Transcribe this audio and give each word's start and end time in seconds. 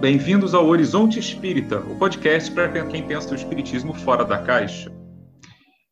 Bem-vindos 0.00 0.54
ao 0.54 0.66
Horizonte 0.66 1.18
Espírita, 1.18 1.78
o 1.80 1.98
podcast 1.98 2.50
para 2.52 2.86
quem 2.88 3.06
pensa 3.06 3.32
o 3.32 3.34
espiritismo 3.34 3.92
fora 3.92 4.24
da 4.24 4.42
caixa. 4.42 4.90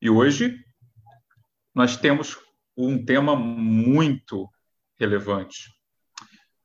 E 0.01 0.09
hoje 0.09 0.57
nós 1.75 1.95
temos 1.95 2.39
um 2.75 3.05
tema 3.05 3.37
muito 3.37 4.49
relevante. 4.99 5.71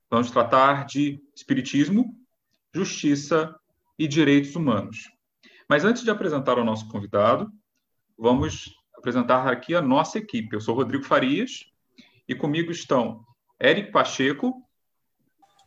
Vamos 0.10 0.32
tratar 0.32 0.86
de 0.86 1.20
espiritismo, 1.36 2.16
justiça 2.74 3.54
e 4.00 4.08
direitos 4.08 4.56
humanos. 4.56 5.00
Mas 5.70 5.84
antes 5.84 6.02
de 6.02 6.10
apresentar 6.10 6.58
o 6.58 6.64
nosso 6.64 6.88
convidado, 6.88 7.52
vamos 8.18 8.74
apresentar 8.98 9.52
aqui 9.52 9.76
a 9.76 9.82
nossa 9.82 10.18
equipe. 10.18 10.56
Eu 10.56 10.62
sou 10.62 10.74
Rodrigo 10.74 11.04
Farias 11.04 11.66
e 12.26 12.34
comigo 12.34 12.72
estão 12.72 13.22
Eric 13.62 13.92
Pacheco, 13.92 14.63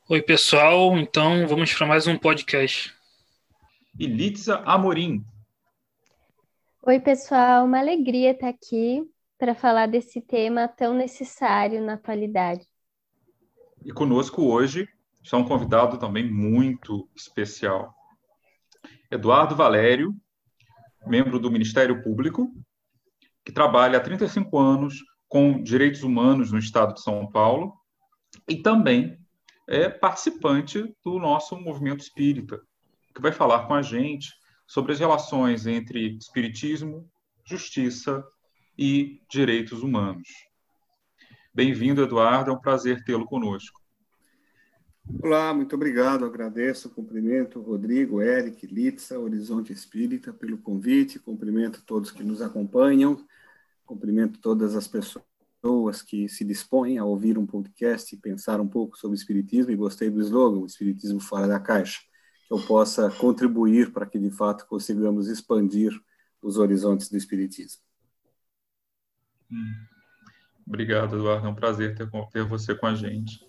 Oi, 0.08 0.22
pessoal. 0.22 0.96
Então, 0.96 1.48
vamos 1.48 1.74
para 1.74 1.84
mais 1.84 2.06
um 2.06 2.16
podcast. 2.16 2.94
E 3.98 4.06
Litza 4.06 4.58
Amorim. 4.58 5.24
Oi, 6.86 7.00
pessoal. 7.00 7.64
Uma 7.64 7.80
alegria 7.80 8.30
estar 8.30 8.48
aqui 8.48 9.02
para 9.36 9.52
falar 9.52 9.86
desse 9.88 10.20
tema 10.20 10.68
tão 10.68 10.94
necessário 10.94 11.84
na 11.84 11.94
atualidade. 11.94 12.64
E 13.84 13.90
conosco 13.90 14.44
hoje 14.44 14.88
está 15.20 15.38
um 15.38 15.44
convidado 15.44 15.98
também 15.98 16.22
muito 16.22 17.10
especial. 17.16 17.92
Eduardo 19.10 19.56
Valério, 19.56 20.14
membro 21.04 21.40
do 21.40 21.50
Ministério 21.50 22.00
Público, 22.04 22.54
que 23.44 23.50
trabalha 23.50 23.98
há 23.98 24.00
35 24.00 24.56
anos 24.56 25.02
com 25.26 25.60
direitos 25.60 26.04
humanos 26.04 26.52
no 26.52 26.60
estado 26.60 26.94
de 26.94 27.02
São 27.02 27.26
Paulo 27.28 27.74
e 28.48 28.62
também 28.62 29.25
é 29.66 29.88
participante 29.88 30.94
do 31.04 31.18
nosso 31.18 31.56
movimento 31.60 32.00
espírita, 32.00 32.60
que 33.14 33.20
vai 33.20 33.32
falar 33.32 33.66
com 33.66 33.74
a 33.74 33.82
gente 33.82 34.32
sobre 34.66 34.92
as 34.92 35.00
relações 35.00 35.66
entre 35.66 36.16
espiritismo, 36.16 37.10
justiça 37.44 38.24
e 38.78 39.20
direitos 39.28 39.82
humanos. 39.82 40.28
Bem-vindo, 41.52 42.02
Eduardo, 42.02 42.50
é 42.50 42.54
um 42.54 42.60
prazer 42.60 43.02
tê-lo 43.04 43.24
conosco. 43.24 43.80
Olá, 45.22 45.54
muito 45.54 45.74
obrigado, 45.74 46.24
agradeço, 46.24 46.90
cumprimento 46.90 47.60
Rodrigo, 47.60 48.20
Eric, 48.20 48.66
Litsa, 48.66 49.18
Horizonte 49.18 49.72
Espírita 49.72 50.32
pelo 50.32 50.58
convite, 50.58 51.18
cumprimento 51.18 51.82
todos 51.86 52.10
que 52.10 52.24
nos 52.24 52.42
acompanham, 52.42 53.24
cumprimento 53.84 54.40
todas 54.40 54.74
as 54.74 54.86
pessoas 54.88 55.24
pessoas 55.66 56.00
que 56.00 56.28
se 56.28 56.44
dispõem 56.44 56.96
a 56.96 57.04
ouvir 57.04 57.36
um 57.36 57.44
podcast 57.44 58.14
e 58.14 58.18
pensar 58.18 58.60
um 58.60 58.68
pouco 58.68 58.96
sobre 58.96 59.16
o 59.16 59.18
Espiritismo, 59.18 59.72
e 59.72 59.76
gostei 59.76 60.08
do 60.08 60.20
slogan, 60.20 60.64
Espiritismo 60.64 61.18
fora 61.18 61.48
da 61.48 61.58
caixa, 61.58 61.98
que 62.46 62.54
eu 62.54 62.60
possa 62.66 63.10
contribuir 63.10 63.92
para 63.92 64.06
que, 64.06 64.16
de 64.16 64.30
fato, 64.30 64.64
consigamos 64.68 65.26
expandir 65.28 65.92
os 66.40 66.56
horizontes 66.56 67.10
do 67.10 67.16
Espiritismo. 67.16 67.82
Hum. 69.50 69.74
Obrigado, 70.64 71.16
Eduardo. 71.16 71.48
É 71.48 71.50
um 71.50 71.54
prazer 71.54 71.96
ter, 71.96 72.08
ter 72.30 72.44
você 72.44 72.72
com 72.72 72.86
a 72.86 72.94
gente, 72.94 73.40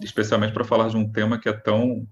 especialmente 0.00 0.52
para 0.52 0.64
falar 0.64 0.90
de 0.90 0.96
um 0.96 1.10
tema 1.10 1.40
que 1.40 1.48
é 1.48 1.52
tão 1.52 2.06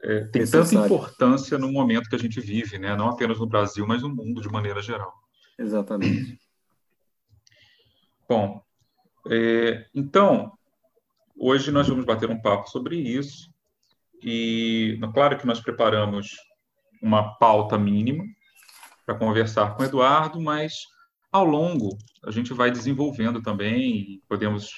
é, 0.00 0.20
tem 0.26 0.46
tanta 0.46 0.72
importância 0.72 1.58
no 1.58 1.72
momento 1.72 2.08
que 2.08 2.14
a 2.14 2.18
gente 2.18 2.40
vive, 2.40 2.78
né? 2.78 2.94
Não 2.94 3.08
apenas 3.08 3.40
no 3.40 3.46
Brasil, 3.46 3.84
mas 3.86 4.02
no 4.02 4.08
mundo 4.08 4.40
de 4.40 4.48
maneira 4.48 4.80
geral. 4.80 5.12
Exatamente. 5.58 6.47
Bom, 8.28 8.62
é, 9.30 9.86
então, 9.94 10.52
hoje 11.34 11.70
nós 11.70 11.88
vamos 11.88 12.04
bater 12.04 12.28
um 12.28 12.38
papo 12.38 12.68
sobre 12.68 12.96
isso. 12.96 13.50
E, 14.22 15.00
claro 15.14 15.38
que 15.38 15.46
nós 15.46 15.60
preparamos 15.60 16.36
uma 17.00 17.38
pauta 17.38 17.78
mínima 17.78 18.24
para 19.06 19.14
conversar 19.14 19.74
com 19.74 19.82
o 19.82 19.86
Eduardo, 19.86 20.38
mas 20.38 20.74
ao 21.32 21.46
longo 21.46 21.96
a 22.22 22.30
gente 22.30 22.52
vai 22.52 22.70
desenvolvendo 22.70 23.40
também 23.40 23.96
e 23.96 24.22
podemos 24.28 24.72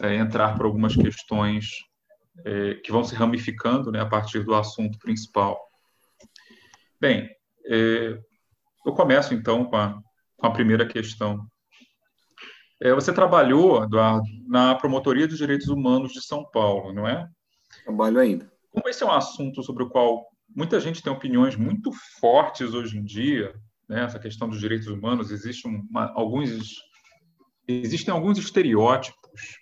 é, 0.00 0.14
entrar 0.14 0.56
por 0.56 0.64
algumas 0.64 0.96
questões 0.96 1.66
é, 2.46 2.76
que 2.76 2.90
vão 2.90 3.04
se 3.04 3.14
ramificando 3.14 3.92
né, 3.92 4.00
a 4.00 4.06
partir 4.06 4.42
do 4.42 4.54
assunto 4.54 4.98
principal. 4.98 5.60
Bem, 6.98 7.28
é, 7.66 8.18
eu 8.86 8.92
começo 8.94 9.34
então 9.34 9.66
com 9.66 9.76
a, 9.76 10.00
com 10.38 10.46
a 10.46 10.50
primeira 10.50 10.86
questão 10.86 11.46
é, 12.80 12.92
você 12.92 13.12
trabalhou, 13.12 13.82
Eduardo, 13.82 14.26
na 14.46 14.74
Promotoria 14.74 15.26
dos 15.26 15.38
Direitos 15.38 15.68
Humanos 15.68 16.12
de 16.12 16.22
São 16.22 16.44
Paulo, 16.50 16.92
não 16.92 17.08
é? 17.08 17.26
Trabalho 17.84 18.18
ainda. 18.18 18.52
Como 18.70 18.88
esse 18.88 19.02
é 19.02 19.06
um 19.06 19.12
assunto 19.12 19.62
sobre 19.62 19.82
o 19.82 19.88
qual 19.88 20.26
muita 20.54 20.78
gente 20.78 21.02
tem 21.02 21.12
opiniões 21.12 21.56
muito 21.56 21.90
fortes 22.20 22.74
hoje 22.74 22.98
em 22.98 23.04
dia, 23.04 23.54
né? 23.88 24.04
essa 24.04 24.18
questão 24.18 24.48
dos 24.48 24.60
direitos 24.60 24.88
humanos, 24.88 25.30
existe 25.30 25.66
uma, 25.66 26.12
alguns, 26.14 26.76
existem 27.66 28.12
alguns 28.12 28.38
estereótipos 28.38 29.58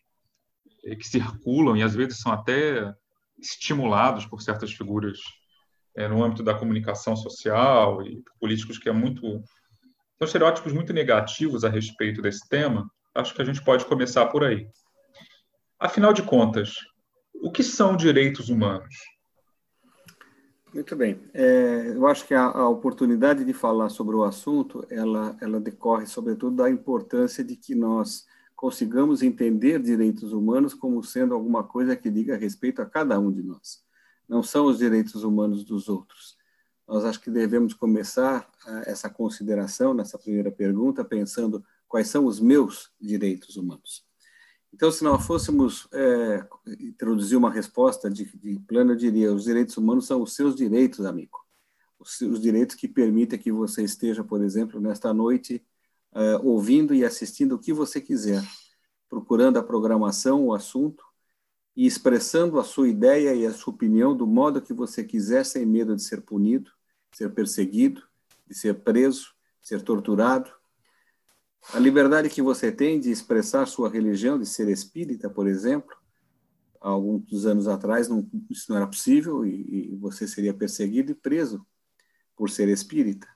é, 0.85 0.97
que 0.97 1.07
circulam 1.07 1.77
e 1.77 1.83
às 1.83 1.95
vezes 1.95 2.19
são 2.19 2.33
até 2.33 2.93
estimulados 3.39 4.27
por 4.27 4.43
certas 4.43 4.73
figuras 4.73 5.19
é, 5.97 6.09
no 6.09 6.23
âmbito 6.25 6.43
da 6.43 6.55
comunicação 6.55 7.15
social 7.15 8.03
e 8.03 8.23
políticos 8.41 8.79
que 8.79 8.89
é 8.89 8.93
muito 8.93 9.21
são 10.17 10.27
estereótipos 10.27 10.73
muito 10.73 10.93
negativos 10.93 11.65
a 11.65 11.69
respeito 11.69 12.23
desse 12.23 12.49
tema 12.49 12.89
acho 13.15 13.35
que 13.35 13.43
a 13.43 13.45
gente 13.45 13.63
pode 13.63 13.85
começar 13.85 14.27
por 14.27 14.43
aí. 14.43 14.69
Afinal 15.79 16.13
de 16.13 16.23
contas, 16.23 16.77
o 17.35 17.51
que 17.51 17.63
são 17.63 17.97
direitos 17.97 18.49
humanos? 18.49 18.95
Muito 20.73 20.97
bem. 20.97 21.21
É, 21.33 21.93
eu 21.95 22.07
acho 22.07 22.27
que 22.27 22.35
a, 22.35 22.47
a, 22.47 22.69
oportunidade 22.69 23.45
de 23.45 23.53
falar 23.53 23.91
sobre 23.91 24.17
o 24.17 24.25
assunto, 24.25 24.85
ela, 24.91 25.37
ela 25.41 25.61
decorre, 25.61 26.07
sobretudo, 26.07 26.57
da 26.57 26.69
importância 26.69 27.45
de 27.45 27.55
que 27.55 27.77
nós 27.77 28.27
consigamos 28.57 29.23
entender 29.23 29.81
direitos 29.81 30.33
humanos 30.33 30.75
como 30.75 31.03
sendo 31.05 31.33
alguma 31.35 31.63
coisa 31.63 31.95
que 31.95 32.11
diga 32.11 32.37
respeito 32.37 32.83
a 32.83 32.87
cada 32.87 33.21
um 33.21 33.31
de 33.31 33.43
nós. 33.43 33.85
Não 34.29 34.43
são 34.43 34.67
os 34.67 34.79
direitos 34.79 35.23
humanos 35.23 35.65
dos 35.65 35.89
outros. 35.89 36.37
Nós 36.89 37.05
acho 37.05 37.21
que 37.21 37.31
devemos 37.31 37.73
começar 37.73 38.51
essa 38.85 39.09
consideração 39.09 39.95
nessa 39.95 40.19
primeira 40.19 40.51
pergunta 40.51 41.05
pensando 41.05 41.65
quais 41.95 42.09
são 42.09 42.27
os 42.27 42.41
meus 42.41 42.91
direitos 43.01 43.57
humanos. 43.57 44.05
Então, 44.73 44.91
se 44.91 45.05
nós 45.05 45.25
fôssemos 45.25 45.87
é, 45.93 46.45
introduzir 46.81 47.39
uma 47.39 47.53
resposta 47.53 48.11
de, 48.11 48.25
de, 48.37 48.59
plano, 48.67 48.91
eu 48.91 48.97
diria: 48.97 49.33
os 49.33 49.45
direitos 49.45 49.77
humanos 49.77 50.05
são 50.05 50.21
os 50.21 50.35
seus 50.35 50.57
direitos, 50.57 51.07
amigo. 51.07 51.39
Os, 51.97 52.21
os 52.23 52.41
direitos 52.41 52.75
que 52.75 52.89
permitem 52.89 53.39
que 53.39 53.53
você 53.53 53.85
esteja, 53.85 54.25
por 54.25 54.43
exemplo, 54.43 54.81
nesta 54.81 55.15
noite, 55.15 55.65
é, 56.13 56.37
ouvindo 56.39 56.93
e 56.93 57.05
assistindo 57.05 57.55
o 57.55 57.61
que 57.61 57.73
você 57.73 58.01
quiser, 58.01 58.43
procurando 59.09 59.61
a 59.61 59.63
programação, 59.63 60.47
o 60.47 60.53
assunto 60.53 61.05
e 61.77 61.87
expressando 61.87 62.59
a 62.59 62.65
sua 62.65 62.89
ideia 62.89 63.37
e 63.37 63.47
a 63.47 63.53
sua 63.53 63.73
opinião 63.73 64.17
do 64.17 64.27
modo 64.27 64.61
que 64.61 64.75
você 64.75 65.05
quiser, 65.05 65.47
sem 65.47 65.65
medo 65.65 65.95
de 65.95 66.03
ser 66.03 66.23
punido, 66.23 66.73
ser 67.13 67.33
perseguido, 67.33 68.03
de 68.49 68.53
ser 68.53 68.83
preso, 68.83 69.33
ser 69.63 69.81
torturado 69.81 70.51
a 71.73 71.79
liberdade 71.79 72.29
que 72.29 72.43
você 72.43 72.71
tem 72.71 73.01
de 73.01 73.11
expressar 73.11 73.67
sua 73.67 73.89
religião, 73.89 74.39
de 74.39 74.47
ser 74.47 74.69
espírita, 74.69 75.31
por 75.31 75.47
exemplo, 75.47 75.97
há 76.81 76.89
alguns 76.89 77.47
anos 77.47 77.67
atrás 77.67 78.09
não, 78.09 78.29
isso 78.51 78.71
não 78.71 78.77
era 78.77 78.87
possível 78.87 79.45
e, 79.47 79.93
e 79.93 79.97
você 79.97 80.29
seria 80.29 80.53
perseguido 80.53 81.13
e 81.13 81.15
preso 81.15 81.67
por 82.37 82.51
ser 82.51 82.69
espírita. 82.69 83.27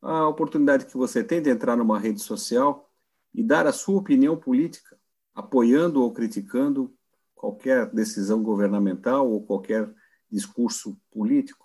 A 0.00 0.28
oportunidade 0.28 0.86
que 0.86 0.96
você 0.96 1.24
tem 1.24 1.42
de 1.42 1.50
entrar 1.50 1.76
numa 1.76 1.98
rede 1.98 2.20
social 2.20 2.90
e 3.34 3.42
dar 3.42 3.66
a 3.66 3.72
sua 3.72 3.98
opinião 3.98 4.36
política, 4.36 4.96
apoiando 5.34 6.02
ou 6.02 6.12
criticando 6.12 6.94
qualquer 7.34 7.90
decisão 7.90 8.42
governamental 8.42 9.28
ou 9.28 9.44
qualquer 9.44 9.92
discurso 10.30 10.96
político 11.10 11.63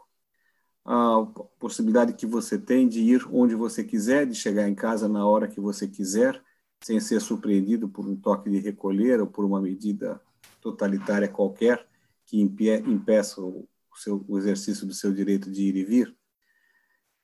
a 0.91 1.24
possibilidade 1.59 2.13
que 2.13 2.25
você 2.25 2.57
tem 2.57 2.88
de 2.88 3.00
ir 3.00 3.24
onde 3.31 3.53
você 3.53 3.83
quiser, 3.83 4.25
de 4.25 4.33
chegar 4.33 4.68
em 4.68 4.74
casa 4.74 5.07
na 5.07 5.24
hora 5.24 5.47
que 5.47 5.62
você 5.62 5.88
quiser, 5.88 6.41
sem 6.81 7.00
ser 7.00 7.21
surpreendido 7.21 7.88
por 7.88 8.07
um 8.07 8.15
toque 8.15 8.50
de 8.50 8.57
recolher 8.57 9.21
ou 9.21 9.27
por 9.27 9.45
uma 9.45 9.62
medida 9.62 10.19
totalitária 10.59 11.27
qualquer 11.27 11.88
que 12.25 12.41
impeça 12.41 13.39
o, 13.39 13.68
seu, 13.95 14.25
o 14.27 14.39
exercício 14.39 14.88
do 14.88 14.94
seu 14.95 15.13
direito 15.13 15.51
de 15.51 15.62
ir 15.62 15.75
e 15.75 15.86
vir. 15.86 16.18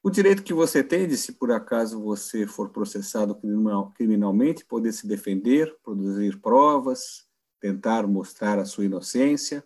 O 0.04 0.12
direito 0.12 0.44
que 0.44 0.54
você 0.54 0.84
tem 0.84 1.08
de, 1.08 1.18
se 1.18 1.34
por 1.34 1.52
acaso 1.52 2.00
você 2.00 2.46
for 2.46 2.70
processado 2.70 3.34
criminal, 3.34 3.92
criminalmente, 3.98 4.64
poder 4.64 4.92
se 4.92 5.08
defender, 5.08 5.76
produzir 5.84 6.40
provas, 6.40 7.26
tentar 7.60 8.06
mostrar 8.06 8.60
a 8.60 8.66
sua 8.66 8.86
inocência 8.86 9.64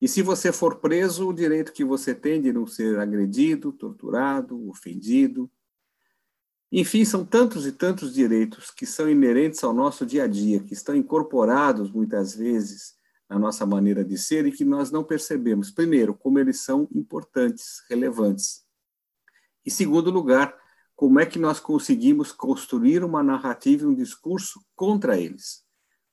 e 0.00 0.06
se 0.06 0.22
você 0.22 0.52
for 0.52 0.76
preso, 0.76 1.28
o 1.28 1.32
direito 1.32 1.72
que 1.72 1.84
você 1.84 2.14
tem 2.14 2.40
de 2.40 2.52
não 2.52 2.66
ser 2.66 2.98
agredido, 2.98 3.72
torturado, 3.72 4.68
ofendido. 4.68 5.50
Enfim, 6.70 7.04
são 7.04 7.24
tantos 7.24 7.66
e 7.66 7.72
tantos 7.72 8.14
direitos 8.14 8.70
que 8.70 8.86
são 8.86 9.08
inerentes 9.08 9.64
ao 9.64 9.72
nosso 9.72 10.06
dia 10.06 10.24
a 10.24 10.26
dia, 10.28 10.60
que 10.60 10.72
estão 10.72 10.94
incorporados 10.94 11.90
muitas 11.90 12.34
vezes 12.34 12.94
na 13.28 13.38
nossa 13.38 13.66
maneira 13.66 14.04
de 14.04 14.16
ser 14.16 14.46
e 14.46 14.52
que 14.52 14.64
nós 14.64 14.90
não 14.90 15.02
percebemos. 15.02 15.70
Primeiro, 15.70 16.14
como 16.14 16.38
eles 16.38 16.60
são 16.60 16.88
importantes, 16.94 17.82
relevantes. 17.90 18.64
E 19.66 19.70
segundo 19.70 20.10
lugar, 20.10 20.56
como 20.94 21.18
é 21.18 21.26
que 21.26 21.38
nós 21.38 21.58
conseguimos 21.58 22.32
construir 22.32 23.02
uma 23.02 23.22
narrativa 23.22 23.84
e 23.84 23.86
um 23.86 23.94
discurso 23.94 24.64
contra 24.74 25.18
eles. 25.18 25.64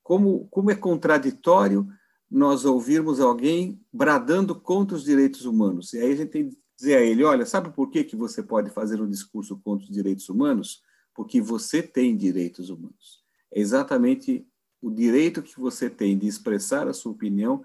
Como, 0.04 0.48
como 0.48 0.72
é 0.72 0.76
contraditório 0.76 1.88
nós 2.30 2.66
ouvirmos 2.66 3.20
alguém 3.20 3.82
bradando 3.92 4.60
contra 4.60 4.96
os 4.96 5.04
direitos 5.04 5.46
humanos. 5.46 5.94
E 5.94 6.00
aí 6.00 6.14
a 6.14 6.16
gente 6.16 6.30
tem 6.30 6.50
que 6.50 6.58
dizer 6.78 6.98
a 6.98 7.02
ele, 7.02 7.24
olha, 7.24 7.46
sabe 7.46 7.70
por 7.70 7.90
que, 7.90 8.04
que 8.04 8.16
você 8.16 8.44
pode 8.44 8.70
fazer 8.70 9.02
um 9.02 9.10
discurso 9.10 9.60
contra 9.64 9.86
os 9.86 9.92
direitos 9.92 10.28
humanos? 10.30 10.82
Porque 11.14 11.40
você 11.40 11.82
tem 11.82 12.16
direitos 12.18 12.70
humanos. 12.70 13.24
É 13.54 13.60
exatamente 13.60 14.46
o 14.82 14.92
direito 14.92 15.42
que 15.42 15.60
você 15.60 15.90
tem 15.90 16.18
de 16.18 16.28
expressar 16.28 16.88
a 16.88 16.94
sua 16.94 17.12
opinião, 17.12 17.64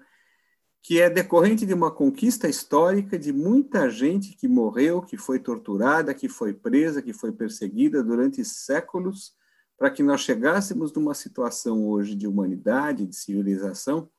que 0.81 0.99
é 0.99 1.09
decorrente 1.09 1.65
de 1.65 1.73
uma 1.73 1.91
conquista 1.91 2.49
histórica 2.49 3.19
de 3.19 3.31
muita 3.31 3.89
gente 3.89 4.35
que 4.35 4.47
morreu, 4.47 5.01
que 5.01 5.17
foi 5.17 5.37
torturada, 5.37 6.13
que 6.13 6.27
foi 6.27 6.53
presa, 6.53 7.01
que 7.01 7.13
foi 7.13 7.31
perseguida 7.31 8.03
durante 8.03 8.43
séculos, 8.43 9.35
para 9.77 9.91
que 9.91 10.01
nós 10.01 10.21
chegássemos 10.21 10.91
numa 10.93 11.13
situação 11.13 11.87
hoje 11.87 12.15
de 12.15 12.27
humanidade, 12.27 13.05
de 13.05 13.15
civilização, 13.15 14.09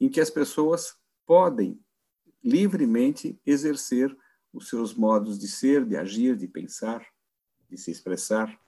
em 0.00 0.08
que 0.08 0.20
as 0.20 0.30
pessoas 0.30 0.94
podem 1.26 1.78
livremente 2.42 3.38
exercer 3.44 4.16
os 4.52 4.68
seus 4.68 4.94
modos 4.94 5.38
de 5.38 5.46
ser, 5.46 5.84
de 5.84 5.96
agir, 5.96 6.36
de 6.36 6.48
pensar, 6.48 7.06
de 7.68 7.76
se 7.76 7.90
expressar. 7.90 8.58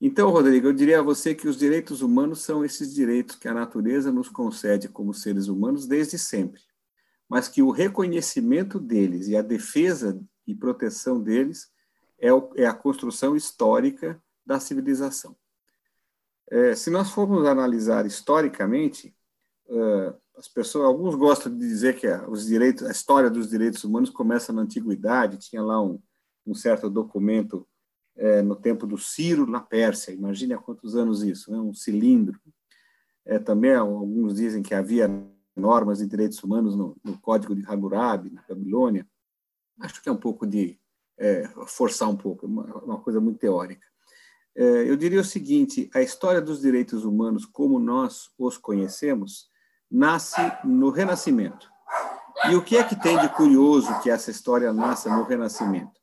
Então, 0.00 0.30
Rodrigo, 0.30 0.68
eu 0.68 0.72
diria 0.72 1.00
a 1.00 1.02
você 1.02 1.34
que 1.34 1.48
os 1.48 1.58
direitos 1.58 2.02
humanos 2.02 2.42
são 2.42 2.64
esses 2.64 2.94
direitos 2.94 3.36
que 3.36 3.48
a 3.48 3.54
natureza 3.54 4.12
nos 4.12 4.28
concede 4.28 4.88
como 4.88 5.12
seres 5.12 5.48
humanos 5.48 5.86
desde 5.86 6.16
sempre, 6.16 6.62
mas 7.28 7.48
que 7.48 7.62
o 7.62 7.70
reconhecimento 7.70 8.78
deles 8.78 9.26
e 9.26 9.36
a 9.36 9.42
defesa 9.42 10.18
e 10.46 10.54
proteção 10.54 11.20
deles 11.20 11.70
é, 12.18 12.28
é 12.56 12.66
a 12.66 12.72
construção 12.72 13.36
histórica 13.36 14.22
da 14.46 14.60
civilização. 14.60 15.36
É, 16.50 16.74
se 16.74 16.88
nós 16.90 17.10
formos 17.10 17.44
analisar 17.44 18.06
historicamente, 18.06 19.14
as 20.36 20.48
pessoas, 20.48 20.86
alguns 20.86 21.14
gostam 21.14 21.52
de 21.52 21.58
dizer 21.58 21.98
que 21.98 22.06
os 22.28 22.46
direitos, 22.46 22.86
a 22.86 22.90
história 22.90 23.28
dos 23.28 23.50
direitos 23.50 23.82
humanos 23.84 24.10
começa 24.10 24.52
na 24.52 24.62
antiguidade. 24.62 25.38
Tinha 25.38 25.62
lá 25.62 25.82
um, 25.82 26.00
um 26.46 26.54
certo 26.54 26.88
documento 26.88 27.66
é, 28.16 28.42
no 28.42 28.56
tempo 28.56 28.86
do 28.86 28.96
Ciro 28.96 29.46
na 29.46 29.60
Pérsia. 29.60 30.12
Imagine 30.12 30.54
há 30.54 30.58
quantos 30.58 30.96
anos 30.96 31.22
isso, 31.22 31.50
né? 31.50 31.58
Um 31.58 31.74
cilindro. 31.74 32.40
É, 33.24 33.38
também 33.38 33.74
alguns 33.74 34.34
dizem 34.34 34.62
que 34.62 34.74
havia 34.74 35.08
normas 35.54 35.98
de 35.98 36.06
direitos 36.06 36.42
humanos 36.42 36.76
no, 36.76 36.96
no 37.04 37.18
Código 37.18 37.54
de 37.54 37.64
Hammurabi, 37.66 38.30
na 38.30 38.42
Babilônia. 38.48 39.06
Acho 39.80 40.02
que 40.02 40.08
é 40.08 40.12
um 40.12 40.16
pouco 40.16 40.46
de 40.46 40.78
é, 41.18 41.48
forçar 41.66 42.08
um 42.08 42.16
pouco, 42.16 42.46
uma, 42.46 42.64
uma 42.82 43.00
coisa 43.00 43.20
muito 43.20 43.38
teórica. 43.38 43.86
É, 44.56 44.90
eu 44.90 44.96
diria 44.96 45.20
o 45.20 45.24
seguinte: 45.24 45.90
a 45.94 46.00
história 46.00 46.40
dos 46.40 46.60
direitos 46.60 47.04
humanos, 47.04 47.44
como 47.44 47.78
nós 47.78 48.30
os 48.38 48.56
conhecemos, 48.56 49.47
nasce 49.90 50.40
no 50.64 50.90
Renascimento. 50.90 51.70
E 52.50 52.54
o 52.54 52.62
que 52.62 52.76
é 52.76 52.84
que 52.84 52.94
tem 52.94 53.18
de 53.18 53.28
curioso 53.30 54.00
que 54.00 54.10
essa 54.10 54.30
história 54.30 54.72
nasça 54.72 55.14
no 55.14 55.24
Renascimento? 55.24 55.98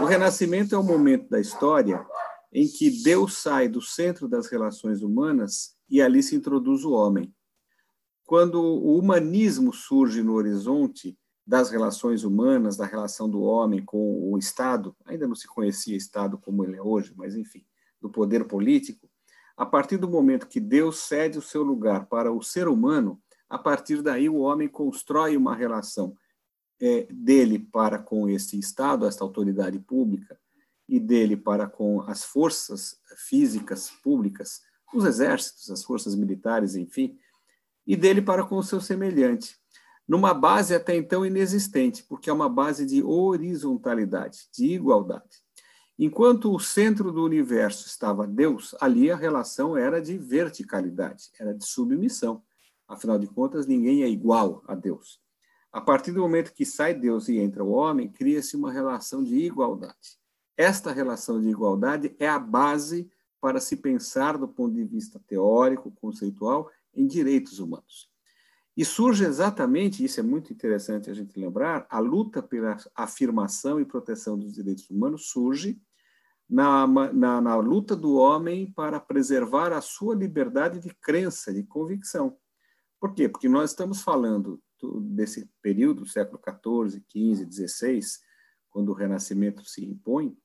O 0.00 0.04
Renascimento 0.04 0.74
é 0.74 0.78
o 0.78 0.82
momento 0.82 1.28
da 1.28 1.40
história 1.40 2.04
em 2.52 2.66
que 2.66 3.02
Deus 3.02 3.38
sai 3.38 3.68
do 3.68 3.80
centro 3.80 4.26
das 4.26 4.48
relações 4.48 5.02
humanas 5.02 5.76
e 5.88 6.02
ali 6.02 6.22
se 6.22 6.34
introduz 6.34 6.84
o 6.84 6.92
homem. 6.92 7.32
Quando 8.24 8.60
o 8.60 8.98
humanismo 8.98 9.72
surge 9.72 10.22
no 10.22 10.34
horizonte 10.34 11.16
das 11.46 11.70
relações 11.70 12.22
humanas, 12.22 12.76
da 12.76 12.86
relação 12.86 13.28
do 13.28 13.42
homem 13.42 13.84
com 13.84 14.32
o 14.32 14.38
Estado, 14.38 14.94
ainda 15.04 15.26
não 15.26 15.34
se 15.34 15.48
conhecia 15.48 15.96
Estado 15.96 16.38
como 16.38 16.64
ele 16.64 16.76
é 16.76 16.82
hoje, 16.82 17.12
mas 17.16 17.34
enfim, 17.34 17.64
do 18.00 18.08
poder 18.08 18.44
político, 18.46 19.09
a 19.60 19.66
partir 19.66 19.98
do 19.98 20.08
momento 20.08 20.48
que 20.48 20.58
Deus 20.58 21.00
cede 21.00 21.36
o 21.36 21.42
seu 21.42 21.62
lugar 21.62 22.06
para 22.06 22.32
o 22.32 22.42
ser 22.42 22.66
humano, 22.66 23.20
a 23.46 23.58
partir 23.58 24.00
daí 24.00 24.26
o 24.26 24.38
homem 24.38 24.66
constrói 24.66 25.36
uma 25.36 25.54
relação 25.54 26.16
é, 26.80 27.06
dele 27.12 27.58
para 27.58 27.98
com 27.98 28.26
esse 28.26 28.58
Estado, 28.58 29.06
esta 29.06 29.22
autoridade 29.22 29.78
pública, 29.78 30.40
e 30.88 30.98
dele 30.98 31.36
para 31.36 31.66
com 31.66 32.00
as 32.08 32.24
forças 32.24 32.96
físicas 33.28 33.90
públicas, 34.02 34.62
os 34.94 35.04
exércitos, 35.04 35.70
as 35.70 35.84
forças 35.84 36.14
militares, 36.14 36.74
enfim, 36.74 37.18
e 37.86 37.94
dele 37.94 38.22
para 38.22 38.42
com 38.42 38.56
o 38.56 38.62
seu 38.62 38.80
semelhante, 38.80 39.58
numa 40.08 40.32
base 40.32 40.74
até 40.74 40.96
então 40.96 41.26
inexistente, 41.26 42.02
porque 42.04 42.30
é 42.30 42.32
uma 42.32 42.48
base 42.48 42.86
de 42.86 43.02
horizontalidade, 43.02 44.48
de 44.54 44.72
igualdade. 44.72 45.44
Enquanto 46.02 46.50
o 46.50 46.58
centro 46.58 47.12
do 47.12 47.22
universo 47.22 47.86
estava 47.86 48.26
Deus, 48.26 48.74
ali 48.80 49.10
a 49.10 49.16
relação 49.16 49.76
era 49.76 50.00
de 50.00 50.16
verticalidade, 50.16 51.30
era 51.38 51.52
de 51.52 51.62
submissão. 51.62 52.42
Afinal 52.88 53.18
de 53.18 53.26
contas, 53.26 53.66
ninguém 53.66 54.02
é 54.02 54.08
igual 54.08 54.64
a 54.66 54.74
Deus. 54.74 55.20
A 55.70 55.78
partir 55.78 56.12
do 56.12 56.22
momento 56.22 56.54
que 56.54 56.64
sai 56.64 56.94
Deus 56.94 57.28
e 57.28 57.36
entra 57.36 57.62
o 57.62 57.72
homem, 57.72 58.08
cria-se 58.08 58.56
uma 58.56 58.72
relação 58.72 59.22
de 59.22 59.36
igualdade. 59.40 60.18
Esta 60.56 60.90
relação 60.90 61.38
de 61.38 61.50
igualdade 61.50 62.16
é 62.18 62.26
a 62.26 62.38
base 62.38 63.06
para 63.38 63.60
se 63.60 63.76
pensar 63.76 64.38
do 64.38 64.48
ponto 64.48 64.74
de 64.74 64.84
vista 64.84 65.20
teórico, 65.26 65.90
conceitual, 66.00 66.70
em 66.94 67.06
direitos 67.06 67.58
humanos. 67.58 68.08
E 68.74 68.86
surge 68.86 69.26
exatamente, 69.26 70.02
isso 70.02 70.18
é 70.18 70.22
muito 70.22 70.50
interessante 70.50 71.10
a 71.10 71.14
gente 71.14 71.38
lembrar, 71.38 71.86
a 71.90 71.98
luta 71.98 72.42
pela 72.42 72.78
afirmação 72.94 73.78
e 73.78 73.84
proteção 73.84 74.38
dos 74.38 74.54
direitos 74.54 74.88
humanos 74.88 75.28
surge 75.28 75.78
na, 76.50 76.84
na, 76.86 77.40
na, 77.40 77.56
luta 77.56 77.94
do 77.94 78.16
homem 78.16 78.72
para 78.72 78.98
preservar 78.98 79.72
a 79.72 79.80
sua 79.80 80.16
liberdade 80.16 80.80
de 80.80 80.92
crença, 80.92 81.54
de 81.54 81.62
convicção. 81.62 82.36
Por 82.98 83.14
quê? 83.14 83.28
Porque 83.28 83.48
nós 83.48 83.70
estamos 83.70 84.02
falando 84.02 84.60
do, 84.80 85.00
desse 85.00 85.48
período, 85.62 86.08
século 86.08 86.40
XIV, 86.42 87.04
XV, 87.08 87.68
XVI, 87.68 88.00
quando 88.68 88.88
o 88.88 88.94
Renascimento 88.94 89.64
se 89.64 89.84
impõe, 89.84 90.36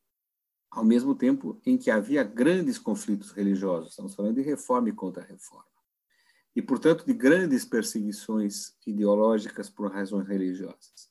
ao 0.69 0.83
mesmo 0.83 1.15
tempo 1.15 1.59
em 1.65 1.77
que 1.77 1.89
havia 1.89 2.23
grandes 2.23 2.77
conflitos 2.77 3.31
religiosos. 3.31 3.91
Estamos 3.91 4.13
falando 4.13 4.35
de 4.35 4.41
reforma 4.41 4.89
e 4.89 4.93
contra-reforma. 4.93 5.65
E, 6.55 6.61
portanto, 6.61 7.05
de 7.05 7.13
grandes 7.13 7.65
perseguições 7.65 8.75
ideológicas 8.85 9.69
por 9.69 9.91
razões 9.91 10.27
religiosas. 10.27 11.09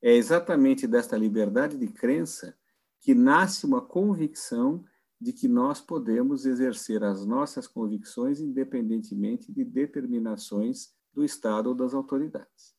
É 0.00 0.14
exatamente 0.14 0.86
desta 0.86 1.16
liberdade 1.16 1.76
de 1.76 1.88
crença 1.88 2.56
que 3.00 3.14
nasce 3.14 3.64
uma 3.64 3.80
convicção 3.80 4.84
de 5.20 5.32
que 5.32 5.48
nós 5.48 5.80
podemos 5.80 6.46
exercer 6.46 7.02
as 7.02 7.26
nossas 7.26 7.66
convicções 7.66 8.40
independentemente 8.40 9.52
de 9.52 9.64
determinações 9.64 10.92
do 11.12 11.24
Estado 11.24 11.68
ou 11.68 11.74
das 11.74 11.94
autoridades. 11.94 12.76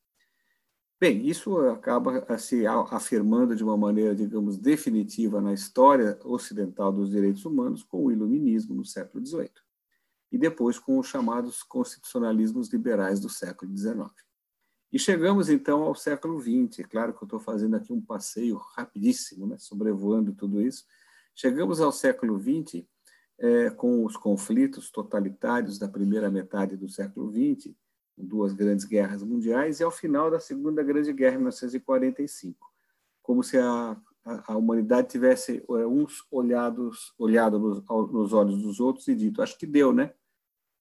Bem, 0.99 1.25
isso 1.27 1.57
acaba 1.67 2.38
se 2.38 2.67
afirmando 2.67 3.55
de 3.55 3.63
uma 3.63 3.77
maneira, 3.77 4.13
digamos, 4.13 4.57
definitiva 4.57 5.39
na 5.39 5.53
história 5.53 6.19
ocidental 6.25 6.91
dos 6.91 7.09
direitos 7.09 7.45
humanos 7.45 7.83
com 7.83 8.05
o 8.05 8.11
iluminismo 8.11 8.75
no 8.75 8.83
século 8.83 9.25
XVIII 9.25 9.49
e 10.31 10.38
depois 10.38 10.77
com 10.77 10.99
os 10.99 11.07
chamados 11.07 11.63
constitucionalismos 11.63 12.71
liberais 12.71 13.19
do 13.19 13.29
século 13.29 13.75
XIX. 13.75 14.11
E 14.91 14.98
chegamos 14.98 15.50
então 15.50 15.84
ao 15.84 15.93
século 15.93 16.41
XX. 16.41 16.79
É 16.79 16.84
claro 16.84 17.13
que 17.13 17.24
eu 17.24 17.25
estou 17.25 17.39
fazendo 17.39 17.75
aqui 17.75 17.93
um 17.93 18.01
passeio 18.01 18.58
rapidíssimo, 18.58 19.46
né, 19.46 19.58
sobrevoando 19.60 20.34
tudo 20.34 20.62
isso. 20.62 20.86
Chegamos 21.36 21.79
ao 21.79 21.91
século 21.91 22.39
XX 22.39 22.84
é, 23.38 23.69
com 23.69 24.03
os 24.03 24.17
conflitos 24.17 24.89
totalitários 24.89 25.77
da 25.77 25.88
primeira 25.88 26.29
metade 26.31 26.75
do 26.75 26.89
século 26.89 27.31
XX, 27.31 27.74
duas 28.17 28.51
grandes 28.51 28.84
guerras 28.84 29.24
mundiais, 29.24 29.79
e 29.79 29.84
ao 29.84 29.91
final 29.91 30.29
da 30.29 30.39
Segunda 30.39 30.84
Grande 30.84 31.13
Guerra, 31.13 31.36
em 31.36 31.39
1945, 31.39 32.67
como 33.22 33.43
se 33.43 33.58
a, 33.58 33.96
a, 34.25 34.53
a 34.53 34.58
humanidade 34.58 35.08
tivesse 35.08 35.63
é, 35.69 35.88
uns 35.88 36.25
olhados, 36.31 37.13
olhado 37.17 37.60
nos, 37.60 37.84
nos 38.12 38.34
olhos 38.34 38.62
dos 38.62 38.79
outros 38.79 39.08
e 39.08 39.15
dito: 39.15 39.41
acho 39.41 39.58
que 39.58 39.67
deu, 39.67 39.93
né? 39.93 40.13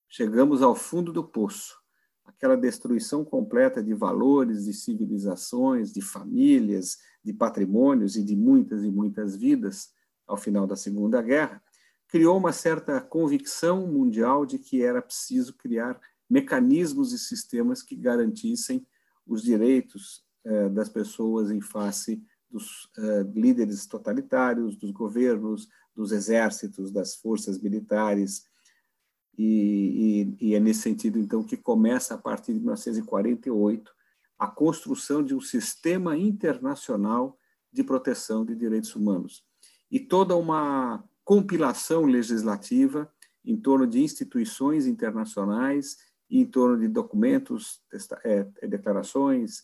Chegamos 0.08 0.62
ao 0.62 0.74
fundo 0.74 1.12
do 1.12 1.22
poço 1.22 1.78
aquela 2.28 2.56
destruição 2.56 3.24
completa 3.24 3.82
de 3.82 3.94
valores, 3.94 4.64
de 4.64 4.72
civilizações, 4.72 5.92
de 5.92 6.00
famílias, 6.00 6.98
de 7.24 7.32
patrimônios 7.32 8.16
e 8.16 8.22
de 8.22 8.36
muitas 8.36 8.84
e 8.84 8.90
muitas 8.90 9.34
vidas 9.34 9.90
ao 10.26 10.36
final 10.36 10.66
da 10.66 10.76
Segunda 10.76 11.22
Guerra, 11.22 11.62
criou 12.06 12.36
uma 12.36 12.52
certa 12.52 13.00
convicção 13.00 13.86
mundial 13.86 14.46
de 14.46 14.58
que 14.58 14.82
era 14.82 15.02
preciso 15.02 15.54
criar 15.54 15.98
mecanismos 16.28 17.12
e 17.12 17.18
sistemas 17.18 17.82
que 17.82 17.96
garantissem 17.96 18.86
os 19.26 19.42
direitos 19.42 20.22
eh, 20.44 20.68
das 20.68 20.88
pessoas 20.88 21.50
em 21.50 21.60
face 21.60 22.22
dos 22.50 22.90
eh, 22.98 23.26
líderes 23.34 23.86
totalitários, 23.86 24.76
dos 24.76 24.90
governos, 24.90 25.68
dos 25.94 26.12
exércitos, 26.12 26.90
das 26.90 27.16
forças 27.16 27.58
militares, 27.58 28.44
e, 29.38 30.36
e, 30.40 30.48
e 30.48 30.54
é 30.54 30.60
nesse 30.60 30.80
sentido, 30.80 31.18
então, 31.18 31.44
que 31.44 31.56
começa, 31.56 32.14
a 32.14 32.18
partir 32.18 32.52
de 32.52 32.58
1948, 32.58 33.90
a 34.36 34.48
construção 34.48 35.22
de 35.22 35.34
um 35.34 35.40
sistema 35.40 36.16
internacional 36.16 37.38
de 37.72 37.84
proteção 37.84 38.44
de 38.44 38.54
direitos 38.54 38.94
humanos. 38.96 39.44
E 39.90 40.00
toda 40.00 40.36
uma 40.36 41.04
compilação 41.24 42.04
legislativa 42.04 43.10
em 43.44 43.56
torno 43.56 43.86
de 43.86 44.02
instituições 44.02 44.86
internacionais, 44.86 45.96
em 46.30 46.44
torno 46.44 46.78
de 46.78 46.88
documentos, 46.88 47.80
é, 48.24 48.46
é, 48.60 48.66
declarações, 48.66 49.62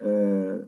é, 0.00 0.64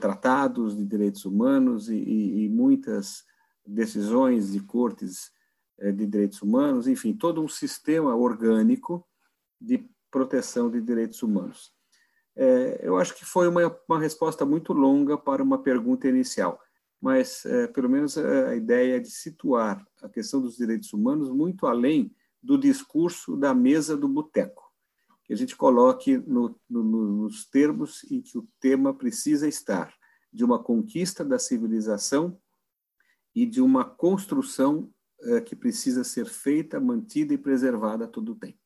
tratados 0.00 0.74
de 0.76 0.84
direitos 0.84 1.24
humanos 1.26 1.90
e, 1.90 1.96
e, 1.96 2.48
muitas 2.48 3.24
decisões 3.66 4.52
de 4.52 4.60
cortes 4.60 5.30
de 5.78 6.06
direitos 6.06 6.42
humanos, 6.42 6.88
enfim, 6.88 7.12
todo 7.12 7.42
um 7.42 7.48
sistema 7.48 8.14
orgânico 8.14 9.06
de 9.60 9.88
proteção 10.10 10.70
de 10.70 10.80
direitos 10.80 11.22
humanos. 11.22 11.72
eu 12.80 12.96
acho 12.96 13.14
que 13.14 13.24
foi 13.24 13.48
uma, 13.48 13.76
uma 13.88 13.98
resposta 13.98 14.44
muito 14.46 14.72
longa 14.72 15.18
para 15.18 15.42
uma 15.42 15.62
pergunta 15.62 16.08
inicial 16.08 16.60
mas 17.00 17.44
é, 17.44 17.66
pelo 17.66 17.88
menos 17.88 18.16
a 18.16 18.54
ideia 18.56 18.96
é 18.96 19.00
de 19.00 19.10
situar 19.10 19.86
a 20.02 20.08
questão 20.08 20.40
dos 20.40 20.56
direitos 20.56 20.92
humanos 20.92 21.30
muito 21.30 21.66
além 21.66 22.14
do 22.42 22.58
discurso 22.58 23.36
da 23.36 23.54
mesa 23.54 23.96
do 23.96 24.08
boteco, 24.08 24.72
que 25.24 25.32
a 25.32 25.36
gente 25.36 25.56
coloque 25.56 26.16
no, 26.18 26.58
no, 26.68 26.82
nos 26.82 27.44
termos 27.46 28.04
em 28.10 28.20
que 28.20 28.38
o 28.38 28.48
tema 28.60 28.94
precisa 28.94 29.48
estar, 29.48 29.92
de 30.32 30.44
uma 30.44 30.62
conquista 30.62 31.24
da 31.24 31.38
civilização 31.38 32.38
e 33.34 33.44
de 33.44 33.60
uma 33.60 33.84
construção 33.84 34.90
é, 35.22 35.40
que 35.40 35.56
precisa 35.56 36.04
ser 36.04 36.26
feita, 36.26 36.80
mantida 36.80 37.34
e 37.34 37.38
preservada 37.38 38.04
a 38.04 38.08
todo 38.08 38.32
o 38.32 38.36
tempo. 38.36 38.58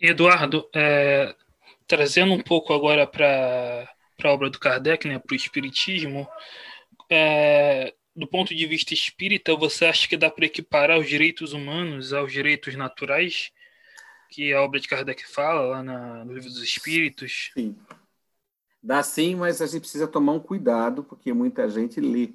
Eduardo, 0.00 0.68
é, 0.74 1.34
trazendo 1.86 2.32
um 2.32 2.42
pouco 2.42 2.72
agora 2.72 3.06
para 3.06 3.88
a 4.24 4.32
obra 4.32 4.50
do 4.50 4.58
Kardec, 4.58 5.06
né, 5.06 5.18
para 5.18 5.32
o 5.32 5.36
Espiritismo, 5.36 6.26
é, 7.08 7.94
do 8.14 8.26
ponto 8.26 8.54
de 8.54 8.66
vista 8.66 8.92
espírita, 8.92 9.54
você 9.54 9.86
acha 9.86 10.08
que 10.08 10.16
dá 10.16 10.28
para 10.28 10.46
equiparar 10.46 10.98
os 10.98 11.08
direitos 11.08 11.52
humanos 11.52 12.12
aos 12.12 12.32
direitos 12.32 12.74
naturais 12.74 13.52
que 14.28 14.52
a 14.52 14.62
obra 14.62 14.80
de 14.80 14.88
Kardec 14.88 15.26
fala 15.28 15.60
lá 15.60 15.82
na, 15.82 16.24
no 16.24 16.32
livro 16.32 16.48
dos 16.48 16.62
Espíritos? 16.62 17.50
Sim. 17.54 17.76
Dá 18.82 19.02
sim, 19.02 19.36
mas 19.36 19.62
a 19.62 19.66
gente 19.66 19.82
precisa 19.82 20.08
tomar 20.08 20.32
um 20.32 20.40
cuidado, 20.40 21.04
porque 21.04 21.32
muita 21.32 21.68
gente 21.68 22.00
lê 22.00 22.32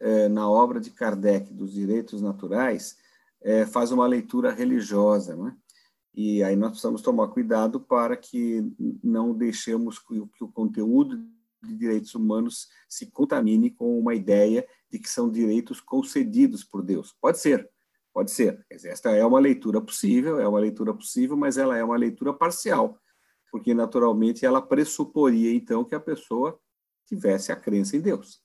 é, 0.00 0.28
na 0.28 0.48
obra 0.48 0.80
de 0.80 0.90
Kardec 0.90 1.52
dos 1.52 1.72
direitos 1.72 2.22
naturais, 2.22 2.96
é, 3.42 3.66
faz 3.66 3.92
uma 3.92 4.06
leitura 4.06 4.50
religiosa, 4.50 5.36
né? 5.36 5.56
E 6.12 6.42
aí 6.42 6.56
nós 6.56 6.70
precisamos 6.70 7.02
tomar 7.02 7.28
cuidado 7.28 7.80
para 7.80 8.16
que 8.16 8.64
não 9.02 9.32
deixemos 9.32 9.98
que 9.98 10.20
que 10.36 10.42
o 10.42 10.48
conteúdo 10.48 11.16
de 11.62 11.74
direitos 11.74 12.14
humanos 12.14 12.68
se 12.88 13.06
contamine 13.06 13.70
com 13.70 13.98
uma 13.98 14.14
ideia 14.14 14.66
de 14.90 14.98
que 14.98 15.08
são 15.08 15.30
direitos 15.30 15.80
concedidos 15.80 16.64
por 16.64 16.82
Deus. 16.82 17.14
Pode 17.20 17.38
ser, 17.38 17.70
pode 18.12 18.30
ser. 18.30 18.64
Esta 18.68 19.10
é 19.10 19.24
uma 19.24 19.38
leitura 19.38 19.80
possível, 19.80 20.40
é 20.40 20.48
uma 20.48 20.58
leitura 20.58 20.92
possível, 20.92 21.36
mas 21.36 21.56
ela 21.56 21.76
é 21.76 21.84
uma 21.84 21.96
leitura 21.96 22.32
parcial, 22.32 22.98
porque 23.50 23.74
naturalmente 23.74 24.44
ela 24.44 24.60
pressuporia 24.60 25.54
então 25.54 25.84
que 25.84 25.94
a 25.94 26.00
pessoa 26.00 26.58
tivesse 27.06 27.52
a 27.52 27.56
crença 27.56 27.96
em 27.96 28.00
Deus. 28.00 28.42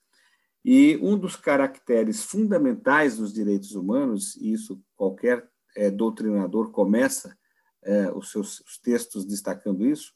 E 0.68 0.98
um 1.00 1.16
dos 1.16 1.36
caracteres 1.36 2.24
fundamentais 2.24 3.18
dos 3.18 3.32
direitos 3.32 3.76
humanos, 3.76 4.34
e 4.34 4.52
isso 4.52 4.82
qualquer 4.96 5.48
é, 5.76 5.92
doutrinador 5.92 6.72
começa 6.72 7.38
é, 7.84 8.10
os 8.10 8.32
seus 8.32 8.58
os 8.62 8.76
textos 8.76 9.24
destacando 9.24 9.86
isso, 9.86 10.12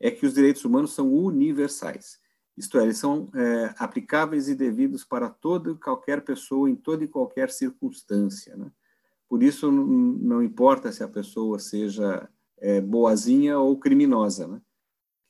é 0.00 0.10
que 0.10 0.24
os 0.24 0.32
direitos 0.32 0.64
humanos 0.64 0.94
são 0.94 1.12
universais. 1.12 2.18
Isto 2.56 2.78
é, 2.78 2.84
eles 2.84 2.96
são 2.96 3.30
é, 3.34 3.74
aplicáveis 3.76 4.48
e 4.48 4.54
devidos 4.54 5.04
para 5.04 5.28
toda 5.28 5.72
e 5.72 5.76
qualquer 5.76 6.24
pessoa, 6.24 6.70
em 6.70 6.74
toda 6.74 7.04
e 7.04 7.08
qualquer 7.08 7.50
circunstância. 7.50 8.56
Né? 8.56 8.72
Por 9.28 9.42
isso, 9.42 9.70
não, 9.70 10.42
importa 10.42 10.90
se 10.90 11.04
a 11.04 11.08
pessoa 11.08 11.58
seja 11.58 12.26
é, 12.56 12.80
boazinha 12.80 13.58
ou 13.58 13.78
criminosa, 13.78 14.46
né? 14.48 14.58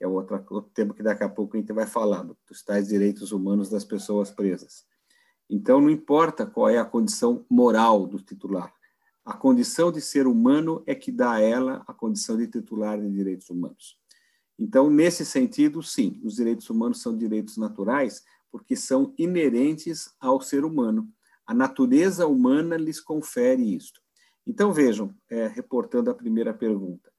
É 0.02 0.06
outro, 0.06 0.34
outro 0.50 0.70
tema 0.74 0.94
que 0.94 1.02
daqui 1.02 1.22
a 1.22 1.28
pouco 1.28 1.56
a 1.56 1.60
gente 1.60 1.72
vai 1.72 1.86
falar, 1.86 2.22
dos 2.48 2.62
tais 2.64 2.88
direitos 2.88 3.32
humanos 3.32 3.70
das 3.70 3.84
pessoas 3.84 4.30
presas. 4.30 4.84
Então, 5.48 5.80
não 5.80 5.90
importa 5.90 6.46
qual 6.46 6.68
é 6.68 6.78
a 6.78 6.84
condição 6.84 7.46
moral 7.48 8.06
do 8.06 8.18
titular, 8.18 8.72
a 9.24 9.34
condição 9.34 9.92
de 9.92 10.00
ser 10.00 10.26
humano 10.26 10.82
é 10.84 10.96
que 10.96 11.12
dá 11.12 11.32
a 11.32 11.40
ela 11.40 11.84
a 11.86 11.94
condição 11.94 12.36
de 12.36 12.48
titular 12.48 13.00
de 13.00 13.08
direitos 13.08 13.48
humanos. 13.50 13.96
Então, 14.58 14.90
nesse 14.90 15.24
sentido, 15.24 15.80
sim, 15.82 16.20
os 16.24 16.34
direitos 16.34 16.68
humanos 16.68 17.00
são 17.00 17.16
direitos 17.16 17.56
naturais 17.56 18.24
porque 18.50 18.74
são 18.74 19.14
inerentes 19.16 20.12
ao 20.18 20.40
ser 20.40 20.64
humano. 20.64 21.08
A 21.46 21.54
natureza 21.54 22.26
humana 22.26 22.76
lhes 22.76 23.00
confere 23.00 23.74
isto. 23.74 24.00
Então, 24.44 24.72
vejam, 24.72 25.14
é, 25.30 25.46
reportando 25.46 26.10
a 26.10 26.14
primeira 26.14 26.52
pergunta. 26.52 27.11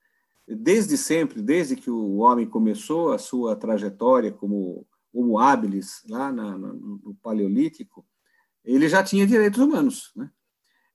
Desde 0.47 0.97
sempre, 0.97 1.41
desde 1.41 1.75
que 1.75 1.89
o 1.89 2.17
homem 2.17 2.45
começou 2.45 3.13
a 3.13 3.17
sua 3.17 3.55
trajetória 3.55 4.31
como 4.31 4.85
Homo 5.13 5.39
habilis, 5.39 6.03
lá 6.09 6.31
na, 6.31 6.57
no, 6.57 7.15
Paleolítico, 7.21 8.05
ele 8.63 8.89
já 8.89 9.03
tinha 9.03 9.27
direitos 9.27 9.59
humanos. 9.59 10.11
Né? 10.15 10.29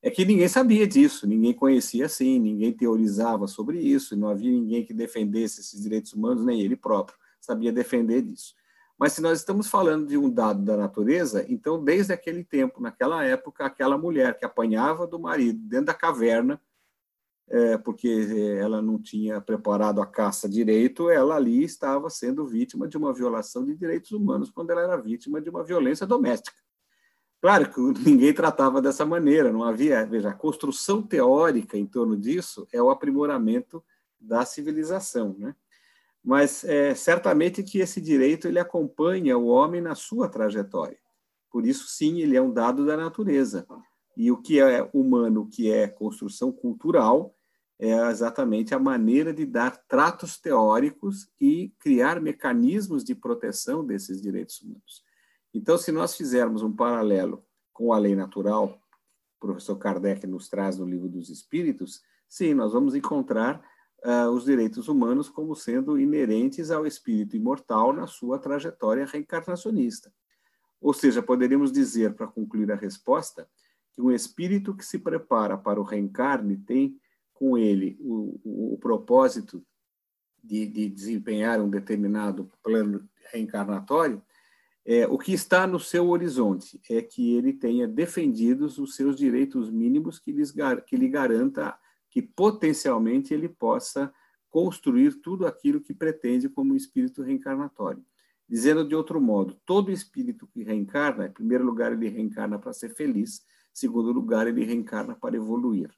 é 0.02 0.10
que 0.10 0.24
ninguém 0.24 0.48
sabia 0.48 0.86
disso, 0.86 1.26
ninguém 1.26 1.52
conhecia 1.52 2.06
assim, 2.06 2.38
ninguém 2.38 2.72
teorizava 2.72 3.46
sobre 3.46 3.80
isso, 3.80 4.16
não 4.16 4.28
havia 4.28 4.50
ninguém 4.50 4.84
que 4.84 4.94
defendesse 4.94 5.60
esses 5.60 5.82
direitos 5.82 6.12
humanos, 6.12 6.44
nem 6.44 6.60
ele 6.60 6.76
próprio 6.76 7.18
sabia 7.40 7.72
defender 7.72 8.22
disso. 8.22 8.54
Mas 8.98 9.12
se 9.12 9.20
nós 9.20 9.38
estamos 9.38 9.68
falando 9.68 10.06
de 10.06 10.16
um 10.16 10.28
dado 10.28 10.62
da 10.62 10.76
natureza, 10.76 11.44
então 11.48 11.82
desde 11.82 12.12
aquele 12.12 12.44
tempo, 12.44 12.80
naquela 12.80 13.24
época, 13.24 13.64
aquela 13.64 13.96
mulher 13.96 14.36
que 14.38 14.44
apanhava 14.44 15.06
do 15.06 15.18
marido 15.18 15.58
dentro 15.60 15.86
da 15.86 15.94
caverna, 15.94 16.60
é, 17.50 17.78
porque 17.78 18.26
ela 18.60 18.82
não 18.82 18.98
tinha 18.98 19.40
preparado 19.40 20.00
a 20.00 20.06
caça 20.06 20.48
direito, 20.48 21.10
ela 21.10 21.36
ali 21.36 21.64
estava 21.64 22.10
sendo 22.10 22.46
vítima 22.46 22.86
de 22.86 22.96
uma 22.96 23.12
violação 23.12 23.64
de 23.64 23.74
direitos 23.74 24.12
humanos 24.12 24.50
quando 24.50 24.70
ela 24.70 24.82
era 24.82 24.96
vítima 24.96 25.40
de 25.40 25.48
uma 25.48 25.64
violência 25.64 26.06
doméstica. 26.06 26.56
Claro 27.40 27.70
que 27.70 27.80
ninguém 28.08 28.32
tratava 28.32 28.82
dessa 28.82 29.06
maneira, 29.06 29.52
não 29.52 29.64
havia. 29.64 30.04
Veja, 30.04 30.30
a 30.30 30.34
construção 30.34 31.02
teórica 31.02 31.76
em 31.76 31.86
torno 31.86 32.16
disso 32.16 32.66
é 32.72 32.82
o 32.82 32.90
aprimoramento 32.90 33.82
da 34.20 34.44
civilização, 34.44 35.36
né? 35.38 35.54
Mas 36.22 36.64
é, 36.64 36.94
certamente 36.94 37.62
que 37.62 37.78
esse 37.78 38.00
direito 38.00 38.48
ele 38.48 38.58
acompanha 38.58 39.38
o 39.38 39.46
homem 39.46 39.80
na 39.80 39.94
sua 39.94 40.28
trajetória. 40.28 40.98
Por 41.50 41.64
isso, 41.64 41.86
sim, 41.88 42.20
ele 42.20 42.36
é 42.36 42.42
um 42.42 42.52
dado 42.52 42.84
da 42.84 42.96
natureza. 42.96 43.66
E 44.16 44.30
o 44.30 44.36
que 44.36 44.60
é 44.60 44.86
humano, 44.92 45.42
o 45.42 45.46
que 45.46 45.70
é 45.70 45.86
construção 45.86 46.52
cultural, 46.52 47.34
é 47.78 47.92
exatamente 48.10 48.74
a 48.74 48.78
maneira 48.78 49.32
de 49.32 49.46
dar 49.46 49.76
tratos 49.86 50.38
teóricos 50.38 51.30
e 51.40 51.72
criar 51.78 52.20
mecanismos 52.20 53.04
de 53.04 53.14
proteção 53.14 53.84
desses 53.84 54.20
direitos 54.20 54.60
humanos. 54.60 55.04
Então, 55.54 55.78
se 55.78 55.92
nós 55.92 56.16
fizermos 56.16 56.62
um 56.62 56.74
paralelo 56.74 57.44
com 57.72 57.92
a 57.92 57.98
lei 57.98 58.16
natural, 58.16 58.80
o 59.36 59.46
professor 59.46 59.76
Kardec 59.76 60.26
nos 60.26 60.48
traz 60.48 60.76
no 60.76 60.84
livro 60.84 61.08
dos 61.08 61.30
Espíritos, 61.30 62.02
sim, 62.28 62.52
nós 62.52 62.72
vamos 62.72 62.96
encontrar 62.96 63.62
uh, 64.04 64.28
os 64.30 64.44
direitos 64.44 64.88
humanos 64.88 65.28
como 65.28 65.54
sendo 65.54 65.98
inerentes 65.98 66.72
ao 66.72 66.84
espírito 66.84 67.36
imortal 67.36 67.92
na 67.92 68.08
sua 68.08 68.38
trajetória 68.38 69.06
reencarnacionista. 69.06 70.12
Ou 70.80 70.92
seja, 70.92 71.22
poderíamos 71.22 71.72
dizer, 71.72 72.14
para 72.14 72.26
concluir 72.26 72.70
a 72.72 72.76
resposta, 72.76 73.48
que 73.92 74.02
um 74.02 74.10
espírito 74.10 74.76
que 74.76 74.84
se 74.84 74.98
prepara 74.98 75.56
para 75.56 75.80
o 75.80 75.84
reencarne 75.84 76.56
tem 76.56 76.98
com 77.38 77.56
ele 77.56 77.96
o, 78.00 78.40
o, 78.44 78.74
o 78.74 78.78
propósito 78.78 79.64
de, 80.42 80.66
de 80.66 80.88
desempenhar 80.88 81.60
um 81.60 81.70
determinado 81.70 82.50
plano 82.62 83.08
reencarnatório, 83.30 84.20
é, 84.84 85.06
o 85.06 85.18
que 85.18 85.32
está 85.32 85.66
no 85.66 85.78
seu 85.78 86.08
horizonte 86.08 86.80
é 86.90 87.00
que 87.02 87.34
ele 87.34 87.52
tenha 87.52 87.86
defendidos 87.86 88.78
os 88.78 88.96
seus 88.96 89.14
direitos 89.16 89.70
mínimos 89.70 90.18
que, 90.18 90.32
lhes, 90.32 90.52
que 90.86 90.96
lhe 90.96 91.08
garanta 91.08 91.78
que 92.10 92.22
potencialmente 92.22 93.32
ele 93.34 93.48
possa 93.48 94.12
construir 94.50 95.20
tudo 95.20 95.46
aquilo 95.46 95.80
que 95.80 95.92
pretende 95.92 96.48
como 96.48 96.74
espírito 96.74 97.22
reencarnatório. 97.22 98.02
Dizendo 98.48 98.88
de 98.88 98.94
outro 98.94 99.20
modo, 99.20 99.60
todo 99.66 99.92
espírito 99.92 100.46
que 100.46 100.64
reencarna, 100.64 101.26
em 101.26 101.32
primeiro 101.32 101.64
lugar, 101.64 101.92
ele 101.92 102.08
reencarna 102.08 102.58
para 102.58 102.72
ser 102.72 102.88
feliz, 102.88 103.40
em 103.40 103.74
segundo 103.74 104.10
lugar, 104.10 104.46
ele 104.46 104.64
reencarna 104.64 105.14
para 105.14 105.36
evoluir. 105.36 105.90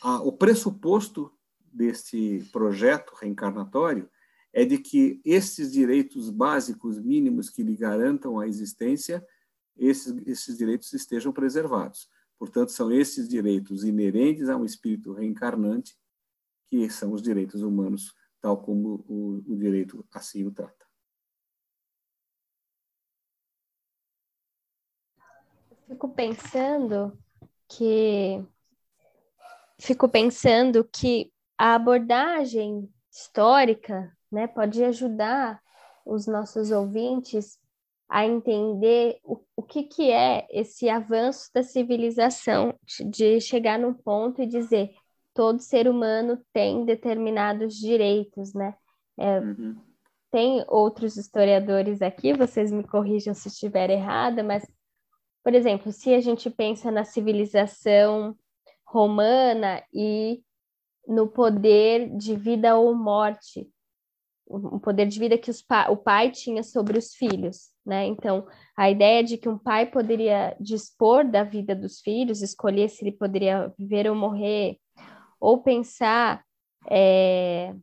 Ah, 0.00 0.20
o 0.22 0.32
pressuposto 0.32 1.32
deste 1.72 2.44
projeto 2.52 3.14
reencarnatório 3.14 4.08
é 4.52 4.64
de 4.64 4.78
que 4.78 5.20
esses 5.24 5.72
direitos 5.72 6.30
básicos 6.30 6.98
mínimos 6.98 7.50
que 7.50 7.62
lhe 7.62 7.76
garantam 7.76 8.38
a 8.38 8.46
existência, 8.46 9.24
esses, 9.76 10.14
esses 10.26 10.56
direitos 10.56 10.92
estejam 10.92 11.32
preservados. 11.32 12.08
Portanto, 12.38 12.70
são 12.70 12.90
esses 12.92 13.28
direitos 13.28 13.84
inerentes 13.84 14.48
a 14.48 14.56
um 14.56 14.64
espírito 14.64 15.12
reencarnante 15.12 15.96
que 16.66 16.88
são 16.90 17.12
os 17.12 17.22
direitos 17.22 17.62
humanos, 17.62 18.14
tal 18.40 18.62
como 18.62 19.04
o, 19.08 19.42
o 19.46 19.56
direito 19.56 20.06
assim 20.12 20.46
o 20.46 20.52
trata. 20.52 20.86
Fico 25.88 26.10
pensando 26.10 27.18
que 27.66 28.44
fico 29.80 30.08
pensando 30.08 30.84
que 30.84 31.32
a 31.56 31.74
abordagem 31.74 32.88
histórica, 33.10 34.12
né, 34.30 34.46
pode 34.46 34.82
ajudar 34.84 35.60
os 36.04 36.26
nossos 36.26 36.70
ouvintes 36.70 37.58
a 38.08 38.24
entender 38.26 39.18
o, 39.22 39.40
o 39.56 39.62
que, 39.62 39.82
que 39.82 40.10
é 40.10 40.46
esse 40.50 40.88
avanço 40.88 41.50
da 41.52 41.62
civilização, 41.62 42.74
de 43.06 43.40
chegar 43.40 43.78
num 43.78 43.92
ponto 43.92 44.40
e 44.40 44.46
dizer 44.46 44.90
todo 45.34 45.60
ser 45.60 45.86
humano 45.86 46.40
tem 46.52 46.84
determinados 46.84 47.74
direitos, 47.74 48.54
né? 48.54 48.74
É, 49.18 49.38
uhum. 49.38 49.76
Tem 50.30 50.64
outros 50.68 51.16
historiadores 51.16 52.02
aqui, 52.02 52.32
vocês 52.32 52.72
me 52.72 52.82
corrijam 52.82 53.34
se 53.34 53.48
estiver 53.48 53.90
errada, 53.90 54.42
mas, 54.42 54.66
por 55.44 55.54
exemplo, 55.54 55.92
se 55.92 56.14
a 56.14 56.20
gente 56.20 56.50
pensa 56.50 56.90
na 56.90 57.04
civilização 57.04 58.36
romana 58.90 59.82
e 59.92 60.42
no 61.06 61.28
poder 61.28 62.16
de 62.16 62.34
vida 62.34 62.76
ou 62.76 62.94
morte, 62.94 63.68
o 64.46 64.80
poder 64.80 65.06
de 65.06 65.18
vida 65.18 65.36
que 65.36 65.50
pa 65.66 65.90
o 65.90 65.96
pai 65.96 66.30
tinha 66.30 66.62
sobre 66.62 66.98
os 66.98 67.14
filhos, 67.14 67.70
né? 67.84 68.06
Então, 68.06 68.46
a 68.74 68.90
ideia 68.90 69.22
de 69.22 69.36
que 69.36 69.48
um 69.48 69.58
pai 69.58 69.84
poderia 69.84 70.56
dispor 70.58 71.22
da 71.28 71.44
vida 71.44 71.74
dos 71.74 72.00
filhos, 72.00 72.40
escolher 72.40 72.88
se 72.88 73.04
ele 73.04 73.12
poderia 73.12 73.72
viver 73.78 74.08
ou 74.08 74.16
morrer, 74.16 74.78
ou 75.38 75.62
pensar 75.62 76.42
é, 76.90 77.74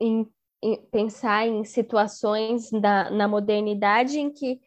em, 0.00 0.28
em, 0.62 0.80
pensar 0.86 1.48
em 1.48 1.64
situações 1.64 2.70
da, 2.70 3.10
na 3.10 3.26
modernidade 3.26 4.20
em 4.20 4.32
que 4.32 4.60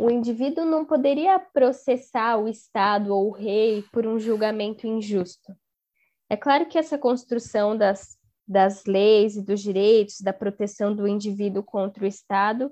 o 0.00 0.10
indivíduo 0.10 0.64
não 0.64 0.84
poderia 0.84 1.38
processar 1.38 2.36
o 2.36 2.48
Estado 2.48 3.14
ou 3.14 3.28
o 3.28 3.32
rei 3.32 3.82
por 3.92 4.06
um 4.06 4.18
julgamento 4.18 4.86
injusto. 4.86 5.54
É 6.28 6.36
claro 6.36 6.66
que 6.66 6.78
essa 6.78 6.98
construção 6.98 7.76
das 7.76 8.18
das 8.46 8.84
leis 8.84 9.36
e 9.36 9.42
dos 9.42 9.60
direitos, 9.60 10.20
da 10.20 10.32
proteção 10.32 10.94
do 10.94 11.08
indivíduo 11.08 11.62
contra 11.62 12.04
o 12.04 12.06
Estado, 12.06 12.70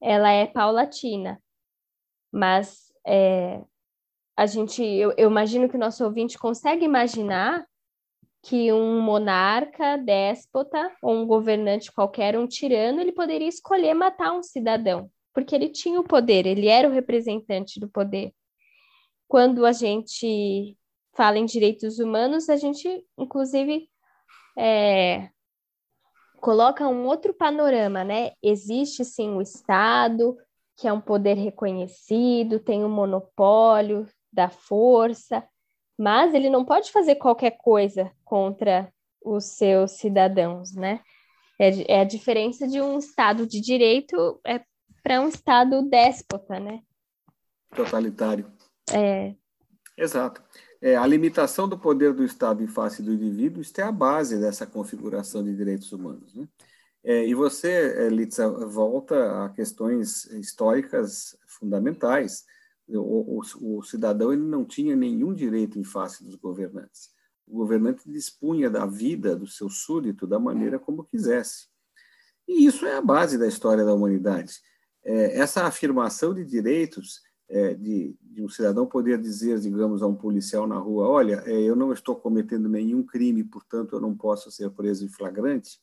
ela 0.00 0.30
é 0.30 0.46
paulatina. 0.46 1.42
Mas 2.30 2.92
é, 3.06 3.60
a 4.36 4.46
gente, 4.46 4.82
eu, 4.82 5.12
eu 5.16 5.28
imagino 5.28 5.68
que 5.68 5.76
o 5.76 5.80
nosso 5.80 6.04
ouvinte 6.04 6.38
consegue 6.38 6.84
imaginar 6.84 7.66
que 8.44 8.72
um 8.72 9.00
monarca, 9.00 9.96
déspota 9.98 10.90
ou 11.00 11.14
um 11.14 11.26
governante 11.26 11.92
qualquer, 11.92 12.36
um 12.36 12.46
tirano, 12.46 13.00
ele 13.00 13.12
poderia 13.12 13.48
escolher 13.48 13.94
matar 13.94 14.32
um 14.32 14.42
cidadão, 14.42 15.08
porque 15.32 15.54
ele 15.54 15.68
tinha 15.68 16.00
o 16.00 16.04
poder, 16.04 16.46
ele 16.46 16.68
era 16.68 16.88
o 16.88 16.92
representante 16.92 17.80
do 17.80 17.88
poder. 17.88 18.32
Quando 19.28 19.64
a 19.64 19.72
gente 19.72 20.76
fala 21.14 21.38
em 21.38 21.44
direitos 21.44 21.98
humanos, 21.98 22.48
a 22.48 22.56
gente, 22.56 23.04
inclusive, 23.18 23.88
é, 24.58 25.30
coloca 26.40 26.88
um 26.88 27.06
outro 27.06 27.32
panorama, 27.32 28.04
né? 28.04 28.32
Existe 28.42 29.04
sim 29.04 29.30
o 29.30 29.40
Estado, 29.40 30.36
que 30.76 30.88
é 30.88 30.92
um 30.92 31.00
poder 31.00 31.34
reconhecido, 31.34 32.58
tem 32.58 32.82
o 32.82 32.86
um 32.86 32.90
monopólio 32.90 34.06
da 34.32 34.48
força, 34.48 35.46
mas 35.98 36.34
ele 36.34 36.50
não 36.50 36.64
pode 36.64 36.90
fazer 36.90 37.16
qualquer 37.16 37.52
coisa 37.52 38.10
contra 38.24 38.92
os 39.24 39.44
seus 39.44 39.92
cidadãos, 39.92 40.74
né? 40.74 41.00
É, 41.60 41.96
é 41.96 42.00
a 42.00 42.04
diferença 42.04 42.66
de 42.66 42.80
um 42.80 42.98
Estado 42.98 43.46
de 43.46 43.60
direito 43.60 44.40
é 44.44 44.60
para 45.02 45.20
um 45.20 45.28
Estado 45.28 45.82
déspota, 45.82 46.60
né? 46.60 46.82
Totalitário. 47.74 48.50
É. 48.92 49.34
Exato 49.96 50.42
é, 50.82 50.96
a 50.96 51.06
limitação 51.06 51.68
do 51.68 51.78
poder 51.78 52.12
do 52.12 52.24
Estado 52.24 52.60
em 52.60 52.66
face 52.66 53.02
do 53.02 53.12
indivíduo, 53.12 53.62
isso 53.62 53.80
é 53.80 53.84
a 53.84 53.92
base 53.92 54.38
dessa 54.38 54.66
configuração 54.66 55.44
de 55.44 55.54
direitos 55.54 55.92
humanos. 55.92 56.34
Né? 56.34 56.48
É, 57.04 57.24
e 57.24 57.34
você, 57.34 57.68
é, 57.68 58.08
Litza, 58.08 58.48
volta 58.66 59.44
a 59.44 59.48
questões 59.50 60.24
históricas 60.24 61.38
fundamentais. 61.46 62.44
O, 62.88 63.38
o, 63.38 63.78
o, 63.78 63.82
cidadão 63.84 64.32
ele 64.32 64.42
não 64.42 64.64
tinha 64.64 64.96
nenhum 64.96 65.32
direito 65.32 65.78
em 65.78 65.84
face 65.84 66.24
dos 66.24 66.34
governantes. 66.34 67.10
O 67.46 67.58
governante 67.58 68.10
dispunha 68.10 68.68
da 68.68 68.84
vida 68.84 69.36
do 69.36 69.46
seu 69.46 69.68
súdito 69.68 70.26
da 70.26 70.38
maneira 70.40 70.80
como 70.80 71.04
quisesse. 71.04 71.68
E 72.46 72.66
isso 72.66 72.84
é 72.86 72.96
a 72.96 73.00
base 73.00 73.38
da 73.38 73.46
história 73.46 73.84
da 73.84 73.94
humanidade. 73.94 74.60
É, 75.04 75.38
essa 75.38 75.64
afirmação 75.64 76.32
de 76.32 76.44
direitos 76.44 77.20
é, 77.48 77.74
de, 77.74 78.16
de, 78.20 78.42
um 78.42 78.48
cidadão 78.48 78.86
poder 78.86 79.20
dizer, 79.20 79.58
digamos, 79.60 80.02
a 80.02 80.06
um 80.06 80.14
policial 80.14 80.66
na 80.66 80.78
rua: 80.78 81.08
olha, 81.08 81.42
é, 81.44 81.60
eu 81.60 81.76
não 81.76 81.92
estou 81.92 82.16
cometendo 82.16 82.68
nenhum 82.68 83.02
crime, 83.02 83.44
portanto 83.44 83.94
eu 83.94 84.00
não 84.00 84.16
posso 84.16 84.50
ser 84.50 84.70
preso 84.70 85.04
em 85.04 85.08
flagrante. 85.08 85.78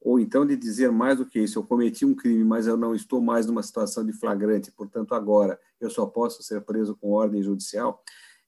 Ou 0.00 0.18
então 0.18 0.44
de 0.44 0.56
dizer 0.56 0.90
mais 0.90 1.18
do 1.18 1.26
que 1.26 1.40
isso: 1.40 1.58
eu 1.58 1.64
cometi 1.64 2.04
um 2.04 2.14
crime, 2.14 2.44
mas 2.44 2.66
eu 2.66 2.76
não 2.76 2.94
estou 2.94 3.20
mais 3.20 3.46
numa 3.46 3.62
situação 3.62 4.04
de 4.04 4.12
flagrante, 4.12 4.72
portanto 4.72 5.14
agora 5.14 5.58
eu 5.80 5.90
só 5.90 6.06
posso 6.06 6.42
ser 6.42 6.60
preso 6.62 6.96
com 6.96 7.10
ordem 7.10 7.42
judicial. 7.42 8.02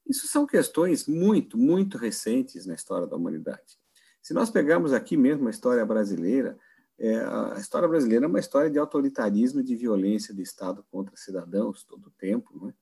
Isso 0.06 0.26
são 0.26 0.46
questões 0.46 1.06
muito, 1.06 1.56
muito 1.56 1.96
recentes 1.96 2.66
na 2.66 2.74
história 2.74 3.06
da 3.06 3.16
humanidade. 3.16 3.78
Se 4.22 4.32
nós 4.32 4.50
pegarmos 4.50 4.92
aqui 4.92 5.16
mesmo 5.16 5.48
a 5.48 5.50
história 5.50 5.84
brasileira, 5.84 6.58
é, 6.98 7.16
a 7.16 7.56
história 7.58 7.88
brasileira 7.88 8.24
é 8.24 8.28
uma 8.28 8.38
história 8.38 8.70
de 8.70 8.78
autoritarismo 8.78 9.60
e 9.60 9.64
de 9.64 9.74
violência 9.74 10.32
do 10.32 10.40
Estado 10.40 10.84
contra 10.90 11.16
cidadãos 11.16 11.84
todo 11.84 12.06
o 12.06 12.12
tempo. 12.12 12.64
Né? 12.64 12.72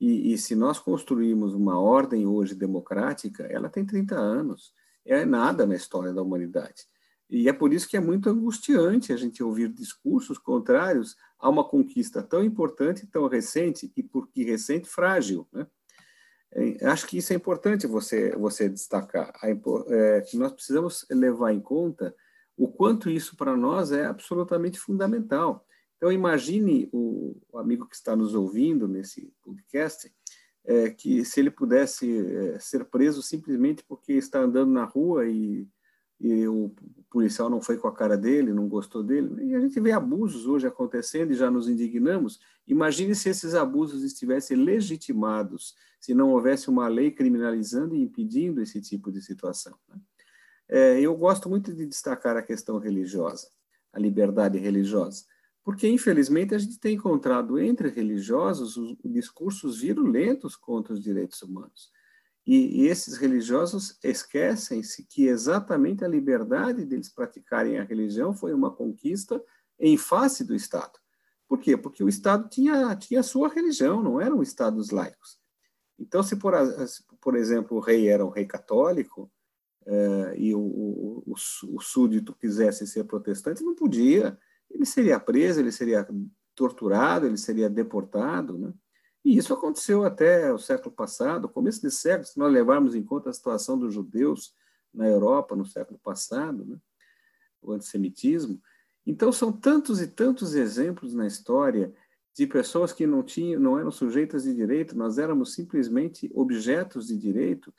E, 0.00 0.32
e, 0.32 0.38
se 0.38 0.54
nós 0.54 0.78
construímos 0.78 1.52
uma 1.52 1.78
ordem 1.78 2.26
hoje 2.26 2.54
democrática, 2.54 3.44
ela 3.44 3.68
tem 3.68 3.84
30 3.84 4.16
anos. 4.16 4.72
É 5.04 5.24
nada 5.24 5.66
na 5.66 5.74
história 5.74 6.12
da 6.12 6.22
humanidade. 6.22 6.86
E 7.28 7.48
é 7.48 7.52
por 7.52 7.72
isso 7.72 7.88
que 7.88 7.96
é 7.96 8.00
muito 8.00 8.28
angustiante 8.28 9.12
a 9.12 9.16
gente 9.16 9.42
ouvir 9.42 9.68
discursos 9.68 10.36
contrários 10.38 11.16
a 11.38 11.48
uma 11.48 11.62
conquista 11.62 12.22
tão 12.22 12.42
importante, 12.42 13.06
tão 13.06 13.28
recente, 13.28 13.92
e 13.96 14.02
por 14.02 14.28
que 14.28 14.42
recente, 14.42 14.88
frágil. 14.88 15.46
Né? 15.52 15.66
É, 16.52 16.86
acho 16.86 17.06
que 17.06 17.18
isso 17.18 17.32
é 17.32 17.36
importante 17.36 17.86
você, 17.86 18.34
você 18.36 18.68
destacar. 18.68 19.32
É, 19.42 20.24
nós 20.34 20.52
precisamos 20.52 21.06
levar 21.10 21.52
em 21.52 21.60
conta 21.60 22.14
o 22.60 22.68
quanto 22.68 23.08
isso 23.08 23.36
para 23.36 23.56
nós 23.56 23.90
é 23.90 24.04
absolutamente 24.04 24.78
fundamental. 24.78 25.66
Então, 25.96 26.12
imagine 26.12 26.90
o, 26.92 27.34
amigo 27.54 27.86
que 27.86 27.96
está 27.96 28.14
nos 28.14 28.34
ouvindo 28.34 28.86
nesse 28.86 29.32
podcast, 29.42 30.12
é, 30.66 30.90
que 30.90 31.24
se 31.24 31.40
ele 31.40 31.50
pudesse 31.50 32.18
é, 32.18 32.58
ser 32.58 32.84
preso 32.84 33.22
simplesmente 33.22 33.82
porque 33.88 34.12
está 34.12 34.40
andando 34.40 34.70
na 34.70 34.84
rua 34.84 35.26
e, 35.26 35.66
e, 36.20 36.46
o 36.48 36.70
policial 37.08 37.48
não 37.48 37.62
foi 37.62 37.78
com 37.78 37.88
a 37.88 37.94
cara 37.94 38.14
dele, 38.14 38.52
não 38.52 38.68
gostou 38.68 39.02
dele, 39.02 39.42
e 39.42 39.54
a 39.54 39.60
gente 39.60 39.80
vê 39.80 39.92
abusos 39.92 40.46
hoje 40.46 40.66
acontecendo 40.66 41.30
e 41.30 41.36
já 41.36 41.50
nos 41.50 41.66
indignamos. 41.66 42.40
Imagine 42.66 43.14
se 43.14 43.30
esses 43.30 43.54
abusos 43.54 44.02
estivessem 44.02 44.58
legitimados, 44.58 45.74
se 45.98 46.12
não 46.12 46.30
houvesse 46.30 46.68
uma 46.68 46.88
lei 46.88 47.10
criminalizando 47.10 47.96
e 47.96 48.02
impedindo 48.02 48.60
esse 48.60 48.82
tipo 48.82 49.10
de 49.10 49.22
situação. 49.22 49.78
Né? 49.88 49.98
É, 50.72 51.00
eu 51.00 51.16
gosto 51.16 51.48
muito 51.48 51.74
de 51.74 51.84
destacar 51.84 52.36
a 52.36 52.42
questão 52.42 52.78
religiosa, 52.78 53.48
a 53.92 53.98
liberdade 53.98 54.56
religiosa, 54.56 55.24
porque, 55.64 55.88
infelizmente, 55.88 56.54
a 56.54 56.58
gente 56.58 56.78
tem 56.78 56.94
encontrado 56.94 57.58
entre 57.58 57.88
religiosos 57.88 58.76
os, 58.76 58.96
discursos 59.04 59.80
virulentos 59.80 60.54
contra 60.54 60.92
os 60.92 61.02
direitos 61.02 61.42
humanos. 61.42 61.90
E, 62.46 62.82
e 62.82 62.86
esses 62.86 63.16
religiosos 63.16 63.98
esquecem-se 64.02 65.04
que 65.04 65.26
exatamente 65.26 66.04
a 66.04 66.08
liberdade 66.08 66.86
deles 66.86 67.08
praticarem 67.08 67.78
a 67.78 67.84
religião 67.84 68.32
foi 68.32 68.54
uma 68.54 68.70
conquista 68.70 69.42
em 69.78 69.96
face 69.96 70.44
do 70.44 70.54
Estado. 70.54 70.98
Por 71.48 71.58
quê? 71.58 71.76
Porque 71.76 72.04
o 72.04 72.08
Estado 72.08 72.48
tinha, 72.48 72.94
tinha 72.94 73.20
a 73.20 73.24
sua 73.24 73.48
religião, 73.48 74.02
não 74.02 74.20
eram 74.20 74.40
Estados 74.40 74.90
laicos. 74.90 75.38
Então, 75.98 76.22
se 76.22 76.36
por, 76.36 76.54
por 77.20 77.36
exemplo 77.36 77.76
o 77.76 77.80
rei 77.80 78.08
era 78.08 78.24
um 78.24 78.30
rei 78.30 78.46
católico, 78.46 79.30
é, 79.86 80.34
e 80.36 80.54
o, 80.54 80.60
o, 80.60 81.22
o, 81.26 81.34
o 81.74 81.80
súdito 81.80 82.34
quisesse 82.34 82.86
ser 82.86 83.04
protestante, 83.04 83.64
não 83.64 83.74
podia. 83.74 84.38
Ele 84.70 84.84
seria 84.84 85.18
preso, 85.18 85.60
ele 85.60 85.72
seria 85.72 86.06
torturado, 86.54 87.26
ele 87.26 87.36
seria 87.36 87.68
deportado. 87.68 88.58
Né? 88.58 88.72
E 89.24 89.36
isso 89.36 89.52
aconteceu 89.52 90.04
até 90.04 90.52
o 90.52 90.58
século 90.58 90.94
passado, 90.94 91.48
começo 91.48 91.82
desse 91.82 91.98
século, 91.98 92.26
se 92.26 92.38
nós 92.38 92.52
levarmos 92.52 92.94
em 92.94 93.02
conta 93.02 93.30
a 93.30 93.32
situação 93.32 93.78
dos 93.78 93.92
judeus 93.92 94.54
na 94.92 95.08
Europa 95.08 95.56
no 95.56 95.64
século 95.64 95.98
passado, 96.02 96.64
né? 96.64 96.78
o 97.62 97.72
antissemitismo. 97.72 98.60
Então, 99.06 99.32
são 99.32 99.52
tantos 99.52 100.00
e 100.00 100.06
tantos 100.06 100.54
exemplos 100.54 101.14
na 101.14 101.26
história 101.26 101.92
de 102.36 102.46
pessoas 102.46 102.92
que 102.92 103.06
não 103.06 103.22
tinham, 103.22 103.60
não 103.60 103.78
eram 103.78 103.90
sujeitas 103.90 104.44
de 104.44 104.54
direito, 104.54 104.96
nós 104.96 105.18
éramos 105.18 105.54
simplesmente 105.54 106.30
objetos 106.34 107.08
de 107.08 107.16
direito. 107.16 107.72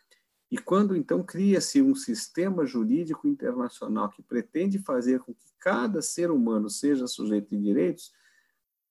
E 0.52 0.58
quando 0.58 0.98
então 0.98 1.24
cria-se 1.24 1.82
um 1.82 1.96
sistema 1.96 2.66
jurídico 2.66 3.26
internacional 3.26 4.10
que 4.10 4.22
pretende 4.22 4.78
fazer 4.80 5.22
com 5.22 5.34
que 5.34 5.48
cada 5.58 6.02
ser 6.02 6.30
humano 6.30 6.70
seja 6.70 7.08
sujeito 7.08 7.56
de 7.56 7.64
direitos, 7.64 8.12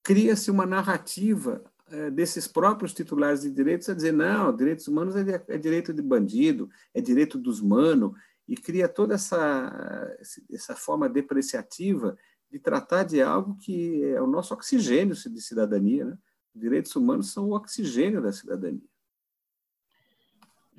cria-se 0.03 0.51
uma 0.51 0.64
narrativa 0.64 1.62
é, 1.88 2.11
desses 2.11 2.49
próprios 2.49 2.94
titulares 2.94 3.42
de 3.42 3.51
direitos 3.51 3.88
a 3.90 3.94
dizer 3.94 4.12
não, 4.12 4.57
direitos 4.57 4.88
humanos 4.88 5.14
é, 5.14 5.44
é 5.49 5.59
direito 5.59 5.92
de 5.92 6.01
bandido, 6.01 6.70
é 6.94 7.01
direito 7.01 7.37
dos 7.37 7.61
manos, 7.61 8.12
e 8.49 8.57
cria 8.57 8.88
toda 8.88 9.14
essa, 9.14 10.16
essa 10.51 10.75
forma 10.75 11.09
depreciativa 11.09 12.16
de 12.51 12.59
tratar 12.59 13.05
de 13.05 13.20
algo 13.23 13.57
que 13.59 14.03
é 14.05 14.20
o 14.20 14.27
nosso 14.27 14.53
oxigênio 14.55 15.14
de 15.14 15.40
cidadania. 15.40 16.05
Né? 16.05 16.18
Direitos 16.55 16.96
humanos 16.96 17.33
são 17.33 17.51
o 17.51 17.55
oxigênio 17.55 18.20
da 18.20 18.33
cidadania. 18.33 18.89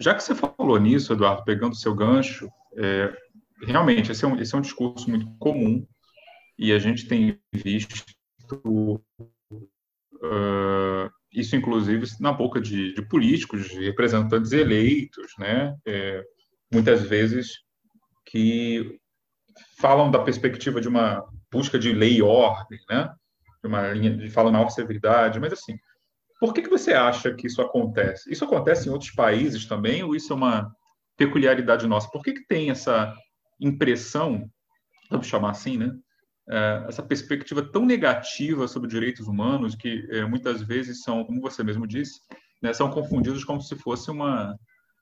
Já 0.02 0.16
que 0.16 0.24
você 0.24 0.34
falou 0.34 0.80
nisso, 0.80 1.14
Eduardo, 1.14 1.44
pegando 1.44 1.74
o 1.74 1.78
seu 1.78 1.94
gancho, 1.94 2.50
é, 2.76 3.16
realmente, 3.62 4.12
esse 4.12 4.26
é, 4.26 4.28
um, 4.28 4.40
esse 4.40 4.56
é 4.56 4.58
um 4.58 4.62
discurso 4.62 5.08
muito 5.08 5.30
comum 5.38 5.86
e 6.58 6.74
a 6.74 6.80
gente 6.80 7.08
tem 7.08 7.40
visto 7.54 8.04
uh, 8.52 9.00
isso, 11.32 11.56
inclusive, 11.56 12.08
na 12.20 12.34
boca 12.34 12.60
de, 12.60 12.96
de, 12.96 13.02
políticos, 13.04 13.70
de 13.70 13.86
representantes 13.86 14.52
eleitos, 14.52 15.34
né? 15.38 15.78
É, 15.86 16.24
muitas 16.74 17.04
vezes 17.04 17.60
que 18.26 18.98
falam 19.80 20.10
da 20.10 20.20
perspectiva 20.20 20.82
de 20.82 20.88
uma 20.88 21.24
busca 21.52 21.78
de 21.78 21.94
lei 21.94 22.18
e 22.18 22.24
ordem, 22.24 22.80
né? 22.90 23.14
De 23.62 23.68
uma 23.68 23.92
linha 23.92 24.18
de 24.18 24.30
fala 24.30 24.52
maior 24.52 24.70
severidade, 24.70 25.40
mas 25.40 25.54
assim, 25.54 25.78
por 26.42 26.56
que, 26.56 26.64
que 26.64 26.70
você 26.72 26.92
acha 26.92 27.32
que 27.36 27.46
isso 27.46 27.62
acontece? 27.62 28.32
Isso 28.34 28.44
acontece 28.44 28.90
em 28.90 28.92
outros 28.92 29.12
países 29.12 29.68
também, 29.68 30.02
ou 30.02 30.16
isso 30.16 30.34
é 30.34 30.36
uma 30.36 30.76
peculiaridade 31.16 31.86
nossa? 31.86 32.10
Por 32.10 32.24
que, 32.24 32.34
que 32.34 32.48
tem 32.48 32.72
essa 32.72 33.16
impressão, 33.60 34.50
vamos 35.08 35.28
chamar 35.28 35.52
assim, 35.52 35.78
né? 35.78 35.94
É, 36.50 36.86
essa 36.88 37.04
perspectiva 37.04 37.62
tão 37.62 37.86
negativa 37.86 38.68
sobre 38.68 38.90
direitos 38.90 39.28
humanos 39.28 39.76
que 39.76 40.08
é, 40.10 40.26
muitas 40.26 40.64
vezes 40.64 41.04
são, 41.04 41.24
como 41.24 41.40
você 41.40 41.64
mesmo 41.64 41.86
disse, 41.86 42.20
né, 42.60 42.74
são 42.74 42.90
confundidos 42.90 43.44
como 43.44 43.62
se 43.62 43.76
fosse 43.76 44.10
uma, 44.10 44.58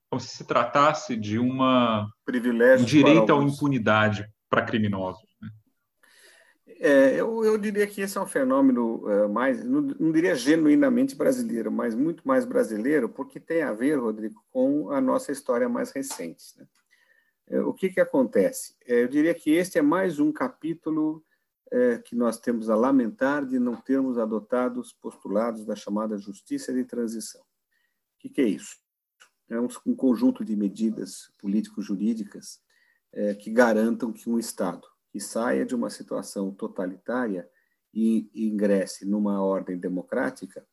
como 0.09 0.19
se 0.19 0.27
se 0.27 0.45
tratasse 0.45 1.15
de 1.15 1.39
uma 1.39 2.05
privilégio 2.25 2.83
um 2.83 2.85
direito 2.85 3.33
à 3.33 3.41
impunidade 3.41 4.27
para 4.49 4.61
criminosos. 4.61 5.23
É, 6.81 7.19
eu, 7.19 7.43
eu, 7.43 7.57
diria 7.57 7.85
que 7.85 7.99
esse 7.99 8.17
é 8.17 8.21
um 8.21 8.25
fenômeno 8.25 9.03
é, 9.11 9.27
mais, 9.27 9.65
não, 9.65 9.81
não, 9.81 10.13
diria 10.13 10.33
genuinamente 10.33 11.13
brasileiro, 11.13 11.69
mas 11.69 11.93
muito 11.93 12.25
mais 12.25 12.45
brasileiro, 12.45 13.09
porque 13.09 13.37
tem 13.37 13.63
a 13.63 13.73
ver, 13.73 13.95
Rodrigo, 13.95 14.41
com 14.49 14.89
a 14.89 15.01
nossa 15.01 15.29
história 15.33 15.67
mais 15.67 15.91
recente. 15.91 16.57
Né? 16.57 16.65
É, 17.47 17.59
o 17.59 17.73
que, 17.73 17.89
que 17.89 17.99
acontece? 17.99 18.77
É, 18.85 19.03
eu 19.03 19.09
diria 19.09 19.33
que 19.33 19.51
este 19.51 19.77
é 19.77 19.81
mais 19.81 20.21
um 20.21 20.31
capítulo 20.31 21.21
é, 21.69 21.97
que 21.97 22.15
nós 22.15 22.39
temos 22.39 22.69
a 22.69 22.75
lamentar 22.75 23.45
de 23.45 23.59
não 23.59 23.75
termos 23.75 24.17
adotado 24.17 24.79
os 24.79 24.93
postulados 24.93 25.65
da 25.65 25.75
chamada 25.75 26.17
justiça 26.17 26.71
de 26.71 26.85
transição. 26.85 27.41
O 27.41 28.19
que, 28.19 28.29
que 28.29 28.39
é 28.39 28.47
isso? 28.47 28.77
É 29.49 29.59
um, 29.59 29.67
um 29.85 29.95
conjunto 29.95 30.45
de 30.45 30.55
medidas 30.55 31.29
político-jurídicas 31.39 32.61
é, 33.11 33.33
que 33.33 33.51
garantam 33.51 34.13
que 34.13 34.29
um 34.29 34.39
Estado 34.39 34.87
que 35.11 35.19
saia 35.19 35.65
de 35.65 35.75
uma 35.75 35.89
situação 35.89 36.51
totalitária 36.51 37.49
e 37.93 38.29
ingresse 38.33 39.05
numa 39.05 39.41
ordem 39.41 39.77
democrática, 39.77 40.65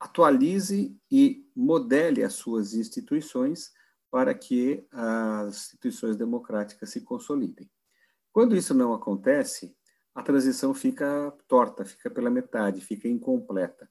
atualize 0.00 0.96
e 1.10 1.48
modele 1.54 2.22
as 2.22 2.34
suas 2.34 2.74
instituições 2.74 3.72
para 4.10 4.34
que 4.34 4.86
as 4.90 5.56
instituições 5.56 6.16
democráticas 6.16 6.90
se 6.90 7.00
consolidem. 7.02 7.70
Quando 8.32 8.56
isso 8.56 8.74
não 8.74 8.94
acontece, 8.94 9.76
a 10.14 10.22
transição 10.22 10.72
fica 10.72 11.32
torta, 11.46 11.84
fica 11.84 12.10
pela 12.10 12.30
metade, 12.30 12.80
fica 12.80 13.08
incompleta. 13.08 13.88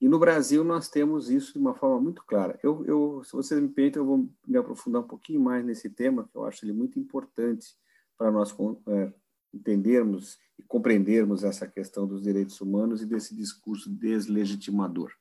E 0.00 0.08
no 0.08 0.18
Brasil 0.18 0.62
nós 0.62 0.88
temos 0.88 1.30
isso 1.30 1.54
de 1.54 1.58
uma 1.58 1.74
forma 1.74 2.00
muito 2.00 2.22
clara. 2.24 2.58
Eu, 2.62 2.84
eu 2.84 3.24
se 3.24 3.32
vocês 3.32 3.60
me 3.60 3.68
permitem, 3.68 4.00
eu 4.00 4.06
vou 4.06 4.28
me 4.46 4.58
aprofundar 4.58 5.02
um 5.02 5.06
pouquinho 5.06 5.40
mais 5.40 5.64
nesse 5.64 5.88
tema, 5.88 6.28
que 6.28 6.36
eu 6.36 6.44
acho 6.44 6.64
ele 6.64 6.72
muito 6.72 6.98
importante 6.98 7.74
para 8.16 8.30
nós 8.30 8.54
é, 8.88 9.12
entendermos 9.52 10.38
e 10.58 10.62
compreendermos 10.62 11.44
essa 11.44 11.66
questão 11.66 12.06
dos 12.06 12.22
direitos 12.22 12.60
humanos 12.60 13.02
e 13.02 13.06
desse 13.06 13.34
discurso 13.34 13.90
deslegitimador. 13.90 15.12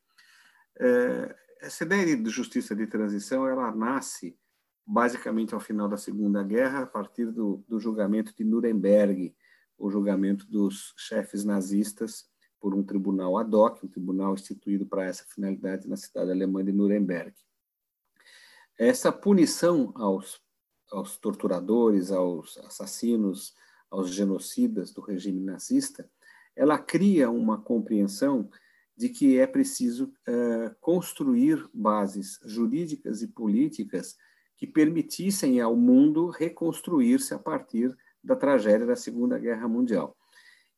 É, 0.79 1.35
essa 1.61 1.83
ideia 1.83 2.15
de 2.15 2.29
justiça 2.29 2.75
de 2.75 2.85
transição 2.87 3.47
ela 3.47 3.73
nasce 3.73 4.37
basicamente 4.85 5.53
ao 5.53 5.59
final 5.59 5.89
da 5.89 5.97
Segunda 5.97 6.43
Guerra, 6.43 6.83
a 6.83 6.85
partir 6.85 7.31
do, 7.31 7.63
do 7.67 7.79
julgamento 7.79 8.35
de 8.35 8.43
Nuremberg, 8.43 9.35
o 9.77 9.89
julgamento 9.89 10.45
dos 10.45 10.93
chefes 10.95 11.43
nazistas 11.43 12.29
por 12.59 12.73
um 12.73 12.83
tribunal 12.83 13.37
ad 13.37 13.53
hoc, 13.55 13.83
um 13.83 13.87
tribunal 13.87 14.33
instituído 14.33 14.85
para 14.85 15.05
essa 15.05 15.25
finalidade 15.25 15.87
na 15.87 15.97
cidade 15.97 16.31
alemã 16.31 16.63
de 16.63 16.71
Nuremberg. 16.71 17.33
Essa 18.77 19.11
punição 19.11 19.91
aos 19.95 20.41
aos 20.91 21.17
torturadores, 21.17 22.11
aos 22.11 22.57
assassinos, 22.59 23.53
aos 23.89 24.09
genocidas 24.09 24.91
do 24.91 25.01
regime 25.01 25.41
nazista, 25.41 26.09
ela 26.55 26.77
cria 26.77 27.29
uma 27.29 27.61
compreensão 27.61 28.49
de 28.97 29.09
que 29.09 29.37
é 29.37 29.45
preciso 29.45 30.05
uh, 30.05 30.73
construir 30.79 31.67
bases 31.73 32.39
jurídicas 32.45 33.21
e 33.21 33.27
políticas 33.27 34.15
que 34.57 34.65
permitissem 34.65 35.59
ao 35.59 35.75
mundo 35.75 36.29
reconstruir-se 36.29 37.33
a 37.33 37.39
partir 37.39 37.95
da 38.23 38.35
tragédia 38.35 38.87
da 38.87 38.95
Segunda 38.95 39.37
Guerra 39.37 39.67
Mundial. 39.67 40.15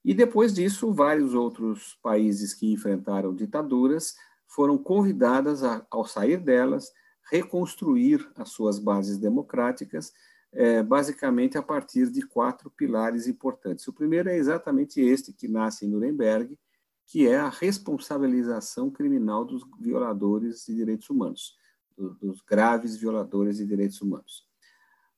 E 0.03 0.13
depois 0.13 0.53
disso, 0.53 0.93
vários 0.93 1.33
outros 1.33 1.97
países 2.01 2.53
que 2.53 2.71
enfrentaram 2.71 3.35
ditaduras 3.35 4.15
foram 4.47 4.77
convidadas, 4.77 5.63
a, 5.63 5.85
ao 5.91 6.05
sair 6.05 6.37
delas, 6.37 6.91
reconstruir 7.29 8.29
as 8.35 8.49
suas 8.49 8.79
bases 8.79 9.17
democráticas, 9.17 10.13
é, 10.51 10.81
basicamente 10.81 11.57
a 11.57 11.61
partir 11.61 12.09
de 12.09 12.21
quatro 12.21 12.69
pilares 12.71 13.27
importantes. 13.27 13.87
O 13.87 13.93
primeiro 13.93 14.29
é 14.29 14.37
exatamente 14.37 15.01
este 15.01 15.33
que 15.33 15.47
nasce 15.47 15.85
em 15.85 15.89
Nuremberg, 15.89 16.57
que 17.05 17.27
é 17.27 17.37
a 17.37 17.49
responsabilização 17.49 18.89
criminal 18.89 19.45
dos 19.45 19.63
violadores 19.79 20.65
de 20.65 20.75
direitos 20.75 21.09
humanos, 21.09 21.55
dos 21.97 22.41
graves 22.41 22.97
violadores 22.97 23.57
de 23.57 23.65
direitos 23.65 24.01
humanos. 24.01 24.45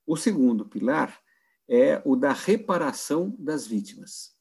O 0.05 0.15
segundo 0.15 0.65
pilar 0.65 1.19
é 1.67 2.01
o 2.03 2.15
da 2.15 2.31
reparação 2.31 3.35
das 3.37 3.67
vítimas, 3.67 4.35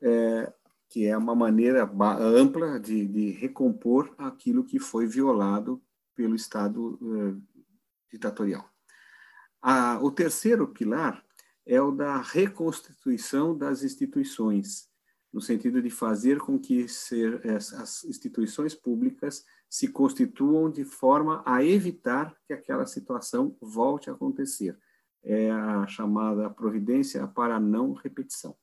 é, 0.00 0.52
que 0.88 1.06
é 1.06 1.16
uma 1.16 1.34
maneira 1.34 1.90
ampla 2.18 2.80
de, 2.80 3.06
de 3.06 3.30
recompor 3.32 4.14
aquilo 4.16 4.64
que 4.64 4.78
foi 4.78 5.06
violado 5.06 5.82
pelo 6.20 6.34
Estado 6.34 6.98
uh, 7.00 7.42
ditatorial. 8.12 8.68
o 10.02 10.10
terceiro 10.10 10.68
pilar 10.68 11.24
é 11.64 11.80
o 11.80 11.90
da 11.90 12.20
reconstituição 12.20 13.56
das 13.56 13.82
instituições, 13.82 14.90
no 15.32 15.40
sentido 15.40 15.80
de 15.80 15.88
fazer 15.88 16.38
com 16.38 16.58
que 16.58 16.86
ser, 16.88 17.40
as 17.50 18.04
instituições 18.04 18.74
públicas 18.74 19.46
se 19.66 19.88
constituam 19.88 20.70
de 20.70 20.84
forma 20.84 21.42
a 21.46 21.64
evitar 21.64 22.36
que 22.44 22.52
aquela 22.52 22.84
situação 22.84 23.56
volte 23.58 24.10
a 24.10 24.12
acontecer. 24.12 24.78
É 25.22 25.50
a 25.50 25.86
chamada 25.86 26.50
providência 26.50 27.26
para 27.28 27.58
não 27.58 27.94
repetição. 27.94 28.54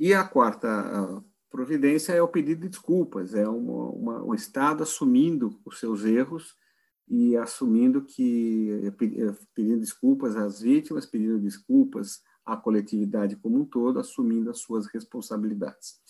E 0.00 0.14
a 0.14 0.26
quarta 0.26 1.22
providência 1.50 2.12
é 2.12 2.22
o 2.22 2.28
pedido 2.28 2.62
de 2.62 2.68
desculpas, 2.68 3.34
é 3.34 3.46
uma, 3.46 3.90
uma, 3.90 4.24
o 4.24 4.34
Estado 4.34 4.82
assumindo 4.82 5.60
os 5.64 5.78
seus 5.78 6.04
erros 6.04 6.56
e 7.08 7.36
assumindo 7.36 8.02
que, 8.02 8.92
pedindo 9.52 9.80
desculpas 9.80 10.36
às 10.36 10.60
vítimas, 10.60 11.06
pedindo 11.06 11.40
desculpas 11.40 12.22
à 12.46 12.56
coletividade 12.56 13.34
como 13.36 13.58
um 13.58 13.64
todo, 13.64 13.98
assumindo 13.98 14.48
as 14.48 14.60
suas 14.60 14.86
responsabilidades. 14.86 16.00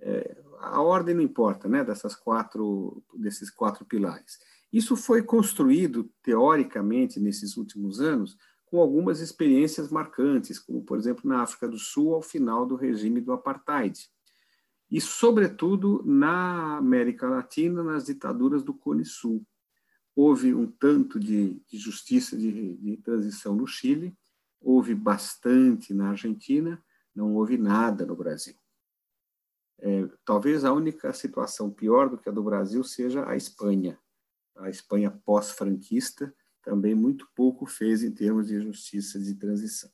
É, 0.00 0.36
a 0.60 0.80
ordem 0.80 1.14
não 1.14 1.22
importa, 1.22 1.68
né, 1.68 1.84
dessas 1.84 2.14
quatro, 2.14 3.02
desses 3.14 3.50
quatro 3.50 3.84
pilares. 3.84 4.38
Isso 4.72 4.96
foi 4.96 5.22
construído, 5.22 6.10
teoricamente, 6.22 7.20
nesses 7.20 7.56
últimos 7.56 8.00
anos, 8.00 8.38
com 8.64 8.80
algumas 8.80 9.20
experiências 9.20 9.90
marcantes, 9.90 10.58
como, 10.58 10.82
por 10.82 10.98
exemplo, 10.98 11.28
na 11.28 11.42
África 11.42 11.68
do 11.68 11.78
Sul, 11.78 12.14
ao 12.14 12.22
final 12.22 12.64
do 12.64 12.74
regime 12.74 13.20
do 13.20 13.32
Apartheid 13.32 14.08
e, 14.90 15.00
sobretudo, 15.00 16.02
na 16.04 16.78
América 16.78 17.28
Latina, 17.28 17.82
nas 17.82 18.06
ditaduras 18.06 18.62
do 18.62 18.72
Cone 18.72 19.04
Sul. 19.04 19.46
Houve 20.16 20.54
um 20.54 20.66
tanto 20.66 21.20
de, 21.20 21.60
de 21.66 21.78
justiça 21.78 22.36
de, 22.36 22.74
de 22.76 22.96
transição 22.96 23.54
no 23.54 23.66
Chile, 23.66 24.16
houve 24.60 24.94
bastante 24.94 25.92
na 25.94 26.10
Argentina, 26.10 26.82
não 27.14 27.34
houve 27.34 27.56
nada 27.56 28.04
no 28.06 28.16
Brasil. 28.16 28.54
É, 29.80 30.08
talvez 30.24 30.64
a 30.64 30.72
única 30.72 31.12
situação 31.12 31.70
pior 31.70 32.08
do 32.08 32.18
que 32.18 32.28
a 32.28 32.32
do 32.32 32.42
Brasil 32.42 32.82
seja 32.82 33.28
a 33.28 33.36
Espanha. 33.36 33.98
A 34.56 34.68
Espanha 34.68 35.10
pós-franquista 35.24 36.34
também 36.62 36.94
muito 36.94 37.28
pouco 37.34 37.64
fez 37.64 38.02
em 38.02 38.10
termos 38.10 38.48
de 38.48 38.60
justiça 38.60 39.20
de 39.20 39.34
transição. 39.34 39.90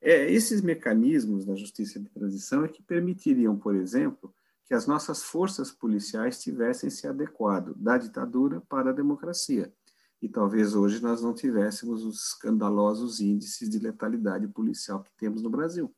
É, 0.00 0.30
esses 0.30 0.62
mecanismos 0.62 1.44
da 1.44 1.54
justiça 1.54 1.98
de 1.98 2.08
transição 2.08 2.64
é 2.64 2.68
que 2.68 2.82
permitiriam, 2.82 3.56
por 3.56 3.74
exemplo, 3.74 4.32
que 4.64 4.74
as 4.74 4.86
nossas 4.86 5.22
forças 5.22 5.72
policiais 5.72 6.40
tivessem 6.40 6.90
se 6.90 7.06
adequado 7.06 7.74
da 7.74 7.96
ditadura 7.96 8.60
para 8.68 8.90
a 8.90 8.92
democracia. 8.92 9.72
E 10.20 10.28
talvez 10.28 10.74
hoje 10.74 11.00
nós 11.00 11.22
não 11.22 11.32
tivéssemos 11.32 12.04
os 12.04 12.28
escandalosos 12.28 13.20
índices 13.20 13.70
de 13.70 13.78
letalidade 13.78 14.46
policial 14.48 15.02
que 15.02 15.10
temos 15.16 15.42
no 15.42 15.50
Brasil. 15.50 15.94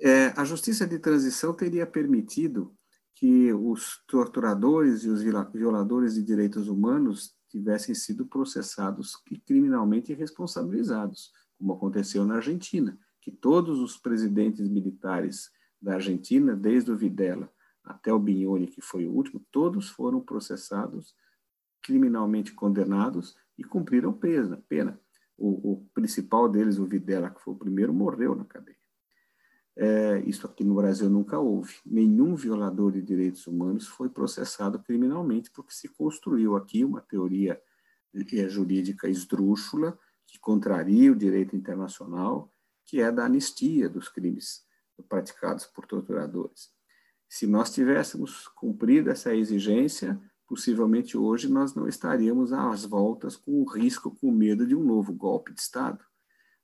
É, 0.00 0.28
a 0.36 0.44
justiça 0.44 0.86
de 0.86 0.98
transição 0.98 1.52
teria 1.52 1.86
permitido 1.86 2.74
que 3.14 3.52
os 3.52 4.02
torturadores 4.08 5.04
e 5.04 5.08
os 5.08 5.22
violadores 5.22 6.14
de 6.14 6.22
direitos 6.22 6.68
humanos 6.68 7.36
tivessem 7.48 7.94
sido 7.94 8.26
processados 8.26 9.16
e 9.30 9.38
criminalmente 9.38 10.14
responsabilizados, 10.14 11.30
como 11.62 11.74
aconteceu 11.74 12.24
na 12.24 12.34
Argentina, 12.34 12.98
que 13.20 13.30
todos 13.30 13.78
os 13.78 13.96
presidentes 13.96 14.68
militares 14.68 15.48
da 15.80 15.94
Argentina, 15.94 16.56
desde 16.56 16.90
o 16.90 16.96
Videla 16.96 17.48
até 17.84 18.12
o 18.12 18.18
Bignoni, 18.18 18.66
que 18.66 18.80
foi 18.80 19.06
o 19.06 19.12
último, 19.12 19.40
todos 19.52 19.88
foram 19.88 20.20
processados, 20.20 21.14
criminalmente 21.80 22.52
condenados 22.52 23.36
e 23.56 23.62
cumpriram 23.62 24.12
pena. 24.12 24.60
pena. 24.68 25.00
O, 25.38 25.72
o 25.72 25.86
principal 25.94 26.48
deles, 26.48 26.78
o 26.78 26.84
Videla, 26.84 27.30
que 27.30 27.40
foi 27.40 27.54
o 27.54 27.56
primeiro, 27.56 27.94
morreu 27.94 28.34
na 28.34 28.44
cadeia. 28.44 28.76
É, 29.76 30.18
isso 30.26 30.44
aqui 30.46 30.64
no 30.64 30.74
Brasil 30.74 31.08
nunca 31.08 31.38
houve. 31.38 31.74
Nenhum 31.86 32.34
violador 32.34 32.90
de 32.90 33.00
direitos 33.00 33.46
humanos 33.46 33.86
foi 33.86 34.08
processado 34.08 34.80
criminalmente, 34.80 35.50
porque 35.50 35.72
se 35.72 35.88
construiu 35.88 36.56
aqui 36.56 36.84
uma 36.84 37.00
teoria 37.00 37.60
é, 38.32 38.48
jurídica 38.48 39.08
esdrúxula, 39.08 39.96
que 40.32 40.38
contraria 40.40 41.12
o 41.12 41.14
direito 41.14 41.54
internacional, 41.54 42.50
que 42.86 43.00
é 43.00 43.12
da 43.12 43.26
anistia 43.26 43.88
dos 43.88 44.08
crimes 44.08 44.64
praticados 45.08 45.66
por 45.66 45.86
torturadores. 45.86 46.70
Se 47.28 47.46
nós 47.46 47.72
tivéssemos 47.72 48.48
cumprido 48.48 49.10
essa 49.10 49.34
exigência, 49.34 50.18
possivelmente 50.48 51.16
hoje 51.16 51.48
nós 51.48 51.74
não 51.74 51.86
estaríamos 51.86 52.52
às 52.52 52.84
voltas 52.84 53.36
com 53.36 53.62
o 53.62 53.64
risco, 53.64 54.10
com 54.10 54.28
o 54.28 54.32
medo 54.32 54.66
de 54.66 54.74
um 54.74 54.82
novo 54.82 55.12
golpe 55.12 55.52
de 55.52 55.60
Estado 55.60 56.02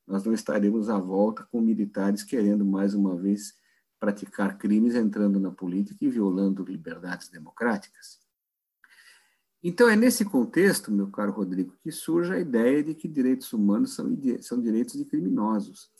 nós 0.09 0.25
não 0.25 0.33
estaremos 0.33 0.89
à 0.89 0.99
volta 0.99 1.47
com 1.53 1.61
militares 1.61 2.23
querendo, 2.23 2.65
mais 2.65 2.95
uma 2.95 3.15
vez, 3.15 3.55
praticar 4.01 4.57
crimes 4.57 4.95
entrando 4.95 5.39
na 5.39 5.51
política 5.51 6.03
e 6.03 6.09
violando 6.09 6.65
liberdades 6.65 7.29
democráticas. 7.29 8.19
Então, 9.63 9.89
é 9.89 9.97
nesse 9.97 10.25
contexto, 10.25 10.93
meu 10.93 11.09
caro 11.11 11.33
Rodrigo, 11.33 11.77
que 11.83 11.91
surge 11.91 12.33
a 12.33 12.39
ideia 12.39 12.83
de 12.83 12.95
que 12.95 13.09
direitos 13.09 13.53
humanos 13.53 13.95
são, 13.95 14.17
são 14.41 14.61
direitos 14.61 14.97
de 14.97 15.05
criminosos. 15.05 15.91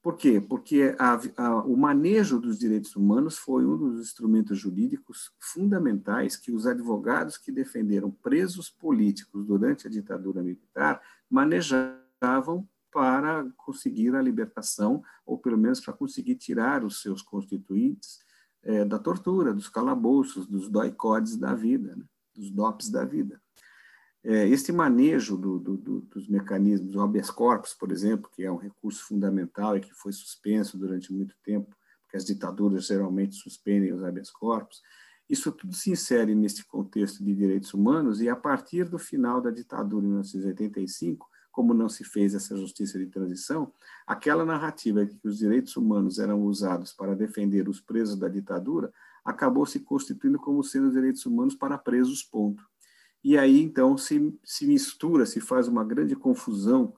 Por 0.00 0.16
quê? 0.16 0.40
Porque 0.40 0.94
a, 0.96 1.20
a, 1.36 1.64
o 1.64 1.76
manejo 1.76 2.38
dos 2.38 2.56
direitos 2.56 2.94
humanos 2.94 3.36
foi 3.36 3.66
um 3.66 3.76
dos 3.76 4.00
instrumentos 4.00 4.56
jurídicos 4.56 5.32
fundamentais 5.40 6.36
que 6.36 6.52
os 6.52 6.66
advogados 6.66 7.36
que 7.36 7.50
defenderam 7.50 8.10
presos 8.10 8.70
políticos 8.70 9.44
durante 9.44 9.88
a 9.88 9.90
ditadura 9.90 10.40
militar 10.40 11.02
manejavam 11.28 12.68
para 12.92 13.48
conseguir 13.56 14.14
a 14.14 14.22
libertação, 14.22 15.02
ou 15.26 15.36
pelo 15.36 15.58
menos 15.58 15.80
para 15.80 15.92
conseguir 15.92 16.36
tirar 16.36 16.84
os 16.84 17.02
seus 17.02 17.20
constituintes 17.20 18.20
é, 18.62 18.84
da 18.84 18.98
tortura, 18.98 19.52
dos 19.52 19.68
calabouços, 19.68 20.46
dos 20.46 20.68
doicodes 20.70 21.36
da 21.36 21.54
vida, 21.54 21.96
né? 21.96 22.04
Dos 22.38 22.50
DOPs 22.50 22.88
da 22.88 23.04
vida. 23.04 23.40
É, 24.24 24.48
este 24.48 24.72
manejo 24.72 25.36
do, 25.36 25.58
do, 25.58 25.76
do, 25.76 26.00
dos 26.02 26.28
mecanismos, 26.28 26.94
o 26.94 27.00
habeas 27.00 27.30
corpus, 27.30 27.74
por 27.74 27.92
exemplo, 27.92 28.30
que 28.34 28.42
é 28.44 28.50
um 28.50 28.56
recurso 28.56 29.04
fundamental 29.04 29.76
e 29.76 29.80
que 29.80 29.92
foi 29.94 30.12
suspenso 30.12 30.76
durante 30.76 31.12
muito 31.12 31.34
tempo, 31.42 31.74
porque 32.02 32.16
as 32.16 32.24
ditaduras 32.24 32.86
geralmente 32.86 33.36
suspendem 33.36 33.92
os 33.92 34.02
habeas 34.02 34.30
corpus, 34.30 34.82
isso 35.28 35.52
tudo 35.52 35.74
se 35.74 35.90
insere 35.90 36.34
neste 36.34 36.64
contexto 36.64 37.22
de 37.22 37.34
direitos 37.34 37.74
humanos 37.74 38.20
e 38.20 38.28
a 38.28 38.36
partir 38.36 38.88
do 38.88 38.98
final 38.98 39.40
da 39.40 39.50
ditadura 39.50 40.04
em 40.04 40.08
1985, 40.08 41.28
como 41.52 41.74
não 41.74 41.88
se 41.88 42.02
fez 42.02 42.34
essa 42.34 42.56
justiça 42.56 42.98
de 42.98 43.06
transição, 43.06 43.72
aquela 44.06 44.44
narrativa 44.44 45.04
que 45.04 45.18
os 45.26 45.38
direitos 45.38 45.76
humanos 45.76 46.18
eram 46.18 46.42
usados 46.42 46.92
para 46.92 47.14
defender 47.14 47.68
os 47.68 47.80
presos 47.80 48.16
da 48.16 48.28
ditadura 48.28 48.92
acabou 49.24 49.66
se 49.66 49.80
constituindo 49.80 50.38
como 50.38 50.62
sendo 50.62 50.90
direitos 50.90 51.24
humanos 51.26 51.54
para 51.54 51.78
presos, 51.78 52.22
ponto. 52.22 52.62
E 53.22 53.36
aí, 53.36 53.60
então, 53.60 53.96
se, 53.96 54.38
se 54.44 54.66
mistura, 54.66 55.26
se 55.26 55.40
faz 55.40 55.68
uma 55.68 55.84
grande 55.84 56.14
confusão 56.14 56.94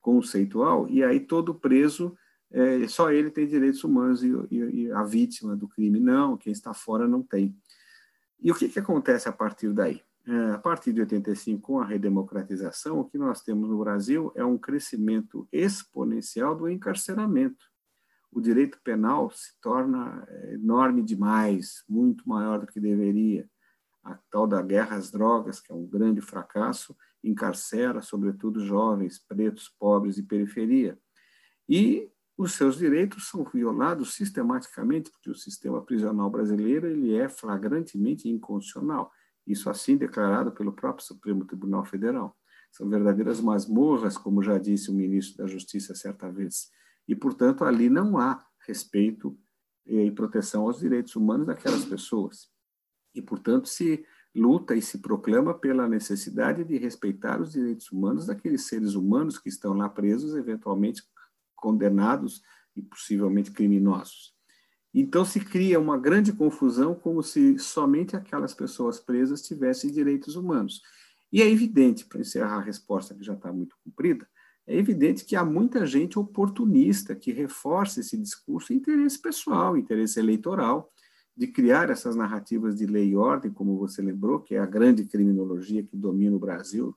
conceitual, 0.00 0.88
e 0.88 1.02
aí 1.02 1.20
todo 1.20 1.54
preso, 1.54 2.16
é, 2.50 2.86
só 2.88 3.10
ele 3.10 3.30
tem 3.30 3.46
direitos 3.46 3.82
humanos 3.82 4.22
e, 4.22 4.28
e, 4.50 4.56
e, 4.56 4.92
a 4.92 5.02
vítima 5.02 5.56
do 5.56 5.68
crime 5.68 5.98
não, 5.98 6.36
quem 6.36 6.52
está 6.52 6.74
fora 6.74 7.08
não 7.08 7.22
tem. 7.22 7.56
E 8.40 8.50
o 8.50 8.54
que, 8.54 8.68
que 8.68 8.78
acontece 8.78 9.28
a 9.28 9.32
partir 9.32 9.72
daí? 9.72 10.02
É, 10.26 10.50
a 10.52 10.58
partir 10.58 10.92
de 10.92 11.00
85, 11.00 11.60
com 11.62 11.80
a 11.80 11.84
redemocratização, 11.84 13.00
o 13.00 13.04
que 13.04 13.16
nós 13.16 13.40
temos 13.40 13.68
no 13.68 13.78
Brasil 13.78 14.32
é 14.36 14.44
um 14.44 14.58
crescimento 14.58 15.48
exponencial 15.50 16.54
do 16.54 16.68
encarceramento. 16.68 17.71
O 18.32 18.40
direito 18.40 18.80
penal 18.82 19.30
se 19.30 19.60
torna 19.60 20.26
é, 20.28 20.54
enorme 20.54 21.02
demais, 21.02 21.84
muito 21.88 22.28
maior 22.28 22.58
do 22.58 22.66
que 22.66 22.80
deveria. 22.80 23.48
A 24.02 24.18
tal 24.30 24.46
da 24.46 24.60
guerra 24.62 24.96
às 24.96 25.10
drogas, 25.10 25.60
que 25.60 25.70
é 25.70 25.74
um 25.74 25.86
grande 25.86 26.20
fracasso, 26.20 26.96
encarcera, 27.22 28.02
sobretudo, 28.02 28.64
jovens, 28.64 29.18
pretos, 29.18 29.68
pobres 29.78 30.18
e 30.18 30.22
periferia. 30.22 30.98
E 31.68 32.10
os 32.36 32.54
seus 32.54 32.78
direitos 32.78 33.28
são 33.28 33.44
violados 33.44 34.14
sistematicamente, 34.14 35.10
porque 35.10 35.30
o 35.30 35.34
sistema 35.34 35.80
prisional 35.82 36.28
brasileiro 36.28 36.88
ele 36.88 37.14
é 37.14 37.28
flagrantemente 37.28 38.28
inconstitucional 38.28 39.12
isso 39.46 39.68
assim 39.68 39.96
declarado 39.96 40.52
pelo 40.52 40.72
próprio 40.72 41.04
Supremo 41.04 41.44
Tribunal 41.44 41.84
Federal. 41.84 42.36
São 42.70 42.88
verdadeiras 42.88 43.40
masmorras, 43.40 44.16
como 44.16 44.42
já 44.42 44.56
disse 44.58 44.90
o 44.90 44.94
ministro 44.94 45.38
da 45.38 45.46
Justiça 45.46 45.94
certa 45.94 46.30
vez. 46.30 46.70
E, 47.06 47.14
portanto, 47.14 47.64
ali 47.64 47.88
não 47.88 48.18
há 48.18 48.44
respeito 48.66 49.38
e 49.84 50.10
proteção 50.10 50.62
aos 50.62 50.78
direitos 50.80 51.16
humanos 51.16 51.46
daquelas 51.46 51.84
pessoas. 51.84 52.48
E, 53.14 53.20
portanto, 53.20 53.68
se 53.68 54.04
luta 54.34 54.74
e 54.74 54.80
se 54.80 54.98
proclama 54.98 55.52
pela 55.52 55.88
necessidade 55.88 56.64
de 56.64 56.78
respeitar 56.78 57.40
os 57.40 57.52
direitos 57.52 57.90
humanos 57.92 58.26
daqueles 58.26 58.62
seres 58.62 58.94
humanos 58.94 59.38
que 59.38 59.48
estão 59.48 59.74
lá 59.74 59.88
presos, 59.88 60.34
eventualmente 60.34 61.02
condenados 61.54 62.42
e 62.74 62.82
possivelmente 62.82 63.50
criminosos. 63.50 64.34
Então 64.94 65.24
se 65.24 65.40
cria 65.40 65.80
uma 65.80 65.98
grande 65.98 66.32
confusão, 66.32 66.94
como 66.94 67.22
se 67.22 67.58
somente 67.58 68.16
aquelas 68.16 68.52
pessoas 68.54 69.00
presas 69.00 69.42
tivessem 69.42 69.90
direitos 69.90 70.36
humanos. 70.36 70.82
E 71.32 71.40
é 71.40 71.48
evidente, 71.48 72.04
para 72.04 72.20
encerrar 72.20 72.56
a 72.56 72.62
resposta 72.62 73.14
que 73.14 73.24
já 73.24 73.32
está 73.32 73.50
muito 73.50 73.74
comprida, 73.82 74.28
é 74.72 74.78
evidente 74.78 75.24
que 75.24 75.36
há 75.36 75.44
muita 75.44 75.84
gente 75.86 76.18
oportunista 76.18 77.14
que 77.14 77.30
reforça 77.30 78.00
esse 78.00 78.16
discurso 78.16 78.72
interesse 78.72 79.20
pessoal, 79.20 79.76
interesse 79.76 80.18
eleitoral, 80.18 80.90
de 81.36 81.46
criar 81.46 81.90
essas 81.90 82.16
narrativas 82.16 82.76
de 82.76 82.86
lei 82.86 83.10
e 83.10 83.16
ordem, 83.16 83.52
como 83.52 83.76
você 83.76 84.00
lembrou, 84.00 84.40
que 84.40 84.54
é 84.54 84.58
a 84.58 84.66
grande 84.66 85.04
criminologia 85.04 85.82
que 85.82 85.96
domina 85.96 86.36
o 86.36 86.38
Brasil 86.38 86.96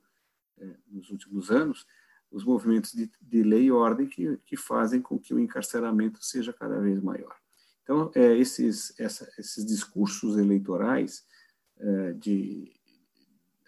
é, 0.58 0.74
nos 0.88 1.10
últimos 1.10 1.50
anos, 1.50 1.86
os 2.30 2.44
movimentos 2.44 2.92
de, 2.92 3.10
de 3.20 3.42
lei 3.42 3.64
e 3.64 3.72
ordem 3.72 4.06
que, 4.06 4.38
que 4.46 4.56
fazem 4.56 5.00
com 5.00 5.18
que 5.18 5.34
o 5.34 5.38
encarceramento 5.38 6.24
seja 6.24 6.52
cada 6.52 6.80
vez 6.80 7.00
maior. 7.00 7.36
Então, 7.82 8.10
é, 8.14 8.36
esses, 8.36 8.98
essa, 8.98 9.30
esses 9.38 9.64
discursos 9.64 10.36
eleitorais 10.38 11.24
é, 11.78 12.12
de 12.14 12.72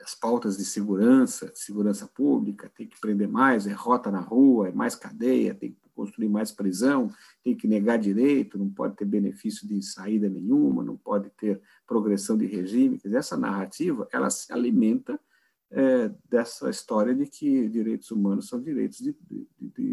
as 0.00 0.14
pautas 0.14 0.56
de 0.56 0.64
segurança, 0.64 1.50
segurança 1.54 2.06
pública, 2.06 2.70
tem 2.74 2.86
que 2.86 3.00
prender 3.00 3.28
mais, 3.28 3.66
é 3.66 3.72
rota 3.72 4.10
na 4.10 4.20
rua, 4.20 4.68
é 4.68 4.72
mais 4.72 4.94
cadeia, 4.94 5.54
tem 5.54 5.72
que 5.72 5.88
construir 5.94 6.28
mais 6.28 6.52
prisão, 6.52 7.10
tem 7.42 7.56
que 7.56 7.66
negar 7.66 7.98
direito, 7.98 8.56
não 8.56 8.70
pode 8.70 8.94
ter 8.94 9.04
benefício 9.04 9.66
de 9.66 9.82
saída 9.82 10.28
nenhuma, 10.28 10.84
não 10.84 10.96
pode 10.96 11.28
ter 11.30 11.60
progressão 11.86 12.38
de 12.38 12.46
regime. 12.46 12.98
Dizer, 12.98 13.16
essa 13.16 13.36
narrativa, 13.36 14.06
ela 14.12 14.30
se 14.30 14.52
alimenta 14.52 15.18
é, 15.70 16.10
dessa 16.28 16.70
história 16.70 17.14
de 17.14 17.26
que 17.26 17.68
direitos 17.68 18.10
humanos 18.10 18.48
são 18.48 18.62
direitos 18.62 18.98
de, 18.98 19.16
de, 19.28 19.48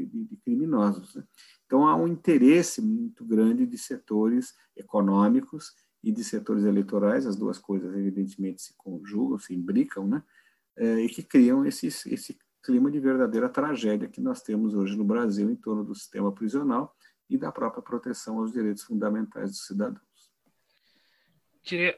de, 0.06 0.26
de 0.26 0.38
criminosos. 0.38 1.16
Né? 1.16 1.24
Então, 1.66 1.88
há 1.88 1.96
um 1.96 2.08
interesse 2.08 2.82
muito 2.82 3.26
grande 3.26 3.66
de 3.66 3.78
setores 3.78 4.54
econômicos 4.76 5.74
e 6.06 6.12
de 6.12 6.24
setores 6.24 6.64
eleitorais, 6.64 7.26
as 7.26 7.36
duas 7.36 7.58
coisas, 7.58 7.92
evidentemente, 7.96 8.62
se 8.62 8.76
conjugam, 8.78 9.40
se 9.40 9.56
imbricam, 9.56 10.08
né? 10.08 10.24
É, 10.78 11.00
e 11.00 11.10
que 11.10 11.24
criam 11.24 11.66
esse, 11.66 11.88
esse 11.88 12.38
clima 12.62 12.92
de 12.92 13.00
verdadeira 13.00 13.50
tragédia 13.50 14.08
que 14.08 14.22
nós 14.22 14.44
temos 14.44 14.76
hoje 14.76 14.96
no 14.96 15.04
Brasil 15.04 15.50
em 15.50 15.56
torno 15.56 15.84
do 15.84 15.96
sistema 15.96 16.32
prisional 16.32 16.96
e 17.28 17.40
da 17.40 17.52
própria 17.52 17.82
proteção 17.82 18.38
aos 18.38 18.52
direitos 18.52 18.84
fundamentais 18.84 19.50
dos 19.50 19.66
cidadãos. 19.66 20.32
queria 21.64 21.98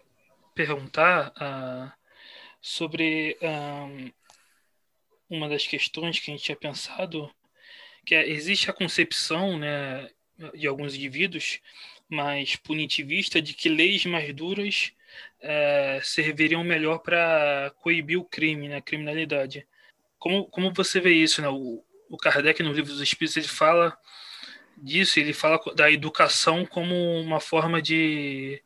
perguntar 0.55 1.33
uh, 1.35 1.91
sobre 2.61 3.37
um, 3.41 4.11
uma 5.37 5.49
das 5.49 5.67
questões 5.67 6.17
que 6.17 6.31
a 6.31 6.33
gente 6.33 6.45
tinha 6.45 6.55
pensado, 6.55 7.29
que 8.05 8.15
é, 8.15 8.29
existe 8.29 8.69
a 8.69 8.73
concepção 8.73 9.59
né, 9.59 10.09
de 10.53 10.65
alguns 10.65 10.95
indivíduos 10.95 11.59
mais 12.09 12.55
punitivista 12.55 13.41
de 13.41 13.53
que 13.53 13.69
leis 13.69 14.05
mais 14.05 14.33
duras 14.33 14.93
é, 15.41 15.99
serviriam 16.03 16.63
melhor 16.63 16.99
para 16.99 17.71
coibir 17.77 18.19
o 18.19 18.25
crime, 18.25 18.67
né, 18.69 18.77
a 18.77 18.81
criminalidade. 18.81 19.67
Como, 20.19 20.45
como 20.45 20.73
você 20.73 20.99
vê 20.99 21.11
isso? 21.11 21.41
Né? 21.41 21.49
O, 21.49 21.83
o 22.09 22.17
Kardec, 22.17 22.61
no 22.63 22.73
livro 22.73 22.91
dos 22.91 23.01
Espíritos, 23.01 23.37
ele 23.37 23.47
fala 23.47 23.97
disso, 24.77 25.19
ele 25.19 25.33
fala 25.33 25.59
da 25.75 25.91
educação 25.91 26.65
como 26.65 26.95
uma 27.19 27.39
forma 27.39 27.81
de 27.81 28.61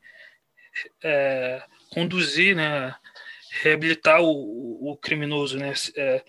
é, 1.04 1.64
conduzir, 1.90 2.56
né, 2.56 2.96
reabilitar 3.62 4.22
o, 4.22 4.92
o 4.92 4.98
criminoso, 4.98 5.58
né, 5.58 5.74
é, 5.96 6.24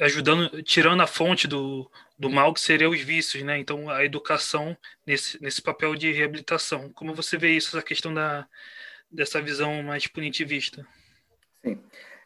ajudando, 0.00 0.62
tirando 0.62 1.02
a 1.02 1.06
fonte 1.06 1.46
do, 1.46 1.90
do 2.20 2.28
mal 2.28 2.52
que 2.52 2.60
seria 2.60 2.90
os 2.90 3.00
vícios, 3.00 3.42
né? 3.42 3.58
Então 3.58 3.88
a 3.88 4.04
educação 4.04 4.76
nesse, 5.06 5.42
nesse 5.42 5.62
papel 5.62 5.96
de 5.96 6.12
reabilitação. 6.12 6.92
Como 6.92 7.14
você 7.14 7.38
vê 7.38 7.56
isso, 7.56 7.74
essa 7.74 7.84
questão 7.84 8.12
da, 8.12 8.46
dessa 9.10 9.40
visão 9.40 9.82
mais 9.82 10.06
punitivista? 10.06 10.86
Sim. 11.64 11.80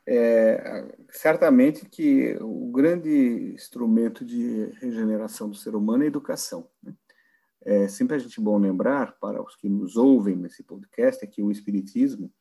É, 0.04 0.84
certamente 1.10 1.86
que 1.86 2.36
o 2.40 2.72
grande 2.72 3.52
instrumento 3.54 4.24
de 4.24 4.66
regeneração 4.80 5.48
do 5.48 5.56
ser 5.56 5.76
humano 5.76 6.02
é 6.02 6.06
a 6.06 6.08
educação. 6.08 6.68
Né? 6.82 6.92
É 7.62 7.86
sempre 7.86 8.16
a 8.16 8.18
gente 8.18 8.40
bom 8.40 8.58
lembrar, 8.58 9.16
para 9.20 9.40
os 9.40 9.54
que 9.54 9.68
nos 9.68 9.96
ouvem 9.96 10.34
nesse 10.34 10.64
podcast, 10.64 11.24
é 11.24 11.28
que 11.28 11.40
o 11.40 11.52
Espiritismo 11.52 12.32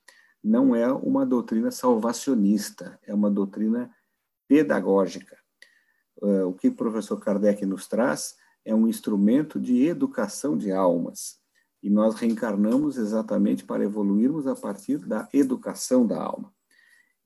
não 0.44 0.76
é 0.76 0.92
uma 0.92 1.24
doutrina 1.24 1.70
salvacionista, 1.70 3.00
é 3.04 3.14
uma 3.14 3.30
doutrina 3.30 3.94
pedagógica. 4.48 5.38
Uh, 6.24 6.48
o 6.48 6.54
que 6.54 6.70
o 6.70 6.74
professor 6.74 7.20
Kardec 7.20 7.66
nos 7.66 7.86
traz 7.86 8.38
é 8.64 8.74
um 8.74 8.88
instrumento 8.88 9.60
de 9.60 9.86
educação 9.86 10.58
de 10.58 10.72
almas. 10.72 11.38
E 11.82 11.90
nós 11.90 12.16
reencarnamos 12.16 12.96
exatamente 12.96 13.66
para 13.66 13.84
evoluirmos 13.84 14.48
a 14.48 14.56
partir 14.56 15.00
da 15.00 15.28
educação 15.34 16.08
da 16.08 16.24
alma. 16.24 16.50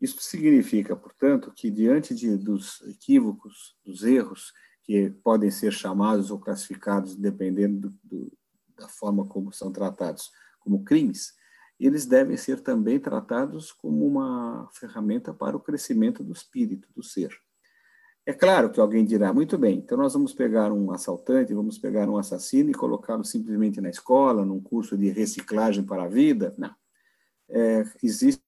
Isso 0.02 0.18
significa, 0.20 0.96
portanto, 0.96 1.52
que 1.56 1.70
diante 1.70 2.16
de, 2.16 2.36
dos 2.36 2.82
equívocos, 2.88 3.78
dos 3.86 4.04
erros, 4.04 4.52
que 4.82 5.12
podem 5.24 5.52
ser 5.52 5.72
chamados 5.72 6.32
ou 6.32 6.40
classificados, 6.40 7.16
dependendo 7.16 7.90
do, 7.90 8.00
do, 8.04 8.34
da 8.76 8.88
forma 8.88 9.28
como 9.28 9.54
são 9.54 9.72
tratados, 9.72 10.32
como 10.60 10.84
crimes, 10.84 11.36
eles 11.80 12.08
devem 12.08 12.36
ser 12.36 12.62
também 12.62 13.00
tratados 13.00 13.72
como 13.72 14.08
uma 14.08 14.68
ferramenta 14.74 15.32
para 15.32 15.56
o 15.56 15.60
crescimento 15.60 16.24
do 16.24 16.34
espírito, 16.34 16.88
do 16.96 17.04
ser. 17.04 17.32
É 18.28 18.34
claro 18.34 18.70
que 18.70 18.78
alguém 18.78 19.06
dirá, 19.06 19.32
muito 19.32 19.58
bem, 19.58 19.78
então 19.78 19.98
nós 19.98 20.12
vamos 20.12 20.34
pegar 20.34 20.70
um 20.70 20.92
assaltante, 20.92 21.54
vamos 21.54 21.78
pegar 21.78 22.10
um 22.10 22.18
assassino 22.18 22.70
e 22.70 22.74
colocá-lo 22.74 23.24
simplesmente 23.24 23.80
na 23.80 23.90
escola, 23.90 24.44
num 24.44 24.60
curso 24.60 24.98
de 24.98 25.08
reciclagem 25.08 25.82
para 25.82 26.04
a 26.04 26.10
vida. 26.10 26.54
Não. 26.58 26.76
É, 27.48 27.86
existe 28.04 28.42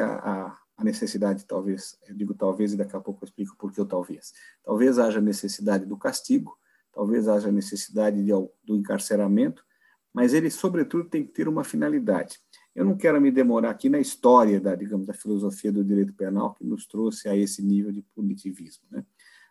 a, 0.00 0.52
a, 0.76 0.82
necessidade, 0.82 1.46
talvez, 1.46 1.96
eu 2.08 2.16
digo 2.16 2.34
talvez 2.34 2.72
e 2.72 2.76
daqui 2.76 2.96
a 2.96 3.00
pouco 3.00 3.22
eu 3.22 3.28
explico 3.28 3.56
por 3.56 3.70
que 3.72 3.80
o 3.80 3.86
talvez. 3.86 4.32
Talvez 4.64 4.98
haja 4.98 5.20
necessidade 5.20 5.86
do 5.86 5.96
castigo, 5.96 6.58
talvez 6.92 7.28
haja 7.28 7.52
necessidade 7.52 8.20
de, 8.24 8.32
do 8.64 8.76
encarceramento, 8.76 9.64
mas 10.12 10.34
ele, 10.34 10.50
sobretudo, 10.50 11.08
tem 11.08 11.24
que 11.24 11.32
ter 11.32 11.46
uma 11.46 11.62
finalidade. 11.62 12.40
Eu 12.74 12.84
não 12.84 12.96
quero 12.96 13.20
me 13.20 13.30
demorar 13.30 13.70
aqui 13.70 13.88
na 13.88 14.00
história 14.00 14.60
da, 14.60 14.74
digamos, 14.74 15.06
da 15.06 15.14
filosofia 15.14 15.70
do 15.70 15.84
direito 15.84 16.12
penal 16.14 16.52
que 16.52 16.64
nos 16.64 16.84
trouxe 16.84 17.28
a 17.28 17.36
esse 17.36 17.62
nível 17.62 17.92
de 17.92 18.02
punitivismo, 18.02 18.88
né? 18.90 19.04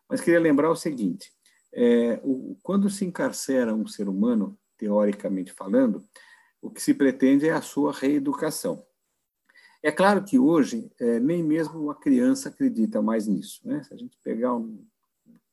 Mas 0.09 0.21
queria 0.21 0.39
lembrar 0.39 0.71
o 0.71 0.75
seguinte: 0.75 1.31
é, 1.73 2.19
o, 2.23 2.57
quando 2.63 2.89
se 2.89 3.05
encarcera 3.05 3.73
um 3.73 3.85
ser 3.85 4.09
humano, 4.09 4.57
teoricamente 4.77 5.53
falando, 5.53 6.03
o 6.61 6.69
que 6.69 6.81
se 6.81 6.93
pretende 6.93 7.47
é 7.47 7.51
a 7.51 7.61
sua 7.61 7.93
reeducação. 7.93 8.83
É 9.81 9.91
claro 9.91 10.23
que 10.23 10.37
hoje 10.37 10.91
é, 10.99 11.19
nem 11.19 11.41
mesmo 11.41 11.81
uma 11.81 11.95
criança 11.95 12.49
acredita 12.49 13.01
mais 13.01 13.27
nisso. 13.27 13.61
Né? 13.63 13.81
Se 13.83 13.93
a 13.93 13.97
gente 13.97 14.17
pegar 14.21 14.53
uma 14.53 14.77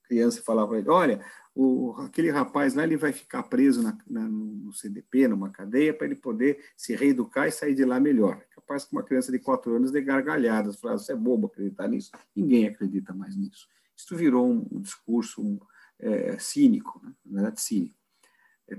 criança 0.02 0.40
e 0.40 0.42
falar 0.42 0.66
para 0.66 0.78
ele, 0.78 0.88
olha, 0.88 1.24
o, 1.54 1.94
aquele 1.98 2.30
rapaz 2.30 2.74
lá 2.74 2.82
ele 2.82 2.96
vai 2.96 3.12
ficar 3.12 3.44
preso 3.44 3.82
na, 3.82 3.96
na, 4.06 4.22
no 4.22 4.72
CDP, 4.72 5.28
numa 5.28 5.50
cadeia, 5.50 5.94
para 5.94 6.06
ele 6.06 6.16
poder 6.16 6.58
se 6.76 6.96
reeducar 6.96 7.46
e 7.46 7.52
sair 7.52 7.74
de 7.74 7.84
lá 7.84 8.00
melhor. 8.00 8.42
É 8.50 8.54
capaz 8.56 8.84
que 8.84 8.92
uma 8.92 9.02
criança 9.02 9.30
de 9.30 9.38
quatro 9.38 9.74
anos 9.76 9.92
de 9.92 10.00
gargalhadas, 10.00 10.80
falar, 10.80 10.98
você 10.98 11.12
é 11.12 11.16
bobo 11.16 11.46
acreditar 11.46 11.86
nisso. 11.86 12.10
Ninguém 12.34 12.66
acredita 12.66 13.14
mais 13.14 13.36
nisso. 13.36 13.68
Isso 13.96 14.14
virou 14.16 14.46
um, 14.46 14.80
discurso 14.80 15.58
é, 15.98 16.38
cínico, 16.38 17.00
né? 17.02 17.12
na 17.24 17.32
verdade 17.34 17.60
cínico. 17.60 17.96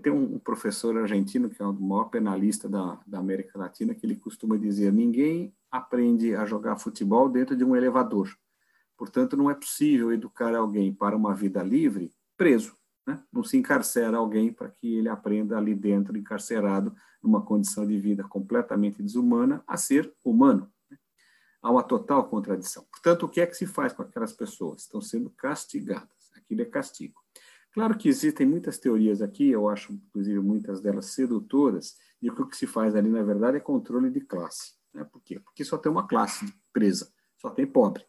Tem 0.01 0.11
um, 0.11 0.35
um, 0.35 0.39
professor 0.39 0.97
argentino, 0.97 1.49
que 1.49 1.61
é 1.61 1.65
o 1.65 1.73
maior 1.73 2.05
penalista 2.05 2.67
da, 2.67 2.99
da 3.07 3.19
América 3.19 3.57
Latina, 3.57 3.95
que 3.95 4.05
ele 4.05 4.17
costuma 4.17 4.57
dizer, 4.57 4.91
ninguém 4.91 5.55
aprende 5.71 6.35
a 6.35 6.45
jogar 6.45 6.77
futebol 6.77 7.29
dentro 7.29 7.55
de 7.55 7.63
um 7.63 7.75
elevador. 7.75 8.29
Portanto, 8.97 9.37
não 9.37 9.49
é 9.49 9.53
possível 9.53 10.11
educar 10.11 10.53
alguém 10.55 10.93
para 10.93 11.15
uma 11.15 11.33
vida 11.33 11.63
livre 11.63 12.11
preso. 12.35 12.75
Né? 13.05 13.23
Não 13.31 13.43
se 13.43 13.55
encarcera 13.55 14.17
alguém 14.17 14.51
para 14.51 14.69
que 14.69 14.97
ele 14.97 15.07
aprenda 15.07 15.57
ali 15.57 15.73
dentro, 15.73 16.17
encarcerado, 16.17 16.93
numa 17.23 17.41
condição 17.41 17.87
de 17.87 17.97
vida 17.97 18.23
completamente 18.23 19.01
desumana, 19.01 19.63
a 19.65 19.77
ser 19.77 20.13
humano. 20.23 20.69
Há 21.61 21.71
uma 21.71 21.83
total 21.83 22.27
contradição. 22.29 22.85
Portanto, 22.91 23.23
o 23.23 23.29
que 23.29 23.41
é 23.41 23.47
que 23.47 23.55
se 23.55 23.65
faz 23.65 23.93
com 23.93 24.03
aquelas 24.03 24.33
pessoas? 24.33 24.83
Estão 24.83 25.01
sendo 25.01 25.29
castigadas. 25.31 26.31
Aquilo 26.35 26.61
é 26.61 26.65
castigo. 26.65 27.19
Claro 27.73 27.97
que 27.97 28.09
existem 28.09 28.47
muitas 28.47 28.77
teorias 28.77 29.21
aqui, 29.21 29.49
eu 29.49 29.69
acho, 29.69 29.93
inclusive, 29.93 30.39
muitas 30.39 30.81
delas 30.81 31.07
sedutoras, 31.07 31.95
de 32.21 32.31
que 32.31 32.41
o 32.41 32.47
que 32.47 32.57
se 32.57 32.65
faz 32.65 32.95
ali, 32.95 33.09
na 33.09 33.21
verdade, 33.21 33.57
é 33.57 33.59
controle 33.59 34.09
de 34.09 34.21
classe. 34.21 34.73
Né? 34.93 35.03
Por 35.03 35.21
quê? 35.21 35.39
Porque 35.39 35.63
só 35.63 35.77
tem 35.77 35.91
uma 35.91 36.07
classe 36.07 36.51
presa, 36.73 37.11
só 37.37 37.49
tem 37.49 37.67
pobre. 37.67 38.03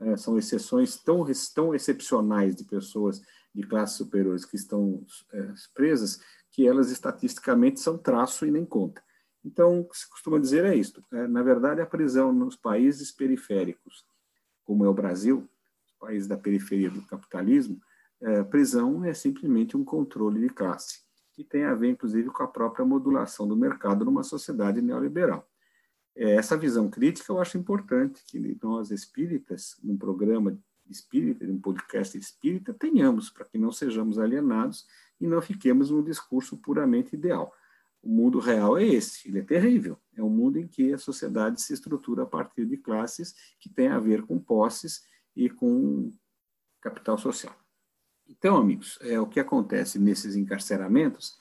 É, 0.00 0.16
são 0.16 0.38
exceções 0.38 0.96
tão, 0.98 1.24
tão 1.54 1.74
excepcionais 1.74 2.54
de 2.56 2.64
pessoas 2.64 3.22
de 3.54 3.62
classes 3.62 3.96
superiores 3.96 4.44
que 4.44 4.56
estão 4.56 5.04
é, 5.32 5.52
presas, 5.74 6.20
que 6.50 6.66
elas 6.66 6.90
estatisticamente 6.90 7.80
são 7.80 7.98
traço 7.98 8.46
e 8.46 8.50
nem 8.50 8.64
conta. 8.64 9.02
Então, 9.44 9.80
o 9.80 9.88
que 9.88 9.96
se 9.96 10.08
costuma 10.08 10.38
dizer 10.38 10.64
é 10.64 10.74
isto. 10.74 11.02
É, 11.12 11.26
na 11.26 11.42
verdade, 11.42 11.80
a 11.80 11.86
prisão 11.86 12.32
nos 12.32 12.56
países 12.56 13.10
periféricos, 13.10 14.04
como 14.64 14.84
é 14.84 14.88
o 14.88 14.94
Brasil, 14.94 15.48
país 15.98 16.26
da 16.26 16.36
periferia 16.36 16.90
do 16.90 17.02
capitalismo, 17.02 17.80
é, 18.20 18.42
prisão 18.42 19.04
é 19.04 19.14
simplesmente 19.14 19.76
um 19.76 19.84
controle 19.84 20.40
de 20.40 20.48
classe, 20.48 21.00
que 21.32 21.44
tem 21.44 21.64
a 21.64 21.74
ver, 21.74 21.90
inclusive, 21.90 22.28
com 22.30 22.42
a 22.42 22.48
própria 22.48 22.84
modulação 22.84 23.46
do 23.46 23.56
mercado 23.56 24.04
numa 24.04 24.22
sociedade 24.22 24.80
neoliberal. 24.82 25.48
É, 26.16 26.34
essa 26.34 26.56
visão 26.56 26.90
crítica 26.90 27.32
eu 27.32 27.40
acho 27.40 27.56
importante 27.56 28.22
que 28.26 28.58
nós 28.62 28.90
espíritas, 28.90 29.76
num 29.82 29.96
programa 29.96 30.58
espírita, 30.88 31.46
de 31.46 31.52
um 31.52 31.60
podcast 31.60 32.18
espírita, 32.18 32.74
tenhamos, 32.74 33.30
para 33.30 33.44
que 33.44 33.56
não 33.56 33.70
sejamos 33.70 34.18
alienados 34.18 34.86
e 35.20 35.26
não 35.26 35.40
fiquemos 35.40 35.90
num 35.90 36.02
discurso 36.02 36.56
puramente 36.56 37.14
ideal. 37.14 37.54
O 38.02 38.08
mundo 38.08 38.38
real 38.38 38.78
é 38.78 38.84
esse, 38.84 39.28
ele 39.28 39.40
é 39.40 39.42
terrível. 39.42 39.98
É 40.16 40.22
um 40.22 40.30
mundo 40.30 40.58
em 40.58 40.66
que 40.66 40.92
a 40.92 40.98
sociedade 40.98 41.60
se 41.60 41.72
estrutura 41.74 42.22
a 42.22 42.26
partir 42.26 42.64
de 42.64 42.76
classes 42.76 43.34
que 43.58 43.68
têm 43.68 43.88
a 43.88 43.98
ver 43.98 44.22
com 44.22 44.38
posses 44.38 45.02
e 45.36 45.50
com 45.50 46.10
capital 46.80 47.18
social. 47.18 47.54
Então, 48.28 48.56
amigos, 48.56 48.98
é, 49.02 49.20
o 49.20 49.26
que 49.26 49.40
acontece 49.40 49.98
nesses 49.98 50.36
encarceramentos 50.36 51.36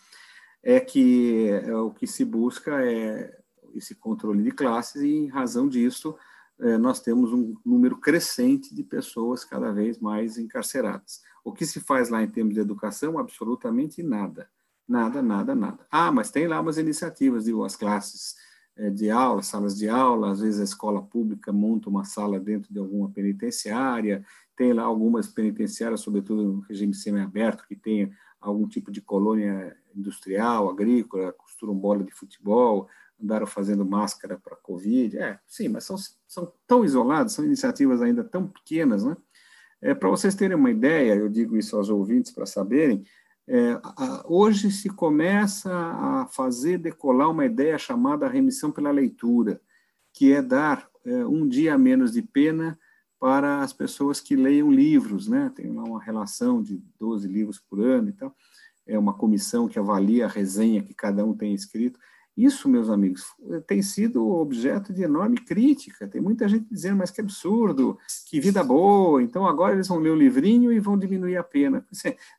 é 0.61 0.79
que 0.79 1.47
é, 1.49 1.75
o 1.75 1.91
que 1.91 2.07
se 2.07 2.25
busca 2.25 2.83
é 2.83 3.37
esse 3.75 3.95
controle 3.95 4.43
de 4.43 4.51
classes 4.51 5.01
e, 5.01 5.09
em 5.09 5.27
razão 5.27 5.69
disso, 5.69 6.17
é, 6.59 6.77
nós 6.77 6.99
temos 6.99 7.31
um 7.31 7.55
número 7.65 7.97
crescente 7.97 8.75
de 8.75 8.83
pessoas 8.83 9.45
cada 9.45 9.71
vez 9.71 9.99
mais 9.99 10.37
encarceradas. 10.37 11.21
O 11.43 11.53
que 11.53 11.65
se 11.65 11.79
faz 11.79 12.09
lá 12.09 12.21
em 12.21 12.27
termos 12.29 12.55
de 12.55 12.59
educação? 12.59 13.17
Absolutamente 13.17 14.03
nada. 14.03 14.49
Nada, 14.89 15.21
nada, 15.21 15.53
nada. 15.53 15.85
Ah, 15.91 16.11
mas 16.11 16.31
tem 16.31 16.47
lá 16.47 16.59
umas 16.59 16.79
iniciativas, 16.79 17.45
digo, 17.45 17.63
as 17.63 17.75
classes 17.75 18.35
é, 18.75 18.89
de 18.89 19.11
aula, 19.11 19.43
salas 19.43 19.77
de 19.77 19.87
aula, 19.87 20.31
às 20.31 20.41
vezes 20.41 20.59
a 20.59 20.63
escola 20.63 20.99
pública 20.99 21.53
monta 21.53 21.87
uma 21.87 22.03
sala 22.03 22.39
dentro 22.39 22.73
de 22.73 22.79
alguma 22.79 23.07
penitenciária, 23.11 24.25
tem 24.57 24.73
lá 24.73 24.81
algumas 24.81 25.27
penitenciárias, 25.27 26.01
sobretudo 26.01 26.41
no 26.41 26.59
regime 26.61 26.95
semiaberto, 26.95 27.67
que 27.67 27.75
tem 27.75 28.11
algum 28.41 28.67
tipo 28.67 28.91
de 28.91 28.99
colônia 28.99 29.77
industrial, 29.95 30.67
agrícola, 30.67 31.31
costuram 31.33 31.75
bola 31.75 32.03
de 32.03 32.11
futebol, 32.11 32.87
andaram 33.21 33.45
fazendo 33.45 33.85
máscara 33.85 34.39
para 34.39 34.55
Covid. 34.55 35.19
É, 35.19 35.39
sim, 35.45 35.67
mas 35.67 35.83
são, 35.83 35.97
são 36.27 36.51
tão 36.65 36.83
isolados, 36.83 37.33
são 37.33 37.45
iniciativas 37.45 38.01
ainda 38.01 38.23
tão 38.23 38.47
pequenas, 38.47 39.03
né? 39.03 39.15
É, 39.81 39.93
para 39.93 40.09
vocês 40.09 40.35
terem 40.35 40.57
uma 40.57 40.71
ideia, 40.71 41.15
eu 41.15 41.29
digo 41.29 41.55
isso 41.55 41.77
aos 41.77 41.89
ouvintes 41.89 42.31
para 42.31 42.45
saberem, 42.45 43.03
É, 43.51 43.81
a, 43.83 44.23
hoje 44.27 44.69
se 44.69 44.87
começa 44.89 45.73
a 45.73 46.27
fazer 46.27 46.77
decolar 46.77 47.31
uma 47.31 47.47
ideia 47.47 47.79
chamada 47.79 48.27
remissão 48.27 48.71
pela 48.71 48.91
leitura, 48.91 49.59
que 50.13 50.31
é 50.31 50.39
dar 50.39 50.87
é, 51.03 51.25
um 51.25 51.47
dia 51.47 51.75
menos 51.75 52.11
de 52.11 52.21
pena 52.21 52.77
para 53.19 53.63
as 53.63 53.73
pessoas 53.73 54.21
que 54.21 54.35
leiam 54.35 54.71
livros, 54.71 55.27
né? 55.27 55.51
Tem 55.55 55.71
lá 55.71 55.83
uma 55.83 56.01
relação 56.01 56.61
de 56.61 56.79
12 56.99 57.27
livros 57.27 57.59
por 57.59 57.79
ano 57.79 58.09
e 58.09 58.13
tal. 58.13 58.35
É 58.85 58.99
uma 58.99 59.15
comissão 59.15 59.67
que 59.67 59.79
avalia 59.79 60.25
a 60.25 60.29
resenha 60.29 60.83
que 60.83 60.93
cada 60.93 61.25
um 61.25 61.35
tem 61.35 61.51
escrito. 61.55 61.99
Isso, 62.39 62.69
meus 62.69 62.89
amigos, 62.89 63.33
tem 63.67 63.81
sido 63.81 64.25
objeto 64.25 64.93
de 64.93 65.03
enorme 65.03 65.35
crítica. 65.35 66.07
Tem 66.07 66.21
muita 66.21 66.47
gente 66.47 66.65
dizendo, 66.71 66.99
mas 66.99 67.11
que 67.11 67.19
absurdo, 67.19 67.99
que 68.25 68.39
vida 68.39 68.63
boa, 68.63 69.21
então 69.21 69.45
agora 69.45 69.73
eles 69.73 69.89
vão 69.89 69.99
ler 69.99 70.11
o 70.11 70.15
livrinho 70.15 70.71
e 70.71 70.79
vão 70.79 70.97
diminuir 70.97 71.35
a 71.35 71.43
pena. 71.43 71.85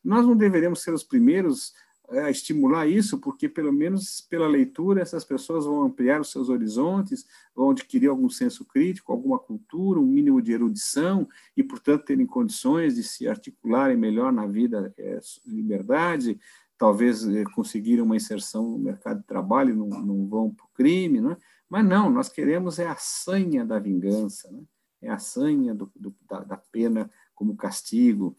Nós 0.03 0.27
não 0.27 0.35
deveríamos 0.35 0.81
ser 0.81 0.95
os 0.95 1.05
primeiros 1.05 1.75
a 2.09 2.31
estimular 2.31 2.87
isso, 2.87 3.19
porque 3.19 3.47
pelo 3.47 3.71
menos 3.71 4.23
pela 4.23 4.49
leitura 4.49 5.03
essas 5.03 5.23
pessoas 5.23 5.67
vão 5.67 5.83
ampliar 5.83 6.23
os 6.23 6.31
seus 6.31 6.49
horizontes, 6.49 7.27
vão 7.55 7.71
adquirir 7.71 8.09
algum 8.09 8.31
senso 8.31 8.65
crítico, 8.65 9.13
alguma 9.13 9.39
cultura, 9.39 10.01
um 10.01 10.07
mínimo 10.07 10.41
de 10.41 10.51
erudição 10.51 11.29
e, 11.55 11.63
portanto, 11.63 12.07
terem 12.07 12.27
condições 12.27 12.95
de 12.95 13.03
se 13.03 13.29
articularem 13.29 13.99
melhor 13.99 14.33
na 14.33 14.47
vida, 14.47 14.95
é, 14.97 15.21
liberdade, 15.47 16.41
talvez 16.81 17.29
é, 17.29 17.45
conseguirem 17.55 18.03
uma 18.03 18.17
inserção 18.17 18.63
no 18.63 18.79
mercado 18.79 19.21
de 19.21 19.27
trabalho, 19.27 19.77
não, 19.77 19.87
não 19.87 20.27
vão 20.27 20.51
para 20.51 20.65
o 20.65 20.71
crime, 20.73 21.21
não 21.21 21.33
é? 21.33 21.37
mas 21.69 21.85
não, 21.85 22.09
nós 22.09 22.31
queremos 22.31 22.79
é 22.79 22.89
a 22.89 22.97
sanha 22.97 23.67
da 23.67 23.79
vingança, 23.79 24.51
né? 24.51 24.63
é 25.03 25.11
a 25.11 25.19
sanha 25.19 25.75
do, 25.75 25.93
do, 25.95 26.17
da, 26.27 26.41
da 26.41 26.57
pena 26.57 27.11
como 27.35 27.55
castigo, 27.55 28.35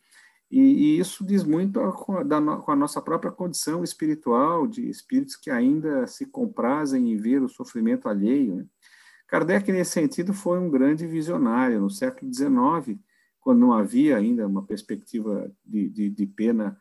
e, 0.50 0.60
e 0.60 1.00
isso 1.00 1.24
diz 1.24 1.44
muito 1.44 1.80
a, 1.80 2.24
da, 2.24 2.42
com 2.58 2.72
a 2.72 2.76
nossa 2.76 3.00
própria 3.00 3.32
condição 3.32 3.84
espiritual, 3.84 4.66
de 4.66 4.90
espíritos 4.90 5.36
que 5.36 5.52
ainda 5.52 6.08
se 6.08 6.26
comprazem 6.26 7.12
em 7.12 7.18
ver 7.18 7.44
o 7.44 7.48
sofrimento 7.48 8.10
alheio. 8.10 8.56
Né? 8.56 8.66
Kardec, 9.28 9.72
nesse 9.72 9.92
sentido, 9.92 10.34
foi 10.34 10.60
um 10.60 10.70
grande 10.70 11.06
visionário. 11.08 11.80
No 11.80 11.92
século 11.92 12.34
XIX, 12.34 13.00
quando 13.40 13.60
não 13.60 13.72
havia 13.72 14.18
ainda 14.18 14.46
uma 14.46 14.66
perspectiva 14.66 15.50
de, 15.64 15.88
de, 15.88 16.10
de 16.10 16.26
pena 16.26 16.78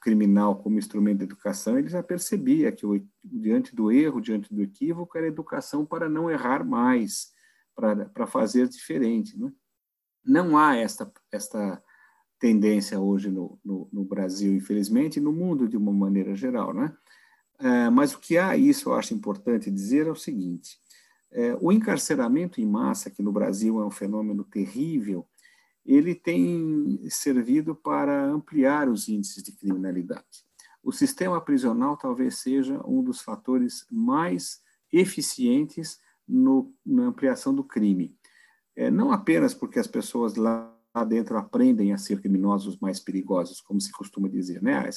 criminal 0.00 0.56
como 0.56 0.78
instrumento 0.78 1.18
de 1.18 1.24
educação, 1.24 1.78
ele 1.78 1.88
já 1.88 2.02
percebia 2.02 2.72
que 2.72 2.86
o, 2.86 3.04
diante 3.22 3.74
do 3.74 3.90
erro, 3.90 4.20
diante 4.20 4.52
do 4.54 4.62
equívoco, 4.62 5.16
era 5.16 5.26
educação 5.26 5.84
para 5.84 6.08
não 6.08 6.30
errar 6.30 6.64
mais, 6.64 7.32
para, 7.74 8.06
para 8.06 8.26
fazer 8.26 8.68
diferente. 8.68 9.38
Né? 9.38 9.52
Não 10.24 10.56
há 10.56 10.76
esta, 10.76 11.10
esta 11.30 11.82
tendência 12.38 13.00
hoje 13.00 13.30
no, 13.30 13.58
no, 13.64 13.88
no, 13.92 14.04
Brasil, 14.04 14.54
infelizmente, 14.54 15.18
e 15.18 15.22
no 15.22 15.32
mundo 15.32 15.68
de 15.68 15.76
uma 15.76 15.92
maneira 15.92 16.34
geral, 16.34 16.72
né? 16.74 16.94
É, 17.58 17.88
mas 17.88 18.12
o 18.12 18.18
que 18.18 18.36
há, 18.36 18.54
isso 18.54 18.90
eu 18.90 18.94
acho 18.94 19.14
importante 19.14 19.70
dizer, 19.70 20.06
é 20.06 20.10
o 20.10 20.16
seguinte: 20.16 20.78
é, 21.32 21.56
o 21.60 21.72
encarceramento 21.72 22.60
em 22.60 22.66
massa, 22.66 23.10
que 23.10 23.22
no 23.22 23.32
Brasil 23.32 23.80
é 23.80 23.86
um 23.86 23.90
fenômeno 23.90 24.44
terrível, 24.44 25.26
ele 25.86 26.14
tem 26.14 26.98
servido 27.08 27.74
para 27.74 28.26
ampliar 28.26 28.88
os 28.88 29.08
índices 29.08 29.42
de 29.42 29.52
criminalidade. 29.52 30.44
O 30.82 30.92
sistema 30.92 31.40
prisional 31.40 31.96
talvez 31.96 32.38
seja 32.38 32.80
um 32.86 33.02
dos 33.02 33.20
fatores 33.20 33.86
mais 33.90 34.60
eficientes 34.92 36.00
no, 36.26 36.72
na 36.84 37.04
ampliação 37.04 37.54
do 37.54 37.64
crime. 37.64 38.16
É, 38.74 38.90
não 38.90 39.12
apenas 39.12 39.54
porque 39.54 39.78
as 39.78 39.86
pessoas 39.86 40.34
lá 40.34 40.72
dentro 41.08 41.36
aprendem 41.36 41.92
a 41.92 41.98
ser 41.98 42.20
criminosos 42.20 42.78
mais 42.78 42.98
perigosos, 42.98 43.60
como 43.60 43.80
se 43.80 43.92
costuma 43.92 44.28
dizer, 44.28 44.62
né? 44.62 44.74
A 44.74 44.90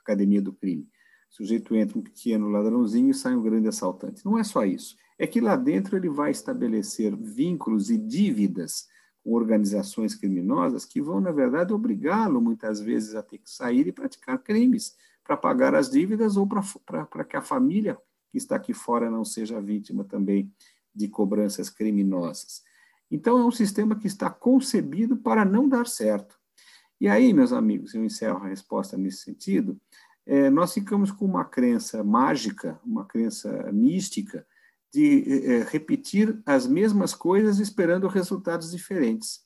academia 0.00 0.40
do 0.40 0.52
crime. 0.52 0.88
O 1.30 1.34
sujeito 1.34 1.74
entra 1.74 1.98
um 1.98 2.02
pequeno 2.02 2.48
ladrãozinho 2.48 3.10
e 3.10 3.14
sai 3.14 3.34
um 3.34 3.42
grande 3.42 3.68
assaltante. 3.68 4.24
Não 4.24 4.38
é 4.38 4.44
só 4.44 4.64
isso. 4.64 4.96
É 5.18 5.26
que 5.26 5.40
lá 5.40 5.56
dentro 5.56 5.96
ele 5.96 6.08
vai 6.08 6.30
estabelecer 6.30 7.16
vínculos 7.16 7.90
e 7.90 7.98
dívidas 7.98 8.86
organizações 9.34 10.14
criminosas 10.14 10.84
que 10.84 11.00
vão, 11.00 11.20
na 11.20 11.32
verdade, 11.32 11.72
obrigá-lo 11.72 12.40
muitas 12.40 12.80
vezes 12.80 13.14
a 13.14 13.22
ter 13.22 13.38
que 13.38 13.50
sair 13.50 13.86
e 13.86 13.92
praticar 13.92 14.38
crimes 14.38 14.96
para 15.24 15.36
pagar 15.36 15.74
as 15.74 15.90
dívidas 15.90 16.36
ou 16.36 16.46
para 16.46 17.24
que 17.24 17.36
a 17.36 17.42
família 17.42 17.98
que 18.30 18.38
está 18.38 18.56
aqui 18.56 18.72
fora 18.72 19.10
não 19.10 19.24
seja 19.24 19.60
vítima 19.60 20.04
também 20.04 20.52
de 20.94 21.08
cobranças 21.08 21.68
criminosas. 21.68 22.62
Então, 23.10 23.38
é 23.38 23.44
um 23.44 23.50
sistema 23.50 23.96
que 23.96 24.06
está 24.06 24.30
concebido 24.30 25.16
para 25.16 25.44
não 25.44 25.68
dar 25.68 25.86
certo. 25.86 26.38
E 27.00 27.08
aí, 27.08 27.32
meus 27.32 27.52
amigos, 27.52 27.94
eu 27.94 28.04
encerro 28.04 28.44
a 28.44 28.48
resposta 28.48 28.96
nesse 28.96 29.18
sentido, 29.18 29.78
é, 30.24 30.50
nós 30.50 30.72
ficamos 30.72 31.10
com 31.10 31.24
uma 31.24 31.44
crença 31.44 32.02
mágica, 32.02 32.80
uma 32.84 33.04
crença 33.04 33.70
mística, 33.72 34.46
de 34.96 35.52
é, 35.52 35.62
repetir 35.68 36.40
as 36.46 36.66
mesmas 36.66 37.14
coisas 37.14 37.58
esperando 37.58 38.08
resultados 38.08 38.70
diferentes. 38.70 39.44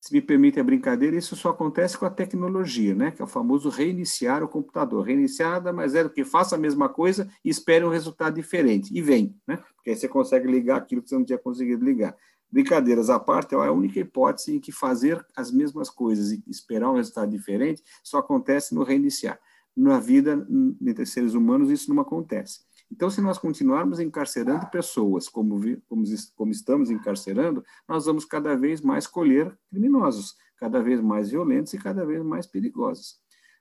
Se 0.00 0.12
me 0.12 0.22
permite 0.22 0.60
a 0.60 0.64
brincadeira, 0.64 1.16
isso 1.16 1.34
só 1.34 1.48
acontece 1.48 1.98
com 1.98 2.06
a 2.06 2.10
tecnologia, 2.10 2.94
né? 2.94 3.10
que 3.10 3.20
é 3.20 3.24
o 3.24 3.28
famoso 3.28 3.68
reiniciar 3.68 4.40
o 4.44 4.48
computador. 4.48 5.04
Reiniciar 5.04 5.50
nada 5.50 5.72
mais 5.72 5.96
é 5.96 6.04
do 6.04 6.10
que 6.10 6.24
faça 6.24 6.54
a 6.54 6.58
mesma 6.58 6.88
coisa 6.88 7.28
e 7.44 7.50
espere 7.50 7.84
um 7.84 7.88
resultado 7.88 8.36
diferente. 8.36 8.96
E 8.96 9.02
vem, 9.02 9.34
né? 9.48 9.56
porque 9.74 9.90
aí 9.90 9.96
você 9.96 10.06
consegue 10.06 10.46
ligar 10.46 10.76
aquilo 10.76 11.02
que 11.02 11.08
você 11.08 11.16
não 11.16 11.24
tinha 11.24 11.38
conseguido 11.38 11.84
ligar. 11.84 12.16
Brincadeiras 12.48 13.10
à 13.10 13.18
parte, 13.18 13.56
é 13.56 13.58
a 13.58 13.72
única 13.72 13.98
hipótese 13.98 14.54
em 14.54 14.60
que 14.60 14.70
fazer 14.70 15.26
as 15.36 15.50
mesmas 15.50 15.90
coisas 15.90 16.30
e 16.30 16.40
esperar 16.46 16.92
um 16.92 16.94
resultado 16.94 17.32
diferente 17.32 17.82
só 18.04 18.18
acontece 18.18 18.76
no 18.76 18.84
reiniciar. 18.84 19.40
Na 19.76 19.98
vida 19.98 20.46
entre 20.80 21.04
seres 21.04 21.34
humanos, 21.34 21.68
isso 21.68 21.92
não 21.92 22.00
acontece. 22.00 22.60
Então, 22.90 23.10
se 23.10 23.20
nós 23.20 23.38
continuarmos 23.38 24.00
encarcerando 24.00 24.66
pessoas 24.70 25.28
como, 25.28 25.60
como, 25.88 26.04
como 26.34 26.50
estamos 26.50 26.90
encarcerando, 26.90 27.64
nós 27.86 28.06
vamos 28.06 28.24
cada 28.24 28.56
vez 28.56 28.80
mais 28.80 29.06
colher 29.06 29.56
criminosos, 29.70 30.36
cada 30.56 30.82
vez 30.82 31.00
mais 31.00 31.30
violentos 31.30 31.74
e 31.74 31.78
cada 31.78 32.04
vez 32.04 32.22
mais 32.22 32.46
perigosos. 32.46 33.20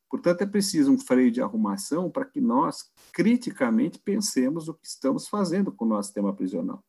Portanto, 0.09 0.41
é 0.41 0.45
preciso 0.45 0.91
um 0.91 0.97
freio 0.97 1.29
de 1.29 1.41
arrumação 1.41 2.09
para 2.09 2.23
que 2.23 2.39
nós 2.39 2.89
criticamente 3.11 3.99
pensemos 3.99 4.69
o 4.69 4.73
que 4.73 4.87
estamos 4.87 5.27
fazendo 5.27 5.71
com 5.71 5.83
o 5.83 5.87
nosso 5.87 6.07
sistema 6.07 6.33
prisional. 6.33 6.83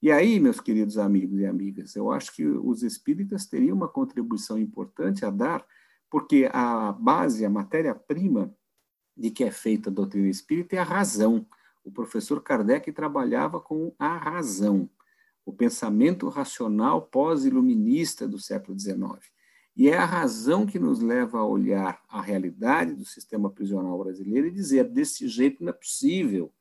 E 0.00 0.10
aí, 0.10 0.40
meus 0.40 0.60
queridos 0.60 0.98
amigos 0.98 1.38
e 1.38 1.46
amigas, 1.46 1.94
eu 1.94 2.10
acho 2.10 2.34
que 2.34 2.44
os 2.44 2.82
espíritas 2.82 3.46
teriam 3.46 3.76
uma 3.76 3.88
contribuição 3.88 4.58
importante 4.58 5.24
a 5.24 5.30
dar, 5.30 5.64
porque 6.10 6.48
a 6.52 6.92
base, 6.92 7.44
a 7.44 7.50
matéria-prima 7.50 8.52
de 9.16 9.30
que 9.30 9.44
é 9.44 9.50
feita 9.50 9.90
a 9.90 9.92
doutrina 9.92 10.28
espírita 10.28 10.76
é 10.76 10.78
a 10.78 10.84
razão. 10.84 11.46
O 11.84 11.90
professor 11.90 12.42
Kardec 12.42 12.90
trabalhava 12.92 13.60
com 13.60 13.94
a 13.98 14.16
razão, 14.16 14.88
o 15.44 15.52
pensamento 15.52 16.28
racional 16.28 17.02
pós-iluminista 17.02 18.28
do 18.28 18.38
século 18.38 18.78
XIX. 18.78 19.32
E 19.76 19.88
é 19.88 19.96
a 19.96 20.04
razão 20.04 20.66
que 20.66 20.78
nos 20.78 21.00
leva 21.00 21.38
a 21.38 21.46
olhar 21.46 22.00
a 22.08 22.20
realidade 22.20 22.94
do 22.94 23.04
sistema 23.04 23.50
prisional 23.50 23.98
brasileiro 23.98 24.46
e 24.46 24.52
dizer: 24.52 24.84
desse 24.84 25.26
jeito 25.26 25.64
não 25.64 25.70
é 25.70 25.72
possível 25.72 26.52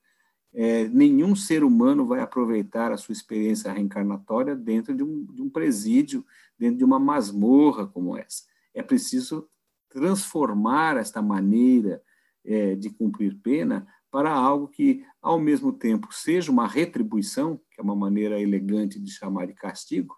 é, 0.53 0.87
nenhum 0.89 1.35
ser 1.35 1.63
humano 1.63 2.05
vai 2.05 2.19
aproveitar 2.19 2.91
a 2.91 2.97
sua 2.97 3.13
experiência 3.13 3.71
reencarnatória 3.71 4.55
dentro 4.55 4.93
de 4.93 5.03
um, 5.03 5.25
de 5.25 5.41
um 5.41 5.49
presídio, 5.49 6.25
dentro 6.59 6.77
de 6.77 6.83
uma 6.83 6.99
masmorra 6.99 7.87
como 7.87 8.17
essa. 8.17 8.43
É 8.73 8.83
preciso 8.83 9.47
transformar 9.89 10.97
esta 10.97 11.21
maneira 11.21 12.01
é, 12.43 12.75
de 12.75 12.89
cumprir 12.89 13.37
pena 13.41 13.87
para 14.11 14.31
algo 14.31 14.67
que, 14.67 15.05
ao 15.21 15.39
mesmo 15.39 15.71
tempo, 15.71 16.13
seja 16.13 16.51
uma 16.51 16.67
retribuição, 16.67 17.59
que 17.71 17.79
é 17.79 17.83
uma 17.83 17.95
maneira 17.95 18.39
elegante 18.39 18.99
de 18.99 19.09
chamar 19.09 19.47
de 19.47 19.53
castigo, 19.53 20.15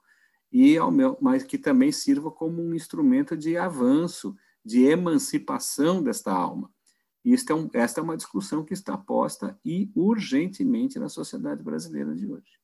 e 0.51 0.77
ao 0.77 0.91
meu, 0.91 1.17
mas 1.21 1.43
que 1.43 1.57
também 1.57 1.91
sirva 1.91 2.31
como 2.31 2.61
um 2.61 2.73
instrumento 2.73 3.37
de 3.37 3.55
avanço, 3.55 4.35
de 4.65 4.83
emancipação 4.83 6.01
desta 6.01 6.31
alma. 6.31 6.71
E 7.23 7.33
é 7.33 7.53
um, 7.53 7.69
esta 7.73 8.01
é 8.01 8.03
uma 8.03 8.17
discussão 8.17 8.65
que 8.65 8.73
está 8.73 8.97
posta 8.97 9.57
e 9.63 9.89
urgentemente 9.95 10.99
na 10.99 11.07
sociedade 11.07 11.63
brasileira 11.63 12.13
de 12.13 12.27
hoje. 12.27 12.59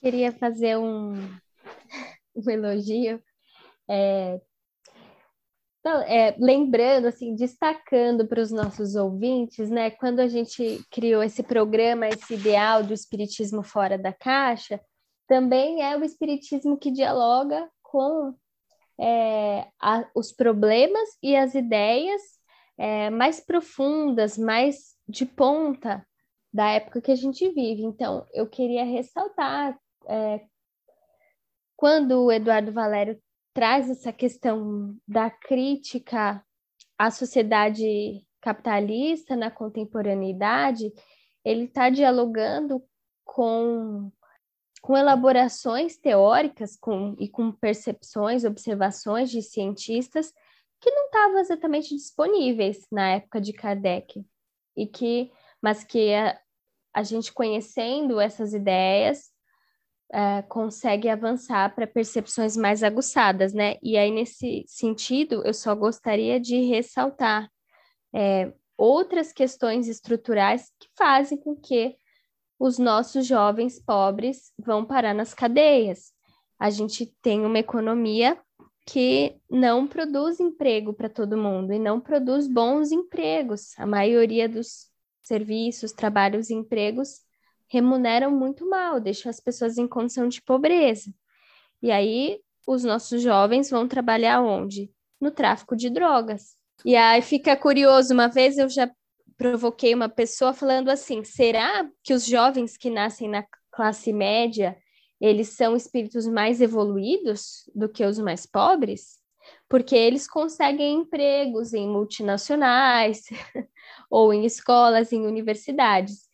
Queria 0.00 0.32
fazer 0.32 0.76
um, 0.76 1.14
um 2.36 2.50
elogio. 2.50 3.22
É, 3.88 4.40
então, 5.86 6.02
é, 6.02 6.34
lembrando, 6.40 7.06
assim, 7.06 7.36
destacando 7.36 8.26
para 8.26 8.42
os 8.42 8.50
nossos 8.50 8.96
ouvintes, 8.96 9.70
né, 9.70 9.88
quando 9.88 10.18
a 10.18 10.26
gente 10.26 10.84
criou 10.90 11.22
esse 11.22 11.44
programa, 11.44 12.08
esse 12.08 12.34
ideal 12.34 12.82
do 12.82 12.92
espiritismo 12.92 13.62
fora 13.62 13.96
da 13.96 14.12
caixa, 14.12 14.80
também 15.28 15.84
é 15.84 15.96
o 15.96 16.02
espiritismo 16.02 16.76
que 16.76 16.90
dialoga 16.90 17.70
com 17.84 18.34
é, 18.98 19.68
a, 19.80 20.10
os 20.12 20.32
problemas 20.32 21.08
e 21.22 21.36
as 21.36 21.54
ideias 21.54 22.20
é, 22.76 23.08
mais 23.08 23.38
profundas, 23.38 24.36
mais 24.36 24.96
de 25.08 25.24
ponta 25.24 26.04
da 26.52 26.68
época 26.68 27.00
que 27.00 27.12
a 27.12 27.16
gente 27.16 27.48
vive. 27.50 27.84
Então, 27.84 28.26
eu 28.34 28.48
queria 28.48 28.82
ressaltar 28.84 29.78
é, 30.08 30.40
quando 31.76 32.24
o 32.24 32.32
Eduardo 32.32 32.72
Valério 32.72 33.22
traz 33.56 33.88
essa 33.88 34.12
questão 34.12 34.94
da 35.08 35.30
crítica 35.30 36.44
a 36.98 37.10
sociedade 37.10 38.22
capitalista 38.38 39.34
na 39.34 39.50
contemporaneidade, 39.50 40.92
ele 41.42 41.64
está 41.64 41.88
dialogando 41.88 42.84
com, 43.24 44.12
com 44.82 44.94
elaborações 44.94 45.96
teóricas 45.96 46.76
com, 46.76 47.16
e 47.18 47.30
com 47.30 47.50
percepções, 47.50 48.44
observações 48.44 49.30
de 49.30 49.40
cientistas 49.40 50.34
que 50.78 50.90
não 50.90 51.06
estavam 51.06 51.38
exatamente 51.38 51.96
disponíveis 51.96 52.86
na 52.92 53.12
época 53.12 53.40
de 53.40 53.54
Kardec, 53.54 54.22
e 54.76 54.86
que, 54.86 55.32
mas 55.62 55.82
que 55.82 56.12
a, 56.12 56.38
a 56.92 57.02
gente 57.02 57.32
conhecendo 57.32 58.20
essas 58.20 58.52
ideias 58.52 59.34
é, 60.12 60.42
consegue 60.42 61.08
avançar 61.08 61.74
para 61.74 61.86
percepções 61.86 62.56
mais 62.56 62.82
aguçadas, 62.82 63.52
né? 63.52 63.76
E 63.82 63.96
aí, 63.96 64.10
nesse 64.10 64.64
sentido, 64.66 65.42
eu 65.44 65.52
só 65.52 65.74
gostaria 65.74 66.38
de 66.38 66.60
ressaltar 66.62 67.50
é, 68.14 68.52
outras 68.76 69.32
questões 69.32 69.88
estruturais 69.88 70.70
que 70.78 70.88
fazem 70.96 71.38
com 71.38 71.56
que 71.56 71.96
os 72.58 72.78
nossos 72.78 73.26
jovens 73.26 73.78
pobres 73.80 74.52
vão 74.58 74.84
parar 74.84 75.14
nas 75.14 75.34
cadeias. 75.34 76.12
A 76.58 76.70
gente 76.70 77.06
tem 77.20 77.44
uma 77.44 77.58
economia 77.58 78.38
que 78.86 79.36
não 79.50 79.86
produz 79.86 80.38
emprego 80.38 80.94
para 80.94 81.08
todo 81.08 81.36
mundo 81.36 81.72
e 81.72 81.78
não 81.78 82.00
produz 82.00 82.46
bons 82.46 82.92
empregos. 82.92 83.76
A 83.76 83.84
maioria 83.84 84.48
dos 84.48 84.88
serviços, 85.22 85.92
trabalhos 85.92 86.50
e 86.50 86.54
empregos 86.54 87.25
remuneram 87.68 88.30
muito 88.30 88.68
mal, 88.68 89.00
deixam 89.00 89.30
as 89.30 89.40
pessoas 89.40 89.78
em 89.78 89.88
condição 89.88 90.28
de 90.28 90.42
pobreza. 90.42 91.12
E 91.82 91.90
aí 91.90 92.40
os 92.66 92.84
nossos 92.84 93.22
jovens 93.22 93.70
vão 93.70 93.86
trabalhar 93.86 94.40
onde? 94.40 94.90
No 95.20 95.30
tráfico 95.30 95.76
de 95.76 95.90
drogas. 95.90 96.56
E 96.84 96.94
aí 96.94 97.22
fica 97.22 97.56
curioso, 97.56 98.12
uma 98.12 98.28
vez 98.28 98.58
eu 98.58 98.68
já 98.68 98.90
provoquei 99.36 99.94
uma 99.94 100.08
pessoa 100.08 100.52
falando 100.52 100.88
assim: 100.90 101.24
será 101.24 101.88
que 102.02 102.14
os 102.14 102.26
jovens 102.26 102.76
que 102.76 102.90
nascem 102.90 103.28
na 103.28 103.44
classe 103.70 104.12
média, 104.12 104.76
eles 105.20 105.50
são 105.50 105.76
espíritos 105.76 106.26
mais 106.26 106.60
evoluídos 106.60 107.70
do 107.74 107.88
que 107.88 108.04
os 108.04 108.18
mais 108.18 108.46
pobres? 108.46 109.18
Porque 109.68 109.94
eles 109.94 110.28
conseguem 110.28 110.94
empregos 110.94 111.72
em 111.72 111.88
multinacionais 111.88 113.24
ou 114.10 114.32
em 114.32 114.44
escolas, 114.44 115.12
em 115.12 115.26
universidades 115.26 116.26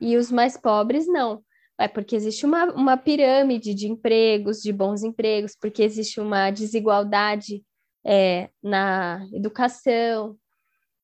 e 0.00 0.16
os 0.16 0.30
mais 0.30 0.56
pobres 0.56 1.06
não. 1.06 1.42
É 1.78 1.88
porque 1.88 2.14
existe 2.14 2.46
uma, 2.46 2.66
uma 2.72 2.96
pirâmide 2.96 3.74
de 3.74 3.88
empregos, 3.88 4.62
de 4.62 4.72
bons 4.72 5.02
empregos, 5.02 5.56
porque 5.60 5.82
existe 5.82 6.20
uma 6.20 6.50
desigualdade 6.50 7.64
é, 8.04 8.48
na 8.62 9.26
educação, 9.32 10.38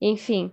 enfim. 0.01 0.53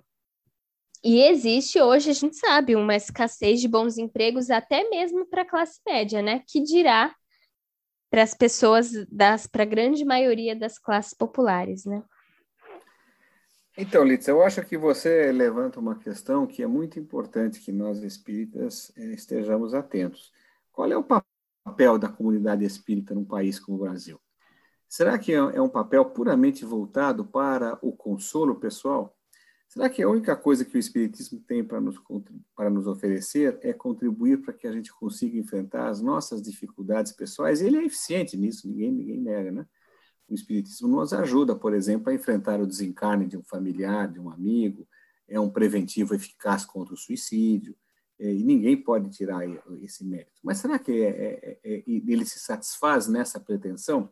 E 1.03 1.21
existe 1.21 1.79
hoje, 1.79 2.09
a 2.09 2.13
gente 2.13 2.35
sabe, 2.35 2.75
uma 2.75 2.95
escassez 2.95 3.61
de 3.61 3.67
bons 3.67 3.97
empregos 3.97 4.49
até 4.49 4.89
mesmo 4.89 5.25
para 5.27 5.43
a 5.43 5.45
classe 5.45 5.79
média, 5.87 6.21
né? 6.21 6.41
Que 6.47 6.61
dirá 6.61 7.15
para 8.09 8.23
as 8.23 8.33
pessoas 8.33 8.91
das 9.11 9.45
para 9.45 9.63
a 9.63 9.65
grande 9.65 10.03
maioria 10.03 10.55
das 10.55 10.79
classes 10.79 11.13
populares, 11.13 11.85
né? 11.85 12.03
Então, 13.79 14.03
Litz, 14.03 14.27
eu 14.27 14.41
acho 14.41 14.65
que 14.65 14.75
você 14.75 15.31
levanta 15.31 15.79
uma 15.79 15.95
questão 15.99 16.47
que 16.47 16.63
é 16.63 16.67
muito 16.67 16.99
importante 16.99 17.59
que 17.59 17.71
nós 17.71 18.01
espíritas 18.01 18.91
eh, 18.97 19.13
estejamos 19.13 19.75
atentos. 19.75 20.33
Qual 20.71 20.91
é 20.91 20.97
o 20.97 21.03
papel 21.03 21.99
da 21.99 22.09
comunidade 22.09 22.65
espírita 22.65 23.13
num 23.13 23.23
país 23.23 23.59
como 23.59 23.77
o 23.77 23.81
Brasil? 23.81 24.19
Será 24.89 25.19
que 25.19 25.31
é, 25.31 25.35
é 25.35 25.61
um 25.61 25.69
papel 25.69 26.05
puramente 26.05 26.65
voltado 26.65 27.23
para 27.23 27.77
o 27.83 27.91
consolo 27.91 28.55
pessoal? 28.55 29.15
Será 29.67 29.87
que 29.89 30.01
a 30.01 30.09
única 30.09 30.35
coisa 30.35 30.65
que 30.65 30.75
o 30.75 30.79
Espiritismo 30.79 31.39
tem 31.41 31.63
para 31.63 31.79
nos, 31.79 32.01
para 32.55 32.71
nos 32.71 32.87
oferecer 32.87 33.59
é 33.61 33.73
contribuir 33.73 34.41
para 34.41 34.53
que 34.53 34.65
a 34.65 34.71
gente 34.71 34.91
consiga 34.91 35.37
enfrentar 35.37 35.87
as 35.87 36.01
nossas 36.01 36.41
dificuldades 36.41 37.11
pessoais? 37.11 37.61
Ele 37.61 37.77
é 37.77 37.85
eficiente 37.85 38.37
nisso, 38.37 38.67
ninguém, 38.67 38.91
ninguém 38.91 39.19
nega, 39.19 39.51
né? 39.51 39.67
O 40.29 40.33
Espiritismo 40.33 40.87
nos 40.87 41.13
ajuda, 41.13 41.55
por 41.55 41.73
exemplo, 41.73 42.09
a 42.09 42.13
enfrentar 42.13 42.59
o 42.59 42.67
desencarne 42.67 43.25
de 43.25 43.37
um 43.37 43.43
familiar, 43.43 44.11
de 44.11 44.19
um 44.19 44.29
amigo, 44.29 44.87
é 45.27 45.39
um 45.39 45.49
preventivo 45.49 46.13
eficaz 46.13 46.65
contra 46.65 46.93
o 46.93 46.97
suicídio, 46.97 47.75
é, 48.19 48.33
e 48.33 48.43
ninguém 48.43 48.75
pode 48.75 49.09
tirar 49.09 49.43
esse 49.81 50.03
mérito. 50.03 50.39
Mas 50.43 50.57
será 50.57 50.79
que 50.79 50.91
é, 50.91 51.09
é, 51.09 51.59
é, 51.63 51.77
é 51.77 51.83
ele 51.87 52.25
se 52.25 52.39
satisfaz 52.39 53.07
nessa 53.07 53.39
pretensão? 53.39 54.11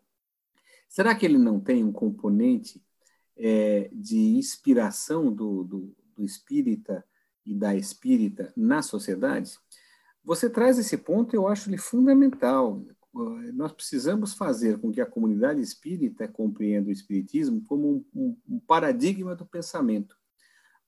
Será 0.87 1.15
que 1.15 1.25
ele 1.25 1.37
não 1.37 1.59
tem 1.59 1.83
um 1.83 1.91
componente 1.91 2.81
é, 3.35 3.89
de 3.91 4.17
inspiração 4.37 5.33
do, 5.33 5.63
do, 5.63 5.95
do 6.15 6.23
espírita 6.23 7.03
e 7.45 7.53
da 7.53 7.75
espírita 7.75 8.53
na 8.55 8.81
sociedade? 8.81 9.57
Você 10.23 10.49
traz 10.49 10.77
esse 10.77 10.97
ponto, 10.97 11.35
eu 11.35 11.47
acho 11.47 11.69
ele 11.69 11.77
fundamental 11.77 12.83
nós 13.53 13.71
precisamos 13.71 14.33
fazer 14.33 14.77
com 14.79 14.91
que 14.91 14.99
a 14.99 15.05
comunidade 15.05 15.61
espírita 15.61 16.27
compreenda 16.27 16.89
o 16.89 16.91
espiritismo 16.91 17.61
como 17.65 18.05
um, 18.13 18.37
um, 18.47 18.59
paradigma 18.59 19.35
do 19.35 19.45
pensamento, 19.45 20.17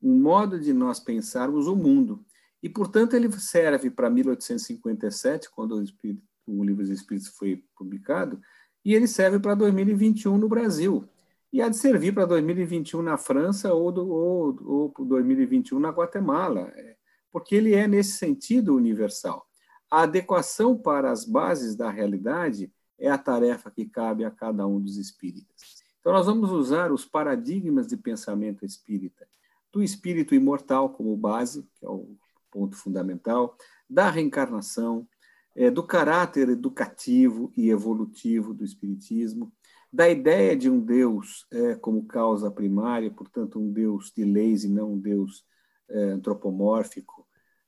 um 0.01 0.19
modo 0.19 0.59
de 0.59 0.73
nós 0.73 0.99
pensarmos 0.99 1.67
o 1.67 1.75
mundo. 1.75 2.25
E, 2.61 2.67
portanto, 2.67 3.15
ele 3.15 3.31
serve 3.39 3.89
para 3.89 4.09
1857, 4.09 5.49
quando 5.51 5.75
o, 5.75 5.81
Espírito, 5.81 6.21
o 6.45 6.63
Livro 6.63 6.83
dos 6.83 6.91
Espíritos 6.91 7.29
foi 7.29 7.63
publicado, 7.75 8.41
e 8.83 8.93
ele 8.93 9.07
serve 9.07 9.39
para 9.39 9.55
2021 9.55 10.37
no 10.37 10.49
Brasil. 10.49 11.07
E 11.51 11.61
há 11.61 11.69
de 11.69 11.77
servir 11.77 12.13
para 12.13 12.25
2021 12.25 13.01
na 13.01 13.17
França 13.17 13.73
ou, 13.73 13.91
do, 13.91 14.09
ou, 14.09 14.93
ou 14.97 15.05
2021 15.05 15.79
na 15.79 15.89
Guatemala, 15.89 16.71
é, 16.75 16.97
porque 17.31 17.55
ele 17.55 17.73
é, 17.73 17.87
nesse 17.87 18.17
sentido, 18.17 18.75
universal. 18.75 19.46
A 19.89 20.01
adequação 20.01 20.77
para 20.77 21.11
as 21.11 21.23
bases 21.23 21.75
da 21.75 21.89
realidade 21.89 22.71
é 22.99 23.09
a 23.09 23.17
tarefa 23.17 23.71
que 23.71 23.85
cabe 23.85 24.25
a 24.25 24.31
cada 24.31 24.67
um 24.67 24.79
dos 24.79 24.97
espíritas. 24.97 25.77
Então, 25.99 26.11
nós 26.11 26.25
vamos 26.25 26.51
usar 26.51 26.91
os 26.91 27.05
paradigmas 27.05 27.87
de 27.87 27.95
pensamento 27.95 28.65
espírita, 28.65 29.27
do 29.71 29.83
espírito 29.83 30.33
imortal 30.35 30.89
como 30.89 31.15
base, 31.15 31.67
que 31.75 31.85
é 31.85 31.89
o 31.89 32.17
ponto 32.51 32.75
fundamental, 32.75 33.55
da 33.89 34.09
reencarnação, 34.09 35.07
é, 35.55 35.71
do 35.71 35.83
caráter 35.83 36.49
educativo 36.49 37.51
e 37.55 37.69
evolutivo 37.69 38.53
do 38.53 38.63
espiritismo, 38.63 39.51
da 39.91 40.09
ideia 40.09 40.55
de 40.55 40.69
um 40.69 40.79
Deus 40.79 41.47
é, 41.51 41.75
como 41.75 42.05
causa 42.05 42.51
primária, 42.51 43.09
portanto, 43.09 43.59
um 43.59 43.71
Deus 43.71 44.11
de 44.15 44.23
leis 44.23 44.63
e 44.63 44.69
não 44.69 44.93
um 44.93 44.99
Deus 44.99 45.45
é, 45.89 45.99
antropomórfico, 46.09 47.16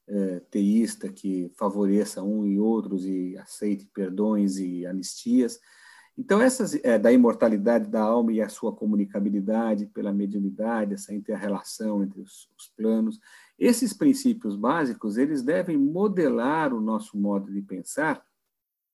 é, 0.10 0.40
teísta 0.52 1.08
que 1.08 1.52
favoreça 1.56 2.24
um 2.24 2.46
e 2.46 2.60
outros 2.60 3.06
e 3.06 3.38
aceite 3.38 3.86
perdões 3.94 4.58
e 4.58 4.86
anistias. 4.86 5.60
Então, 6.18 6.42
essas 6.42 6.76
é, 6.84 6.98
da 7.00 7.14
imortalidade 7.14 7.88
da 7.88 8.02
alma 8.02 8.34
e 8.34 8.42
a 8.42 8.50
sua 8.50 8.76
comunicabilidade 8.76 9.86
pela 9.86 10.12
mediunidade, 10.12 10.96
essa 10.96 11.14
inter-relação 11.14 12.04
entre 12.04 12.20
os, 12.20 12.50
os 12.58 12.68
planos, 12.76 13.20
esses 13.58 13.94
princípios 13.94 14.56
básicos, 14.56 15.18
eles 15.18 15.44
devem 15.44 15.78
modelar 15.78 16.74
o 16.74 16.82
nosso 16.82 17.18
modo 17.18 17.52
de 17.52 17.62
pensar 17.62 18.22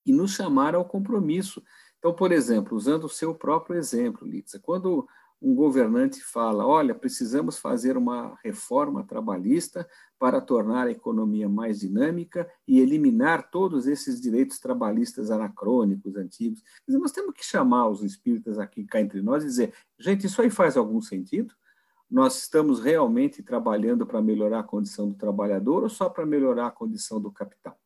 e 0.06 0.12
nos 0.12 0.34
chamar 0.34 0.76
ao 0.76 0.86
compromisso. 0.86 1.64
Então, 1.98 2.14
por 2.14 2.32
exemplo, 2.32 2.78
usando 2.78 3.06
o 3.06 3.10
seu 3.10 3.34
próprio 3.34 3.78
exemplo, 3.78 4.28
Litza, 4.28 4.60
quando 4.60 5.08
um 5.46 5.54
governante 5.54 6.24
fala: 6.24 6.66
olha, 6.66 6.96
precisamos 6.96 7.60
fazer 7.60 7.96
uma 7.96 8.36
reforma 8.44 9.04
trabalhista 9.04 9.88
para 10.18 10.42
tornar 10.42 10.88
a 10.88 10.92
economia 10.92 11.48
mais 11.48 11.80
dinâmica 11.80 12.50
e 12.68 12.80
eliminar 12.80 13.52
todos 13.52 13.86
esses 13.86 14.20
direitos 14.20 14.58
trabalhistas 14.58 15.30
anacrônicos, 15.30 16.16
antigos. 16.16 16.64
Dizer, 16.88 16.98
nós 16.98 17.12
temos 17.12 17.36
que 17.36 17.46
chamar 17.46 17.88
os 17.90 18.02
espíritas 18.02 18.58
aqui 18.58 18.86
cá 18.86 19.00
entre 19.00 19.22
nós 19.22 19.44
e 19.44 19.48
dizer: 19.48 19.74
gente, 20.00 20.26
isso 20.26 20.42
aí 20.42 20.50
faz 20.50 20.76
algum 20.76 21.00
sentido? 21.00 21.54
Nós 22.10 22.40
estamos 22.40 22.80
realmente 22.80 23.44
trabalhando 23.44 24.06
para 24.06 24.24
melhorar 24.24 24.62
a 24.62 24.64
condição 24.64 25.10
do 25.10 25.16
trabalhador 25.16 25.84
ou 25.84 25.90
só 25.90 26.10
para 26.10 26.26
melhorar 26.26 26.68
a 26.68 26.72
condição 26.72 27.22
do 27.22 27.32
capital? 27.32 27.78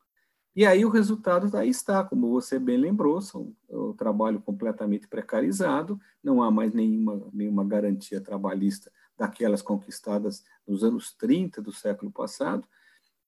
E 0.55 0.65
aí 0.65 0.83
o 0.83 0.89
resultado 0.89 1.55
aí 1.55 1.69
está, 1.69 2.03
como 2.03 2.29
você 2.29 2.57
bem 2.57 2.77
lembrou, 2.77 3.21
são 3.21 3.55
o 3.69 3.93
trabalho 3.93 4.41
completamente 4.41 5.07
precarizado, 5.07 5.99
não 6.23 6.41
há 6.41 6.49
mais 6.49 6.73
nenhuma, 6.73 7.29
nenhuma 7.31 7.63
garantia 7.63 8.19
trabalhista 8.19 8.91
daquelas 9.17 9.61
conquistadas 9.61 10.43
nos 10.67 10.83
anos 10.83 11.13
30 11.13 11.61
do 11.61 11.71
século 11.71 12.11
passado, 12.11 12.67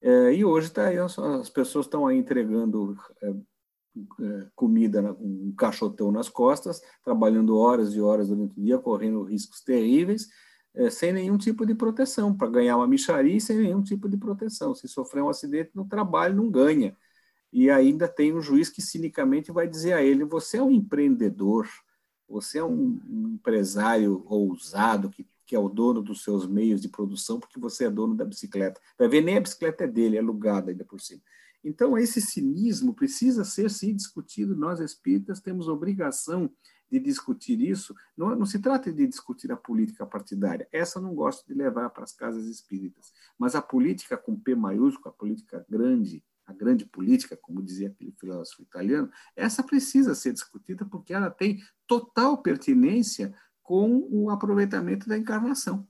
é, 0.01 0.33
e 0.33 0.43
hoje 0.43 0.71
tá 0.71 0.87
aí, 0.87 0.97
as, 0.97 1.17
as 1.19 1.49
pessoas 1.49 1.85
estão 1.85 2.07
aí 2.07 2.17
entregando 2.17 2.97
é, 3.21 3.29
é, 3.29 4.47
comida, 4.55 5.15
um 5.19 5.53
caixotão 5.55 6.11
nas 6.11 6.27
costas, 6.27 6.81
trabalhando 7.03 7.55
horas 7.55 7.93
e 7.93 8.01
horas 8.01 8.29
durante 8.29 8.59
o 8.59 8.63
dia, 8.63 8.79
correndo 8.79 9.23
riscos 9.23 9.61
terríveis, 9.61 10.27
é, 10.73 10.89
sem 10.89 11.13
nenhum 11.13 11.37
tipo 11.37 11.65
de 11.67 11.75
proteção, 11.75 12.35
para 12.35 12.49
ganhar 12.49 12.77
uma 12.77 12.87
micharia 12.87 13.39
sem 13.39 13.57
nenhum 13.57 13.83
tipo 13.83 14.09
de 14.09 14.17
proteção. 14.17 14.73
Se 14.73 14.87
sofrer 14.87 15.21
um 15.21 15.29
acidente 15.29 15.69
no 15.75 15.85
trabalho, 15.85 16.35
não 16.35 16.49
ganha 16.49 16.97
e 17.51 17.69
ainda 17.69 18.07
tem 18.07 18.33
um 18.33 18.41
juiz 18.41 18.69
que 18.69 18.81
cinicamente 18.81 19.51
vai 19.51 19.67
dizer 19.67 19.93
a 19.93 20.01
ele: 20.01 20.23
você 20.23 20.57
é 20.57 20.63
um 20.63 20.71
empreendedor, 20.71 21.67
você 22.27 22.59
é 22.59 22.63
um, 22.63 22.99
empresário 23.33 24.23
ousado 24.27 25.09
que 25.09 25.25
que 25.51 25.55
é 25.57 25.59
o 25.59 25.67
dono 25.67 26.01
dos 26.01 26.23
seus 26.23 26.47
meios 26.47 26.79
de 26.79 26.87
produção, 26.87 27.37
porque 27.37 27.59
você 27.59 27.83
é 27.83 27.91
dono 27.91 28.15
da 28.15 28.23
bicicleta. 28.23 28.79
Vai 28.97 29.09
ver, 29.09 29.19
nem 29.19 29.35
a 29.35 29.41
bicicleta 29.41 29.83
é 29.83 29.87
dele, 29.87 30.15
é 30.15 30.19
alugada 30.21 30.71
ainda 30.71 30.85
por 30.85 31.01
cima. 31.01 31.21
Então, 31.61 31.97
esse 31.97 32.21
cinismo 32.21 32.93
precisa 32.93 33.43
ser, 33.43 33.69
sim, 33.69 33.93
discutido. 33.93 34.55
Nós, 34.55 34.79
espíritas, 34.79 35.41
temos 35.41 35.67
obrigação 35.67 36.49
de 36.89 37.01
discutir 37.01 37.59
isso. 37.59 37.93
Não, 38.15 38.33
não 38.33 38.45
se 38.45 38.59
trata 38.59 38.93
de 38.93 39.05
discutir 39.05 39.51
a 39.51 39.57
política 39.57 40.05
partidária. 40.05 40.69
Essa 40.71 40.99
eu 40.99 41.03
não 41.03 41.13
gosto 41.13 41.45
de 41.45 41.53
levar 41.53 41.89
para 41.89 42.05
as 42.05 42.13
casas 42.13 42.45
espíritas. 42.45 43.11
Mas 43.37 43.53
a 43.53 43.61
política 43.61 44.15
com 44.15 44.39
P 44.39 44.55
maiúsculo, 44.55 45.09
a 45.09 45.19
política 45.19 45.65
grande, 45.69 46.23
a 46.51 46.55
grande 46.55 46.85
política, 46.85 47.35
como 47.35 47.61
dizia 47.61 47.87
aquele 47.87 48.11
filósofo 48.19 48.61
italiano, 48.61 49.09
essa 49.35 49.63
precisa 49.63 50.13
ser 50.13 50.33
discutida 50.33 50.85
porque 50.85 51.13
ela 51.13 51.29
tem 51.29 51.59
total 51.87 52.41
pertinência 52.41 53.33
com 53.63 54.07
o 54.11 54.29
aproveitamento 54.29 55.07
da 55.07 55.17
encarnação. 55.17 55.87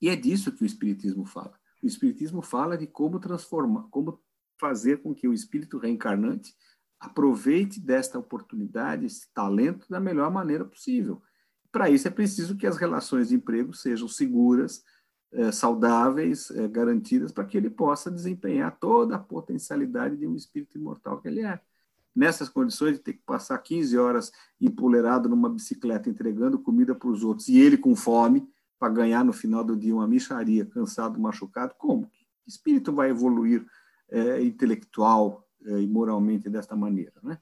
E 0.00 0.08
é 0.08 0.16
disso 0.16 0.52
que 0.52 0.62
o 0.62 0.66
Espiritismo 0.66 1.24
fala. 1.24 1.58
O 1.82 1.86
Espiritismo 1.86 2.42
fala 2.42 2.76
de 2.76 2.86
como 2.86 3.18
transformar, 3.18 3.88
como 3.90 4.20
fazer 4.58 5.02
com 5.02 5.14
que 5.14 5.28
o 5.28 5.32
espírito 5.32 5.78
reencarnante 5.78 6.54
aproveite 6.98 7.78
desta 7.78 8.18
oportunidade, 8.18 9.06
esse 9.06 9.32
talento, 9.32 9.86
da 9.88 10.00
melhor 10.00 10.30
maneira 10.30 10.64
possível. 10.64 11.22
Para 11.70 11.90
isso 11.90 12.08
é 12.08 12.10
preciso 12.10 12.56
que 12.56 12.66
as 12.66 12.78
relações 12.78 13.28
de 13.28 13.34
emprego 13.34 13.74
sejam 13.74 14.08
seguras, 14.08 14.82
é, 15.32 15.52
saudáveis, 15.52 16.50
é, 16.50 16.68
garantidas, 16.68 17.32
para 17.32 17.44
que 17.44 17.56
ele 17.56 17.70
possa 17.70 18.10
desempenhar 18.10 18.76
toda 18.78 19.16
a 19.16 19.18
potencialidade 19.18 20.16
de 20.16 20.26
um 20.26 20.34
espírito 20.34 20.78
imortal 20.78 21.20
que 21.20 21.28
ele 21.28 21.40
é. 21.40 21.60
Nessas 22.14 22.48
condições 22.48 22.96
de 22.96 23.02
ter 23.02 23.12
que 23.14 23.22
passar 23.26 23.58
15 23.58 23.98
horas 23.98 24.32
empoleirado 24.60 25.28
numa 25.28 25.50
bicicleta 25.50 26.08
entregando 26.08 26.58
comida 26.58 26.94
para 26.94 27.08
os 27.08 27.22
outros 27.22 27.48
e 27.48 27.58
ele 27.58 27.76
com 27.76 27.94
fome, 27.94 28.48
para 28.78 28.92
ganhar 28.92 29.24
no 29.24 29.32
final 29.32 29.64
do 29.64 29.76
dia 29.76 29.94
uma 29.94 30.06
micharia, 30.06 30.64
cansado, 30.64 31.20
machucado, 31.20 31.74
como? 31.78 32.06
Que 32.42 32.50
espírito 32.50 32.92
vai 32.92 33.10
evoluir 33.10 33.66
é, 34.10 34.42
intelectual 34.42 35.46
é, 35.64 35.80
e 35.80 35.86
moralmente 35.86 36.48
desta 36.48 36.76
maneira, 36.76 37.14
né? 37.22 37.38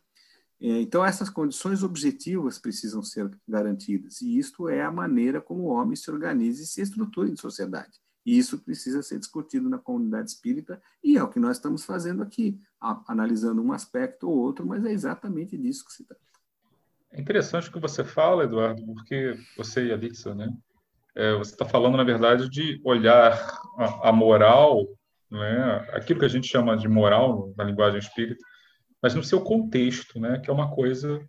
É, 0.65 0.81
então, 0.81 1.05
essas 1.05 1.29
condições 1.29 1.83
objetivas 1.83 2.59
precisam 2.59 3.03
ser 3.03 3.31
garantidas, 3.47 4.23
e 4.23 4.39
isto 4.39 4.67
é 4.67 4.81
a 4.81 4.91
maneira 4.91 5.39
como 5.39 5.65
o 5.65 5.67
homem 5.67 5.95
se 5.95 6.11
organiza 6.11 6.63
e 6.63 6.67
se 6.67 6.81
estrutura 6.81 7.29
em 7.29 7.37
sociedade. 7.37 8.01
E 8.25 8.39
isso 8.39 8.59
precisa 8.59 9.03
ser 9.03 9.19
discutido 9.19 9.69
na 9.69 9.77
comunidade 9.77 10.31
espírita, 10.31 10.81
e 11.03 11.19
é 11.19 11.23
o 11.23 11.29
que 11.29 11.39
nós 11.39 11.59
estamos 11.59 11.85
fazendo 11.85 12.23
aqui, 12.23 12.59
analisando 13.07 13.61
um 13.61 13.75
aspecto 13.75 14.27
ou 14.27 14.39
outro, 14.39 14.65
mas 14.65 14.83
é 14.87 14.91
exatamente 14.91 15.55
disso 15.59 15.85
que 15.85 15.93
se 15.93 16.03
trata. 16.03 16.23
É 17.13 17.21
interessante 17.21 17.69
o 17.69 17.73
que 17.73 17.79
você 17.79 18.03
fala, 18.03 18.45
Eduardo, 18.45 18.83
porque 18.87 19.39
você 19.59 19.89
e 19.89 19.93
a 19.93 19.97
Lixa, 19.97 20.35
né? 20.35 20.51
É, 21.15 21.35
você 21.35 21.53
está 21.53 21.67
falando, 21.67 21.99
na 21.99 22.05
verdade, 22.05 22.49
de 22.49 22.81
olhar 22.83 23.35
a, 23.77 24.09
a 24.09 24.13
moral, 24.13 24.89
né? 25.31 25.87
aquilo 25.93 26.21
que 26.21 26.25
a 26.25 26.29
gente 26.29 26.49
chama 26.49 26.75
de 26.75 26.89
moral 26.89 27.53
na 27.55 27.65
linguagem 27.65 27.99
espírita, 27.99 28.43
mas 29.05 29.15
no 29.15 29.23
seu 29.23 29.43
contexto, 29.43 30.19
né, 30.19 30.39
que 30.39 30.49
é 30.49 30.53
uma 30.53 30.75
coisa 30.75 31.23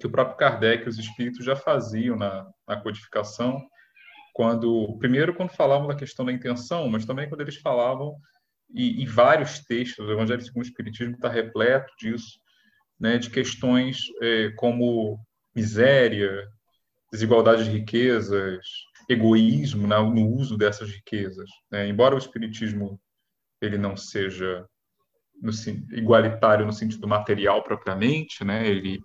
que 0.00 0.06
o 0.08 0.10
próprio 0.10 0.36
Kardec 0.36 0.84
e 0.84 0.88
os 0.88 0.98
espíritos 0.98 1.44
já 1.44 1.54
faziam 1.54 2.16
na, 2.16 2.44
na 2.66 2.76
codificação, 2.76 3.64
quando 4.34 4.98
primeiro 4.98 5.32
quando 5.32 5.50
falavam 5.50 5.86
da 5.86 5.94
questão 5.94 6.26
da 6.26 6.32
intenção, 6.32 6.88
mas 6.88 7.06
também 7.06 7.28
quando 7.28 7.42
eles 7.42 7.54
falavam 7.58 8.16
e, 8.74 9.00
em 9.00 9.06
vários 9.06 9.60
textos, 9.60 10.08
o 10.08 10.10
Evangelho 10.10 10.42
segundo 10.42 10.64
o 10.64 10.66
Espiritismo 10.66 11.14
está 11.14 11.28
repleto 11.28 11.86
disso, 12.00 12.40
né, 12.98 13.16
de 13.16 13.30
questões 13.30 14.00
é, 14.20 14.50
como 14.56 15.20
miséria, 15.54 16.48
desigualdade 17.12 17.62
de 17.62 17.70
riquezas, 17.70 18.66
egoísmo 19.08 19.86
né, 19.86 19.96
no 19.98 20.34
uso 20.34 20.58
dessas 20.58 20.90
riquezas. 20.90 21.48
Né? 21.70 21.86
Embora 21.86 22.16
o 22.16 22.18
Espiritismo 22.18 23.00
ele 23.62 23.78
não 23.78 23.96
seja 23.96 24.66
no, 25.40 25.52
igualitário 25.96 26.66
no 26.66 26.72
sentido 26.72 27.06
material 27.06 27.62
propriamente, 27.62 28.44
né? 28.44 28.66
Ele 28.66 29.02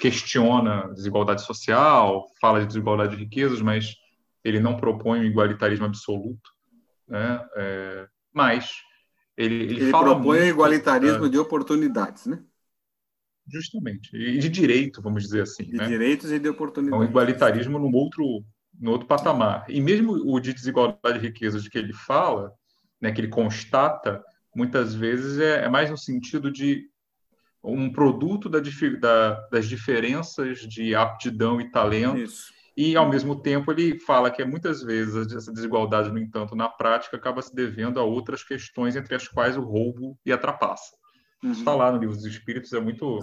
questiona 0.00 0.92
desigualdade 0.92 1.42
social, 1.42 2.26
fala 2.40 2.60
de 2.60 2.66
desigualdade 2.66 3.16
de 3.16 3.22
riquezas, 3.22 3.60
mas 3.60 3.94
ele 4.44 4.60
não 4.60 4.76
propõe 4.76 5.20
um 5.20 5.24
igualitarismo 5.24 5.86
absoluto, 5.86 6.50
né? 7.08 7.44
É, 7.56 8.06
mas 8.32 8.70
ele, 9.36 9.54
ele, 9.54 9.80
ele 9.80 9.90
propõe 9.90 10.38
muito, 10.38 10.50
igualitarismo 10.50 11.26
é, 11.26 11.28
de 11.28 11.38
oportunidades, 11.38 12.26
né? 12.26 12.42
Justamente 13.48 14.16
e 14.16 14.38
de 14.38 14.48
direito, 14.48 15.00
vamos 15.00 15.22
dizer 15.22 15.42
assim, 15.42 15.64
de 15.64 15.76
né? 15.76 15.86
direitos 15.86 16.32
e 16.32 16.38
de 16.38 16.48
oportunidades. 16.48 17.00
É 17.00 17.06
um 17.06 17.08
igualitarismo 17.08 17.78
no 17.78 17.96
outro 17.96 18.44
no 18.78 18.90
outro 18.90 19.06
patamar. 19.06 19.64
E 19.68 19.80
mesmo 19.80 20.12
o 20.12 20.38
de 20.38 20.52
desigualdade 20.52 21.18
de 21.18 21.26
riquezas 21.26 21.66
que 21.66 21.78
ele 21.78 21.92
fala, 21.92 22.52
né, 23.00 23.10
que 23.12 23.20
ele 23.20 23.28
constata, 23.28 24.22
muitas 24.56 24.94
vezes 24.94 25.38
é, 25.38 25.64
é 25.64 25.68
mais 25.68 25.90
no 25.90 25.98
sentido 25.98 26.50
de 26.50 26.88
um 27.62 27.92
produto 27.92 28.48
da, 28.48 28.60
da, 29.00 29.48
das 29.50 29.68
diferenças 29.68 30.60
de 30.60 30.94
aptidão 30.94 31.60
e 31.60 31.70
talento. 31.70 32.18
Isso. 32.18 32.56
E, 32.76 32.94
ao 32.94 33.08
mesmo 33.08 33.40
tempo, 33.40 33.72
ele 33.72 33.98
fala 33.98 34.30
que 34.30 34.44
muitas 34.44 34.82
vezes 34.82 35.32
essa 35.32 35.50
desigualdade, 35.50 36.10
no 36.10 36.18
entanto, 36.18 36.54
na 36.54 36.68
prática, 36.68 37.16
acaba 37.16 37.40
se 37.40 37.54
devendo 37.54 37.98
a 37.98 38.04
outras 38.04 38.44
questões, 38.44 38.94
entre 38.96 39.14
as 39.14 39.26
quais 39.26 39.56
o 39.56 39.62
roubo 39.62 40.18
e 40.26 40.32
a 40.32 40.36
trapaça. 40.36 40.94
Uhum. 41.42 41.52
Isso 41.52 41.60
está 41.60 41.74
lá 41.74 41.90
no 41.90 41.98
Livro 41.98 42.14
dos 42.14 42.26
Espíritos, 42.26 42.72
é 42.74 42.80
muito, 42.80 43.18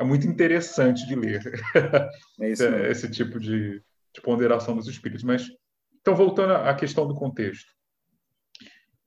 é 0.00 0.04
muito 0.04 0.26
interessante 0.28 1.06
de 1.06 1.16
ler 1.16 1.42
é 2.40 2.90
esse 2.90 3.10
tipo 3.10 3.40
de, 3.40 3.82
de, 4.12 4.20
ponderação 4.22 4.76
dos 4.76 4.86
espíritos. 4.86 5.24
Mas, 5.24 5.48
então, 6.00 6.14
voltando 6.14 6.52
à 6.52 6.72
questão 6.72 7.06
do 7.06 7.16
contexto. 7.16 7.72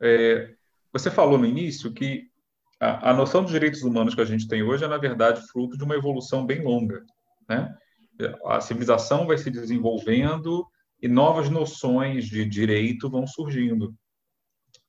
É, 0.01 0.53
você 0.91 1.11
falou 1.11 1.37
no 1.37 1.45
início 1.45 1.93
que 1.93 2.29
a, 2.79 3.11
a, 3.11 3.13
noção 3.13 3.43
dos 3.43 3.51
direitos 3.51 3.81
humanos 3.81 4.15
que 4.15 4.21
a 4.21 4.25
gente 4.25 4.47
tem 4.47 4.63
hoje 4.63 4.83
é, 4.83 4.87
na 4.87 4.97
verdade, 4.97 5.45
fruto 5.51 5.77
de 5.77 5.83
uma 5.83 5.95
evolução 5.95 6.45
bem 6.45 6.63
longa. 6.63 7.03
Né? 7.49 7.73
A 8.45 8.61
civilização 8.61 9.25
vai 9.25 9.37
se 9.37 9.49
desenvolvendo 9.49 10.65
e 11.01 11.07
novas 11.07 11.49
noções 11.49 12.25
de 12.25 12.45
direito 12.45 13.09
vão 13.09 13.25
surgindo. 13.25 13.93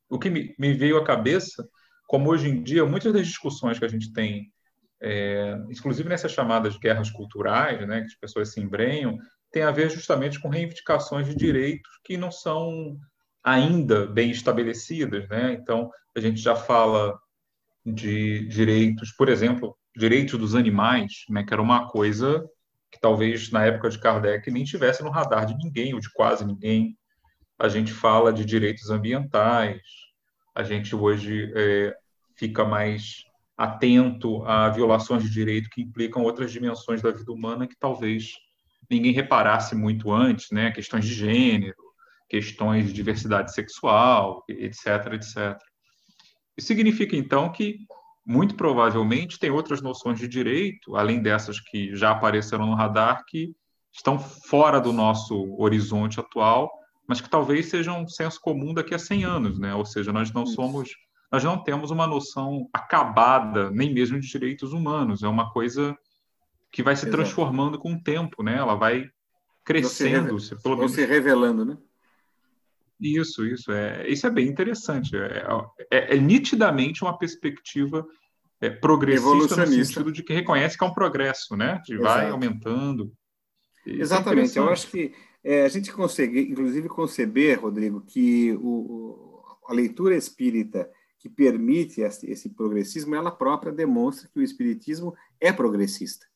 O 0.08 0.18
que 0.18 0.30
me, 0.30 0.54
me 0.58 0.72
veio 0.72 0.96
à 0.96 1.04
cabeça, 1.04 1.68
como 2.06 2.30
hoje 2.30 2.48
em 2.48 2.62
dia, 2.62 2.84
muitas 2.86 3.12
das 3.12 3.26
discussões 3.26 3.78
que 3.78 3.84
a 3.84 3.88
gente 3.88 4.12
tem, 4.12 4.50
é, 5.00 5.54
inclusive 5.70 6.08
nessas 6.08 6.32
chamadas 6.32 6.78
guerras 6.78 7.10
culturais, 7.10 7.86
né, 7.86 8.00
que 8.00 8.06
as 8.06 8.14
pessoas 8.14 8.52
se 8.52 8.60
embrenham, 8.60 9.18
tem 9.50 9.62
a 9.62 9.70
ver 9.70 9.90
justamente 9.90 10.40
com 10.40 10.48
reivindicações 10.48 11.26
de 11.26 11.34
direitos 11.34 11.90
que 12.04 12.16
não 12.16 12.30
são 12.30 12.98
ainda 13.50 14.06
bem 14.06 14.30
estabelecidas, 14.30 15.28
né? 15.28 15.52
Então, 15.54 15.90
a 16.16 16.20
gente 16.20 16.40
já 16.40 16.54
fala 16.54 17.18
de 17.84 18.46
direitos, 18.48 19.12
por 19.12 19.28
exemplo, 19.28 19.76
direitos 19.96 20.38
dos 20.38 20.54
animais, 20.54 21.24
né, 21.28 21.42
que 21.42 21.52
era 21.52 21.62
uma 21.62 21.88
coisa 21.88 22.44
que 22.90 23.00
talvez 23.00 23.50
na 23.50 23.64
época 23.64 23.90
de 23.90 23.98
Kardec 23.98 24.50
nem 24.50 24.64
tivesse 24.64 25.02
no 25.02 25.10
radar 25.10 25.46
de 25.46 25.56
ninguém, 25.56 25.94
ou 25.94 26.00
de 26.00 26.10
quase 26.12 26.44
ninguém. 26.44 26.96
A 27.58 27.68
gente 27.68 27.92
fala 27.92 28.32
de 28.32 28.44
direitos 28.44 28.90
ambientais, 28.90 29.82
a 30.54 30.62
gente 30.62 30.94
hoje 30.94 31.52
é, 31.54 31.94
fica 32.36 32.64
mais 32.64 33.24
atento 33.56 34.44
a 34.44 34.68
violações 34.68 35.22
de 35.22 35.30
direito 35.30 35.68
que 35.70 35.82
implicam 35.82 36.22
outras 36.22 36.52
dimensões 36.52 37.02
da 37.02 37.10
vida 37.10 37.32
humana 37.32 37.66
que 37.66 37.76
talvez 37.78 38.32
ninguém 38.88 39.12
reparasse 39.12 39.74
muito 39.74 40.12
antes, 40.12 40.50
né? 40.50 40.70
Questões 40.70 41.04
de 41.04 41.12
gênero, 41.12 41.87
questões 42.28 42.86
de 42.86 42.92
diversidade 42.92 43.52
sexual, 43.52 44.44
etc, 44.48 45.12
etc. 45.14 45.58
Isso 46.56 46.66
significa, 46.66 47.16
então, 47.16 47.50
que, 47.50 47.78
muito 48.26 48.54
provavelmente, 48.54 49.38
tem 49.38 49.50
outras 49.50 49.80
noções 49.80 50.18
de 50.18 50.28
direito, 50.28 50.96
além 50.96 51.22
dessas 51.22 51.60
que 51.60 51.94
já 51.94 52.10
apareceram 52.10 52.66
no 52.66 52.74
radar, 52.74 53.24
que 53.26 53.54
estão 53.92 54.18
fora 54.18 54.80
do 54.80 54.92
nosso 54.92 55.56
horizonte 55.58 56.20
atual, 56.20 56.70
mas 57.06 57.20
que 57.20 57.30
talvez 57.30 57.66
sejam 57.66 58.02
um 58.02 58.08
senso 58.08 58.38
comum 58.40 58.74
daqui 58.74 58.94
a 58.94 58.98
100 58.98 59.24
anos, 59.24 59.58
né? 59.58 59.74
Ou 59.74 59.86
seja, 59.86 60.12
nós 60.12 60.30
não 60.30 60.44
somos, 60.44 60.90
nós 61.32 61.42
não 61.42 61.62
temos 61.62 61.90
uma 61.90 62.06
noção 62.06 62.68
acabada, 62.72 63.70
nem 63.70 63.94
mesmo 63.94 64.20
de 64.20 64.28
direitos 64.28 64.74
humanos. 64.74 65.22
É 65.22 65.28
uma 65.28 65.50
coisa 65.50 65.96
que 66.70 66.82
vai 66.82 66.94
se 66.94 67.06
Exato. 67.06 67.16
transformando 67.22 67.78
com 67.78 67.94
o 67.94 68.02
tempo, 68.02 68.42
né? 68.42 68.56
Ela 68.56 68.74
vai 68.74 69.08
crescendo, 69.64 70.38
se, 70.38 70.60
pelo 70.62 70.76
menos... 70.76 70.92
se 70.92 71.04
revelando, 71.06 71.64
né? 71.64 71.78
Isso, 73.00 73.46
isso 73.46 73.70
é, 73.70 74.08
isso 74.08 74.26
é 74.26 74.30
bem 74.30 74.48
interessante. 74.48 75.16
É, 75.16 75.44
é, 75.90 76.16
é 76.16 76.20
nitidamente 76.20 77.02
uma 77.02 77.16
perspectiva 77.16 78.06
é, 78.60 78.68
progressista 78.68 79.64
no 79.64 79.72
sentido 79.72 80.10
de 80.10 80.22
que 80.22 80.32
reconhece 80.32 80.76
que 80.76 80.84
é 80.84 80.86
um 80.86 80.92
progresso, 80.92 81.56
né? 81.56 81.80
De 81.84 81.96
vai 81.96 82.28
aumentando. 82.28 83.12
Isso 83.86 83.98
é 83.98 84.02
Exatamente. 84.02 84.56
Eu 84.56 84.68
acho 84.68 84.88
que 84.88 85.14
é, 85.44 85.64
a 85.64 85.68
gente 85.68 85.92
consegue, 85.92 86.40
inclusive, 86.40 86.88
conceber, 86.88 87.60
Rodrigo, 87.60 88.00
que 88.00 88.52
o, 88.60 89.40
a 89.66 89.72
leitura 89.72 90.16
espírita 90.16 90.90
que 91.18 91.28
permite 91.28 92.00
esse, 92.00 92.30
esse 92.30 92.48
progressismo, 92.48 93.14
ela 93.14 93.30
própria 93.30 93.72
demonstra 93.72 94.28
que 94.32 94.38
o 94.38 94.42
espiritismo 94.42 95.14
é 95.40 95.52
progressista. 95.52 96.26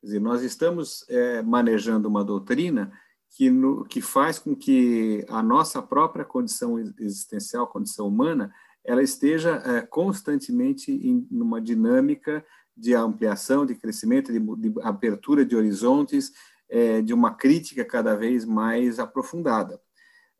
Quer 0.00 0.06
dizer, 0.06 0.20
nós 0.20 0.42
estamos 0.42 1.04
é, 1.08 1.42
manejando 1.42 2.08
uma 2.08 2.24
doutrina 2.24 2.92
que, 3.34 3.50
no, 3.50 3.84
que 3.84 4.00
faz 4.00 4.38
com 4.38 4.54
que 4.54 5.24
a 5.28 5.42
nossa 5.42 5.82
própria 5.82 6.24
condição 6.24 6.78
existencial, 6.98 7.66
condição 7.66 8.06
humana, 8.06 8.54
ela 8.84 9.02
esteja 9.02 9.62
é, 9.64 9.80
constantemente 9.82 10.92
em 10.92 11.26
uma 11.30 11.60
dinâmica 11.60 12.44
de 12.76 12.94
ampliação, 12.94 13.64
de 13.64 13.74
crescimento, 13.74 14.32
de, 14.32 14.38
de 14.38 14.80
abertura 14.82 15.44
de 15.44 15.56
horizontes, 15.56 16.32
é, 16.68 17.00
de 17.00 17.14
uma 17.14 17.34
crítica 17.34 17.84
cada 17.84 18.14
vez 18.14 18.44
mais 18.44 18.98
aprofundada. 18.98 19.80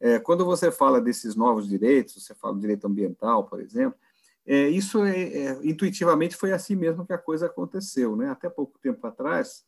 É, 0.00 0.18
quando 0.18 0.44
você 0.44 0.70
fala 0.70 1.00
desses 1.00 1.34
novos 1.34 1.68
direitos, 1.68 2.14
você 2.14 2.34
fala 2.34 2.54
do 2.54 2.60
direito 2.60 2.86
ambiental, 2.86 3.44
por 3.46 3.60
exemplo, 3.60 3.98
isso 4.44 5.04
é, 5.04 5.20
é, 5.20 5.60
intuitivamente 5.62 6.34
foi 6.34 6.52
assim 6.52 6.74
mesmo 6.74 7.06
que 7.06 7.12
a 7.12 7.18
coisa 7.18 7.46
aconteceu. 7.46 8.16
Né? 8.16 8.28
Até 8.28 8.50
pouco 8.50 8.76
tempo 8.80 9.06
atrás, 9.06 9.64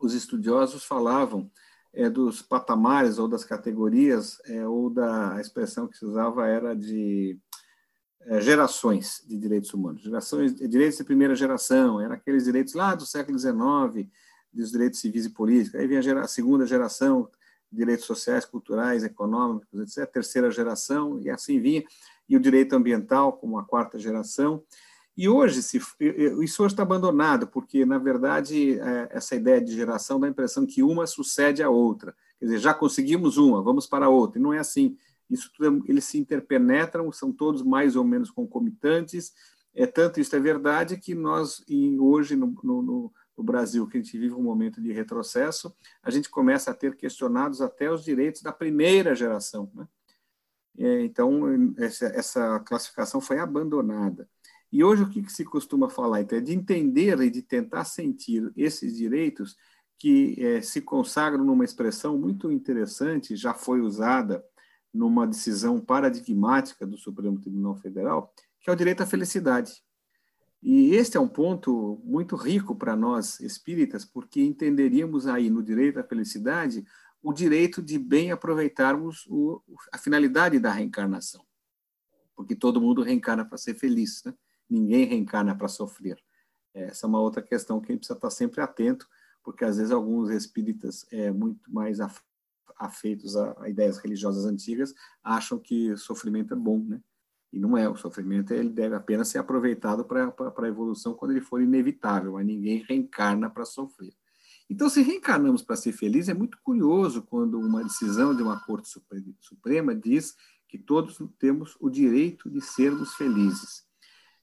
os 0.00 0.14
estudiosos 0.14 0.82
falavam 0.82 1.48
é, 1.92 2.08
dos 2.08 2.42
patamares 2.42 3.18
ou 3.18 3.26
das 3.26 3.44
categorias, 3.44 4.40
é, 4.46 4.66
ou 4.66 4.90
da 4.90 5.40
expressão 5.40 5.88
que 5.88 5.96
se 5.96 6.04
usava 6.04 6.46
era 6.46 6.74
de 6.74 7.38
é, 8.22 8.40
gerações 8.40 9.24
de 9.26 9.36
direitos 9.36 9.72
humanos. 9.72 10.02
Gerações, 10.02 10.54
direitos 10.54 10.98
de 10.98 11.04
primeira 11.04 11.34
geração, 11.34 12.00
eram 12.00 12.14
aqueles 12.14 12.44
direitos 12.44 12.74
lá 12.74 12.94
do 12.94 13.06
século 13.06 13.38
XIX, 13.38 14.08
dos 14.52 14.70
direitos 14.70 15.00
civis 15.00 15.26
e 15.26 15.30
políticos. 15.30 15.80
Aí 15.80 15.86
vinha 15.86 16.00
a, 16.18 16.20
a 16.20 16.28
segunda 16.28 16.66
geração, 16.66 17.28
direitos 17.70 18.06
sociais, 18.06 18.44
culturais, 18.44 19.04
econômicos, 19.04 19.80
etc. 19.80 19.98
A 19.98 20.06
terceira 20.06 20.50
geração, 20.50 21.20
e 21.20 21.30
assim 21.30 21.60
vinha 21.60 21.84
e 22.28 22.36
o 22.36 22.40
direito 22.40 22.74
ambiental 22.74 23.32
como 23.32 23.58
a 23.58 23.64
quarta 23.64 23.98
geração. 23.98 24.62
E 25.20 25.28
hoje, 25.28 25.62
se, 25.62 25.78
isso 26.42 26.62
hoje 26.62 26.72
está 26.72 26.82
abandonado, 26.82 27.46
porque, 27.46 27.84
na 27.84 27.98
verdade, 27.98 28.80
é, 28.80 29.08
essa 29.10 29.36
ideia 29.36 29.60
de 29.60 29.70
geração 29.70 30.18
dá 30.18 30.26
a 30.26 30.30
impressão 30.30 30.64
que 30.64 30.82
uma 30.82 31.06
sucede 31.06 31.62
à 31.62 31.68
outra. 31.68 32.16
Quer 32.38 32.46
dizer, 32.46 32.58
já 32.58 32.72
conseguimos 32.72 33.36
uma, 33.36 33.62
vamos 33.62 33.86
para 33.86 34.06
a 34.06 34.08
outra. 34.08 34.38
E 34.38 34.42
não 34.42 34.50
é 34.50 34.58
assim. 34.58 34.96
Isso 35.28 35.52
tudo, 35.54 35.84
eles 35.86 36.04
se 36.04 36.16
interpenetram, 36.16 37.12
são 37.12 37.30
todos 37.30 37.62
mais 37.62 37.96
ou 37.96 38.02
menos 38.02 38.30
concomitantes. 38.30 39.34
É 39.74 39.86
tanto 39.86 40.20
isso 40.20 40.34
é 40.34 40.40
verdade 40.40 40.96
que 40.96 41.14
nós, 41.14 41.62
hoje, 41.98 42.34
no, 42.34 42.58
no, 42.64 43.12
no 43.36 43.44
Brasil, 43.44 43.86
que 43.86 43.98
a 43.98 44.00
gente 44.00 44.16
vive 44.16 44.32
um 44.32 44.42
momento 44.42 44.80
de 44.80 44.90
retrocesso, 44.90 45.70
a 46.02 46.10
gente 46.10 46.30
começa 46.30 46.70
a 46.70 46.74
ter 46.74 46.96
questionados 46.96 47.60
até 47.60 47.92
os 47.92 48.02
direitos 48.02 48.40
da 48.40 48.54
primeira 48.54 49.14
geração. 49.14 49.70
Né? 49.74 49.86
É, 50.78 51.04
então, 51.04 51.74
essa, 51.76 52.06
essa, 52.06 52.60
classificação 52.60 53.20
foi 53.20 53.38
abandonada. 53.38 54.26
E 54.72 54.84
hoje, 54.84 55.02
o 55.02 55.08
que, 55.08 55.22
que, 55.22 55.32
se 55.32 55.44
costuma 55.44 55.88
falar? 55.88 56.20
Então, 56.20 56.38
é 56.38 56.40
de 56.40 56.52
entender 56.52 57.20
e 57.20 57.30
de 57.30 57.42
tentar 57.42 57.84
sentir 57.84 58.52
esses 58.56 58.96
direitos 58.96 59.56
que 59.98 60.36
é, 60.38 60.62
se 60.62 60.80
consagram 60.80 61.44
numa 61.44 61.64
expressão 61.64 62.16
muito 62.16 62.50
interessante, 62.50 63.36
já 63.36 63.52
foi 63.52 63.80
usada 63.80 64.42
numa 64.92 65.26
decisão 65.26 65.80
paradigmática 65.80 66.86
do 66.86 66.96
Supremo 66.96 67.40
Tribunal 67.40 67.76
Federal, 67.76 68.32
que 68.60 68.70
é 68.70 68.72
o 68.72 68.76
direito 68.76 69.02
à 69.02 69.06
felicidade. 69.06 69.82
E 70.62 70.94
este 70.94 71.16
é 71.16 71.20
um 71.20 71.28
ponto 71.28 72.00
muito 72.04 72.36
rico 72.36 72.74
para 72.74 72.94
nós 72.94 73.40
espíritas, 73.40 74.04
porque 74.04 74.42
entenderíamos 74.42 75.26
aí 75.26 75.48
no 75.50 75.62
direito 75.62 75.98
à 75.98 76.04
felicidade 76.04 76.84
o 77.22 77.32
direito 77.32 77.82
de 77.82 77.98
bem 77.98 78.30
aproveitarmos 78.30 79.26
o, 79.28 79.62
a 79.92 79.98
finalidade 79.98 80.58
da 80.58 80.70
reencarnação. 80.70 81.44
Porque 82.34 82.54
todo 82.54 82.80
mundo 82.80 83.02
reencarna 83.02 83.44
para 83.44 83.58
ser 83.58 83.74
feliz, 83.74 84.22
né? 84.24 84.34
Ninguém 84.70 85.04
reencarna 85.04 85.54
para 85.54 85.68
sofrer. 85.68 86.22
Essa 86.72 87.06
é 87.06 87.08
uma 87.08 87.20
outra 87.20 87.42
questão 87.42 87.80
que 87.80 87.86
a 87.86 87.92
gente 87.92 88.00
precisa 88.00 88.16
estar 88.16 88.30
sempre 88.30 88.60
atento, 88.60 89.08
porque 89.42 89.64
às 89.64 89.76
vezes 89.76 89.90
alguns 89.90 90.30
espíritas 90.30 91.06
é, 91.10 91.30
muito 91.32 91.72
mais 91.72 91.98
afeitos 92.78 93.36
a, 93.36 93.56
a, 93.60 93.68
ideias 93.68 93.98
religiosas 93.98 94.44
antigas 94.44 94.94
acham 95.22 95.58
que 95.58 95.96
sofrimento 95.96 96.54
é 96.54 96.56
bom, 96.56 96.78
né? 96.78 97.00
E 97.52 97.58
não 97.58 97.76
é, 97.76 97.88
o 97.88 97.96
sofrimento 97.96 98.54
ele 98.54 98.70
deve 98.70 98.94
apenas 98.94 99.26
ser 99.26 99.38
aproveitado 99.38 100.04
para 100.04 100.32
a 100.56 100.68
evolução 100.68 101.14
quando 101.14 101.32
ele 101.32 101.40
for 101.40 101.60
inevitável, 101.60 102.34
mas 102.34 102.46
ninguém 102.46 102.84
reencarna 102.88 103.50
para 103.50 103.64
sofrer. 103.64 104.14
Então, 104.70 104.88
se 104.88 105.02
reencarnamos 105.02 105.62
para 105.62 105.74
ser 105.74 105.90
feliz, 105.90 106.28
é 106.28 106.34
muito 106.34 106.58
curioso 106.62 107.22
quando 107.22 107.58
uma 107.58 107.82
decisão 107.82 108.36
de 108.36 108.40
uma 108.40 108.64
Corte 108.64 108.88
Suprema 109.40 109.96
diz 109.96 110.36
que 110.68 110.78
todos 110.78 111.18
temos 111.40 111.76
o 111.80 111.90
direito 111.90 112.48
de 112.48 112.60
sermos 112.60 113.14
felizes. 113.14 113.84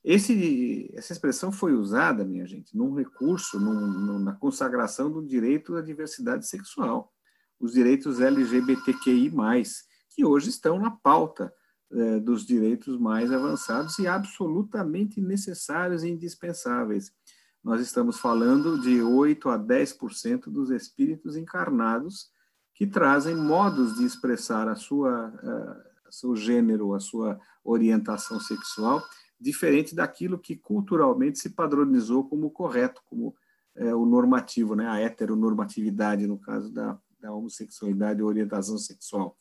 Esse, 0.10 0.90
essa 0.94 1.12
expressão 1.12 1.52
foi 1.52 1.74
usada, 1.74 2.24
minha 2.24 2.48
gente, 2.48 2.78
num 2.78 2.96
recurso, 2.96 3.60
num, 3.60 3.88
num, 3.88 4.20
na 4.20 4.32
consagração 4.32 5.12
do 5.12 5.22
direito 5.22 5.76
à 5.76 5.82
diversidade 5.82 6.48
sexual, 6.48 7.12
os 7.60 7.74
direitos 7.74 8.22
LGBTQI, 8.22 9.30
que 10.12 10.24
hoje 10.24 10.48
estão 10.48 10.80
na 10.80 10.92
pauta 10.92 11.54
eh, 11.92 12.22
dos 12.22 12.46
direitos 12.46 12.98
mais 12.98 13.34
avançados 13.34 14.00
e 14.00 14.08
absolutamente 14.08 15.20
necessários 15.20 16.04
e 16.04 16.10
indispensáveis. 16.10 17.12
Nós 17.62 17.82
estamos 17.82 18.18
falando 18.18 18.80
de 18.80 19.02
8 19.02 19.50
a 19.50 19.60
10% 19.60 20.44
dos 20.46 20.70
espíritos 20.70 21.36
encarnados 21.36 22.30
que 22.74 22.88
trazem 22.88 23.36
modos 23.36 23.98
de 23.98 24.06
expressar 24.06 24.70
a 24.70 24.76
sua, 24.78 25.34
seu 26.10 26.34
gênero, 26.34 26.94
a 26.94 27.00
sua 27.02 27.38
orientação 27.62 28.40
sexual, 28.40 29.04
diferente 29.40 29.96
daquilo 29.96 30.40
que 30.40 30.56
culturalmente 30.56 31.40
se 31.40 31.52
padronizou 31.52 32.28
como 32.28 32.50
correto, 32.50 33.02
como 33.06 33.36
é, 33.76 33.94
o 33.94 34.06
normativo, 34.06 34.76
né? 34.76 34.88
a 34.88 35.00
heteronormatividade, 35.00 36.26
no 36.26 36.38
caso 36.38 36.72
da, 36.72 36.98
da 37.20 37.32
homossexualidade 37.32 38.22
ou 38.22 38.28
orientação 38.28 38.78
sexual. 38.78 39.36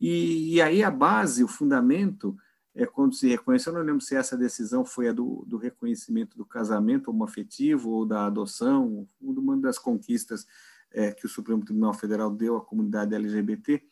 E, 0.00 0.54
e 0.54 0.62
aí 0.62 0.82
a 0.82 0.90
base, 0.90 1.42
o 1.42 1.48
fundamento, 1.48 2.36
é 2.74 2.86
quando 2.86 3.14
se 3.14 3.28
reconheceu, 3.28 3.72
eu 3.72 3.78
não 3.78 3.84
lembro 3.84 4.00
se 4.00 4.14
essa 4.14 4.36
decisão 4.36 4.84
foi 4.84 5.08
a 5.08 5.12
do, 5.12 5.44
do 5.46 5.56
reconhecimento 5.56 6.36
do 6.36 6.44
casamento 6.44 7.10
homoafetivo 7.10 7.90
ou 7.90 8.06
da 8.06 8.26
adoção, 8.26 9.06
uma 9.20 9.56
das 9.56 9.78
conquistas 9.78 10.46
é, 10.92 11.12
que 11.12 11.26
o 11.26 11.28
Supremo 11.28 11.64
Tribunal 11.64 11.94
Federal 11.94 12.30
deu 12.30 12.56
à 12.56 12.64
comunidade 12.64 13.14
LGBT, 13.14 13.82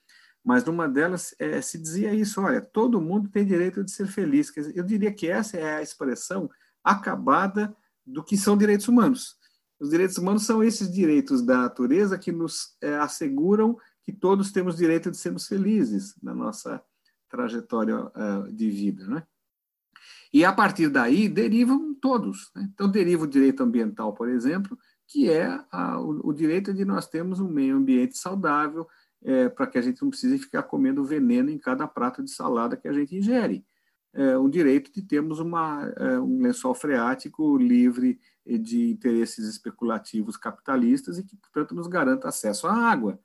mas 0.45 0.65
numa 0.65 0.89
delas 0.89 1.35
é, 1.39 1.61
se 1.61 1.79
dizia 1.79 2.15
isso, 2.15 2.41
olha, 2.41 2.61
todo 2.61 3.01
mundo 3.01 3.29
tem 3.29 3.45
direito 3.45 3.85
de 3.85 3.91
ser 3.91 4.07
feliz. 4.07 4.51
Dizer, 4.53 4.77
eu 4.77 4.85
diria 4.85 5.13
que 5.13 5.29
essa 5.29 5.57
é 5.57 5.77
a 5.77 5.83
expressão 5.83 6.49
acabada 6.83 7.75
do 8.07 8.25
que 8.25 8.37
são 8.37 8.57
direitos 8.57 8.89
humanos. 8.89 9.37
Os 9.79 9.91
direitos 9.91 10.17
humanos 10.17 10.45
são 10.45 10.63
esses 10.63 10.91
direitos 10.91 11.43
da 11.43 11.59
natureza 11.59 12.19
que 12.19 12.33
nos 12.33 12.77
é, 12.81 12.97
asseguram 12.97 13.79
que 14.03 14.13
todos 14.13 14.51
temos 14.51 14.77
direito 14.77 15.11
de 15.11 15.17
sermos 15.17 15.47
felizes 15.47 16.15
na 16.23 16.35
nossa 16.35 16.83
trajetória 17.29 18.07
uh, 18.07 18.51
de 18.51 18.71
vida. 18.71 19.07
Né? 19.07 19.23
E 20.33 20.45
a 20.45 20.53
partir 20.53 20.89
daí 20.89 21.29
derivam 21.29 21.95
todos. 21.95 22.51
Né? 22.55 22.69
Então, 22.73 22.91
deriva 22.91 23.25
o 23.25 23.29
direito 23.29 23.63
ambiental, 23.63 24.15
por 24.15 24.29
exemplo, 24.29 24.79
que 25.07 25.31
é 25.31 25.47
a, 25.71 26.01
o, 26.01 26.29
o, 26.29 26.33
direito 26.33 26.73
de 26.75 26.85
nós 26.85 27.07
termos 27.07 27.41
um 27.41 27.49
meio 27.49 27.77
ambiente 27.77 28.17
saudável, 28.19 28.87
é, 29.25 29.49
para 29.49 29.67
que 29.67 29.79
a 29.79 29.83
gente 29.83 30.03
não 30.03 30.11
precise 30.11 30.39
ficar 30.39 30.63
comendo 30.63 31.05
veneno 31.05 31.51
em 31.51 31.59
cada 31.59 31.87
prato 31.87 32.23
de 32.23 32.31
salada 32.31 32.77
que 32.77 32.89
a 32.89 32.93
gente 32.93 33.17
ingere. 33.17 33.65
É, 34.13 34.37
o 34.37 34.49
direito 34.49 34.93
de 34.93 35.03
termos 35.03 35.39
uma, 35.39 35.93
é, 35.97 36.19
um 36.19 36.41
lençol 36.41 36.75
freático 36.75 37.57
livre 37.57 38.19
de 38.47 38.91
interesses 38.91 39.47
especulativos 39.47 40.37
capitalistas 40.37 41.19
e 41.19 41.25
que, 41.25 41.37
portanto, 41.37 41.75
nos 41.75 41.87
garanta 41.87 42.29
acesso 42.29 42.67
à 42.67 42.75
água 42.75 43.21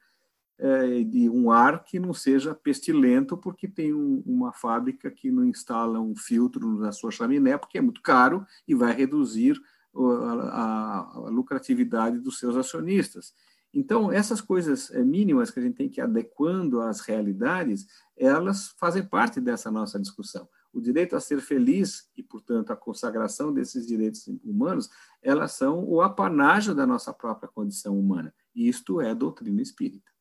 é, 0.58 1.04
de 1.04 1.30
um 1.30 1.52
ar 1.52 1.84
que 1.84 2.00
não 2.00 2.14
seja 2.14 2.54
pestilento, 2.54 3.38
porque 3.38 3.68
tem 3.68 3.94
um, 3.94 4.22
uma 4.26 4.52
fábrica 4.52 5.10
que 5.10 5.32
não 5.32 5.46
instala 5.46 6.00
um 6.00 6.16
filtro 6.16 6.78
na 6.78 6.92
sua 6.92 7.12
chaminé, 7.12 7.58
porque 7.58 7.78
é 7.78 7.82
muito 7.82 8.02
caro 8.02 8.46
e 8.68 8.76
vai 8.76 8.94
reduzir 8.94 9.60
a, 9.96 10.00
a, 10.00 11.00
a 11.16 11.30
lucratividade 11.30 12.20
dos 12.20 12.40
seus 12.40 12.56
acionistas. 12.56 13.34
Então, 13.74 14.12
essas 14.12 14.40
coisas 14.40 14.92
é, 14.92 15.04
mínimas 15.04 15.50
que 15.50 15.60
a 15.60 15.64
gente 15.64 15.76
tem 15.76 15.90
que 15.90 16.00
ir 16.00 16.04
adequando 16.04 16.82
às 16.82 17.00
realidades, 17.00 17.88
elas 18.16 18.70
fazem 18.80 19.04
parte 19.04 19.42
dessa 19.42 19.72
nossa 19.72 20.00
discussão. 20.00 20.48
O 20.72 20.80
direito 20.80 21.16
a 21.16 21.20
ser 21.20 21.40
feliz 21.42 22.10
e, 22.16 22.22
portanto, 22.22 22.72
a 22.72 22.76
consagração 22.76 23.54
desses 23.54 23.88
direitos 23.88 24.28
humanos, 24.44 24.90
elas 25.22 25.54
são 25.54 25.84
o 25.84 26.02
apanágio 26.02 26.76
da 26.76 26.86
nossa 26.86 27.14
própria 27.14 27.50
condição 27.50 28.00
humana. 28.00 28.34
E 28.56 28.68
isto 28.68 29.02
é 29.02 29.14
doutrina 29.14 29.62
espírita 29.62 30.14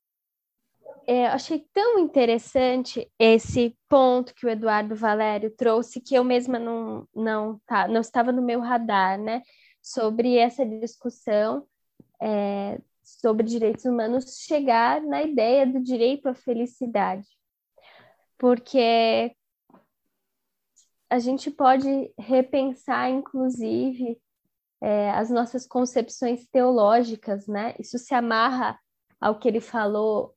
é, 1.07 1.27
achei 1.27 1.67
tão 1.73 1.99
interessante 1.99 3.11
esse 3.19 3.77
ponto 3.89 4.35
que 4.35 4.47
o 4.47 4.49
Eduardo 4.49 4.95
Valério 4.95 5.51
trouxe, 5.51 6.01
que 6.01 6.15
eu 6.15 6.25
mesma 6.25 6.59
não, 6.59 7.09
não, 7.15 7.61
tá, 7.67 7.89
não 7.89 8.01
estava 8.01 8.33
no 8.33 8.43
meu 8.43 8.61
radar, 8.61 9.19
né? 9.19 9.43
Sobre 9.83 10.37
essa 10.37 10.65
discussão 10.65 11.67
é, 12.21 12.81
sobre 13.21 13.47
direitos 13.47 13.85
humanos 13.85 14.43
chegar 14.47 15.01
na 15.03 15.23
ideia 15.23 15.67
do 15.67 15.81
direito 15.81 16.29
à 16.29 16.35
felicidade. 16.35 17.27
Porque 18.39 19.37
a 21.09 21.19
gente 21.19 21.51
pode 21.51 22.13
repensar, 22.19 23.11
inclusive, 23.11 24.19
é, 24.81 25.11
as 25.11 25.31
nossas 25.31 25.67
concepções 25.67 26.47
teológicas, 26.49 27.47
né? 27.47 27.75
Isso 27.79 27.99
se 27.99 28.15
amarra 28.15 28.79
ao 29.21 29.39
que 29.39 29.47
ele 29.47 29.61
falou 29.61 30.35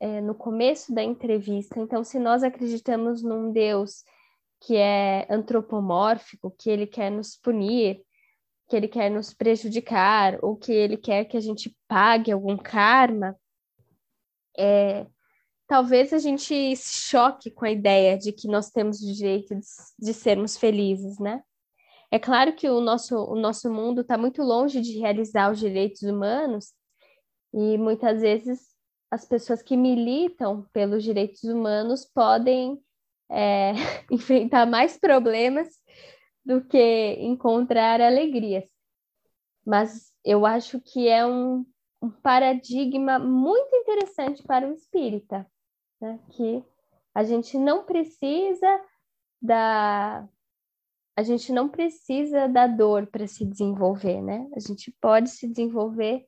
é, 0.00 0.20
no 0.20 0.34
começo 0.34 0.94
da 0.94 1.02
entrevista. 1.02 1.78
Então, 1.78 2.02
se 2.02 2.18
nós 2.18 2.42
acreditamos 2.42 3.22
num 3.22 3.52
Deus 3.52 4.04
que 4.60 4.76
é 4.76 5.26
antropomórfico, 5.28 6.54
que 6.56 6.70
ele 6.70 6.86
quer 6.86 7.10
nos 7.10 7.36
punir, 7.36 8.02
que 8.72 8.76
ele 8.76 8.88
quer 8.88 9.10
nos 9.10 9.34
prejudicar, 9.34 10.38
ou 10.42 10.56
que 10.56 10.72
ele 10.72 10.96
quer 10.96 11.26
que 11.26 11.36
a 11.36 11.40
gente 11.40 11.76
pague 11.86 12.32
algum 12.32 12.56
karma, 12.56 13.36
é, 14.56 15.06
talvez 15.68 16.10
a 16.14 16.18
gente 16.18 16.74
se 16.74 17.00
choque 17.06 17.50
com 17.50 17.66
a 17.66 17.70
ideia 17.70 18.16
de 18.16 18.32
que 18.32 18.48
nós 18.48 18.70
temos 18.70 19.02
o 19.02 19.12
direito 19.12 19.54
de, 19.54 19.60
de 19.98 20.14
sermos 20.14 20.56
felizes, 20.56 21.18
né? 21.18 21.42
É 22.10 22.18
claro 22.18 22.54
que 22.54 22.66
o 22.70 22.80
nosso, 22.80 23.14
o 23.14 23.36
nosso 23.36 23.70
mundo 23.70 24.00
está 24.00 24.16
muito 24.16 24.42
longe 24.42 24.80
de 24.80 24.98
realizar 24.98 25.52
os 25.52 25.60
direitos 25.60 26.00
humanos, 26.00 26.72
e 27.52 27.76
muitas 27.76 28.22
vezes 28.22 28.68
as 29.10 29.26
pessoas 29.26 29.60
que 29.60 29.76
militam 29.76 30.66
pelos 30.72 31.04
direitos 31.04 31.44
humanos 31.44 32.06
podem 32.06 32.82
é, 33.30 33.72
enfrentar 34.10 34.64
mais 34.64 34.96
problemas 34.96 35.68
do 36.44 36.62
que 36.62 37.14
encontrar 37.20 38.00
alegrias. 38.00 38.64
Mas 39.64 40.12
eu 40.24 40.44
acho 40.44 40.80
que 40.80 41.08
é 41.08 41.24
um, 41.24 41.64
um 42.00 42.10
paradigma 42.10 43.18
muito 43.18 43.74
interessante 43.76 44.42
para 44.42 44.68
o 44.68 44.72
espírita, 44.72 45.46
né? 46.00 46.18
que 46.30 46.64
a 47.14 47.22
gente 47.22 47.58
não 47.58 47.84
precisa 47.84 48.80
da 49.40 50.26
a 51.14 51.22
gente 51.22 51.52
não 51.52 51.68
precisa 51.68 52.48
da 52.48 52.66
dor 52.66 53.06
para 53.06 53.26
se 53.26 53.44
desenvolver, 53.44 54.22
né? 54.22 54.48
A 54.56 54.60
gente 54.60 54.90
pode 54.98 55.28
se 55.28 55.46
desenvolver 55.46 56.26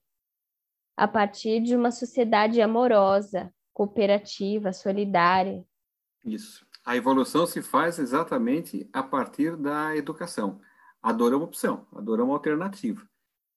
a 0.95 1.09
partir 1.09 1.63
de 1.63 1.75
uma 1.75 1.91
sociedade 1.91 2.61
amorosa, 2.61 3.53
cooperativa, 3.73 4.75
solidária. 4.75 5.65
Isso. 6.25 6.67
A 6.85 6.97
evolução 6.97 7.47
se 7.47 7.63
faz 7.63 7.99
exatamente 7.99 8.89
a 8.93 9.03
partir 9.03 9.57
da 9.57 9.97
educação. 9.97 10.61
A 11.03 11.13
dor 11.13 11.35
uma 11.35 11.45
opção, 11.45 11.87
a 11.93 12.01
dor 12.01 12.21
uma 12.21 12.35
alternativa. 12.35 13.09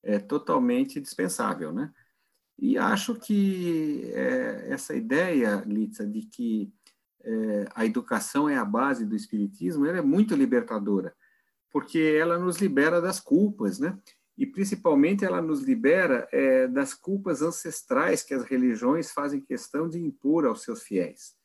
É 0.03 0.19
totalmente 0.19 1.01
dispensável, 1.01 1.73
né? 1.73 1.93
E 2.57 2.77
acho 2.77 3.15
que 3.15 4.09
é, 4.13 4.67
essa 4.71 4.95
ideia, 4.95 5.63
Litsa, 5.65 6.05
de 6.07 6.21
que 6.21 6.73
é, 7.23 7.65
a 7.75 7.85
educação 7.85 8.49
é 8.49 8.57
a 8.57 8.65
base 8.65 9.05
do 9.05 9.15
espiritismo, 9.15 9.85
ela 9.85 9.97
é 9.99 10.01
muito 10.01 10.35
libertadora, 10.35 11.15
porque 11.71 11.99
ela 12.19 12.39
nos 12.39 12.57
libera 12.57 13.01
das 13.01 13.19
culpas, 13.19 13.79
né? 13.79 13.97
e 14.37 14.45
principalmente 14.45 15.25
ela 15.25 15.41
nos 15.41 15.61
libera 15.61 16.27
é, 16.31 16.67
das 16.67 16.93
culpas 16.93 17.41
ancestrais 17.41 18.21
que 18.21 18.35
as 18.35 18.43
religiões 18.43 19.11
fazem 19.11 19.41
questão 19.41 19.89
de 19.89 19.99
impor 19.99 20.45
aos 20.45 20.61
seus 20.61 20.83
fiéis. 20.83 21.35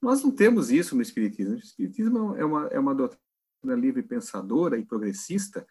Nós 0.00 0.22
não 0.22 0.30
temos 0.30 0.70
isso 0.70 0.94
no 0.94 1.02
Espiritismo. 1.02 1.54
O 1.54 1.58
Espiritismo 1.58 2.36
é 2.36 2.44
uma, 2.44 2.66
é 2.68 2.78
uma 2.78 2.94
doutrina 2.94 3.20
livre 3.74 4.02
pensadora 4.02 4.78
e 4.78 4.84
progressista 4.84 5.66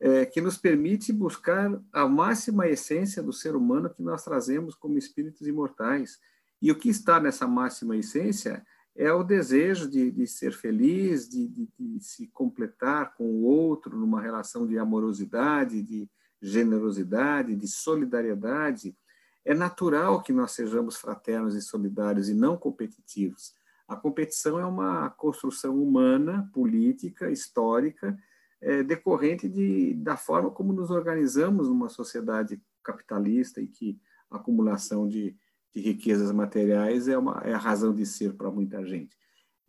é, 0.00 0.24
que 0.26 0.40
nos 0.40 0.56
permite 0.56 1.12
buscar 1.12 1.80
a 1.92 2.08
máxima 2.08 2.68
essência 2.68 3.22
do 3.22 3.32
ser 3.32 3.54
humano 3.54 3.90
que 3.90 4.02
nós 4.02 4.24
trazemos 4.24 4.74
como 4.74 4.98
espíritos 4.98 5.46
imortais. 5.46 6.18
E 6.60 6.70
o 6.70 6.78
que 6.78 6.88
está 6.88 7.20
nessa 7.20 7.46
máxima 7.46 7.96
essência 7.96 8.64
é 8.94 9.12
o 9.12 9.24
desejo 9.24 9.88
de, 9.88 10.10
de 10.10 10.26
ser 10.26 10.52
feliz, 10.52 11.28
de, 11.28 11.48
de, 11.48 11.68
de, 11.78 12.00
se 12.04 12.26
completar 12.28 13.14
com 13.14 13.24
o 13.24 13.42
outro 13.42 13.96
numa 13.96 14.20
relação 14.20 14.66
de 14.66 14.78
amorosidade, 14.78 15.82
de, 15.82 16.08
generosidade, 16.42 17.54
de 17.54 17.68
solidariedade, 17.68 18.96
é 19.44 19.54
natural 19.54 20.22
que 20.22 20.32
nós 20.32 20.50
sejamos 20.52 20.96
fraternos 20.96 21.54
e 21.54 21.62
solidários 21.62 22.28
e 22.28 22.34
não 22.34 22.56
competitivos. 22.56 23.54
A 23.86 23.96
competição 23.96 24.58
é 24.58 24.64
uma 24.64 25.10
construção 25.10 25.80
humana, 25.82 26.48
política, 26.52 27.30
histórica, 27.30 28.16
é, 28.60 28.82
decorrente 28.82 29.48
de, 29.48 29.94
da 29.94 30.16
forma 30.16 30.50
como 30.50 30.72
nos 30.72 30.90
organizamos 30.90 31.68
numa 31.68 31.88
sociedade 31.88 32.62
capitalista 32.82 33.60
e 33.60 33.66
que 33.66 34.00
a 34.30 34.36
acumulação 34.36 35.06
de, 35.06 35.36
de 35.74 35.80
riquezas 35.80 36.30
materiais 36.32 37.08
é, 37.08 37.18
uma, 37.18 37.42
é 37.44 37.52
a 37.52 37.58
razão 37.58 37.94
de 37.94 38.06
ser 38.06 38.34
para 38.34 38.50
muita 38.50 38.84
gente. 38.86 39.16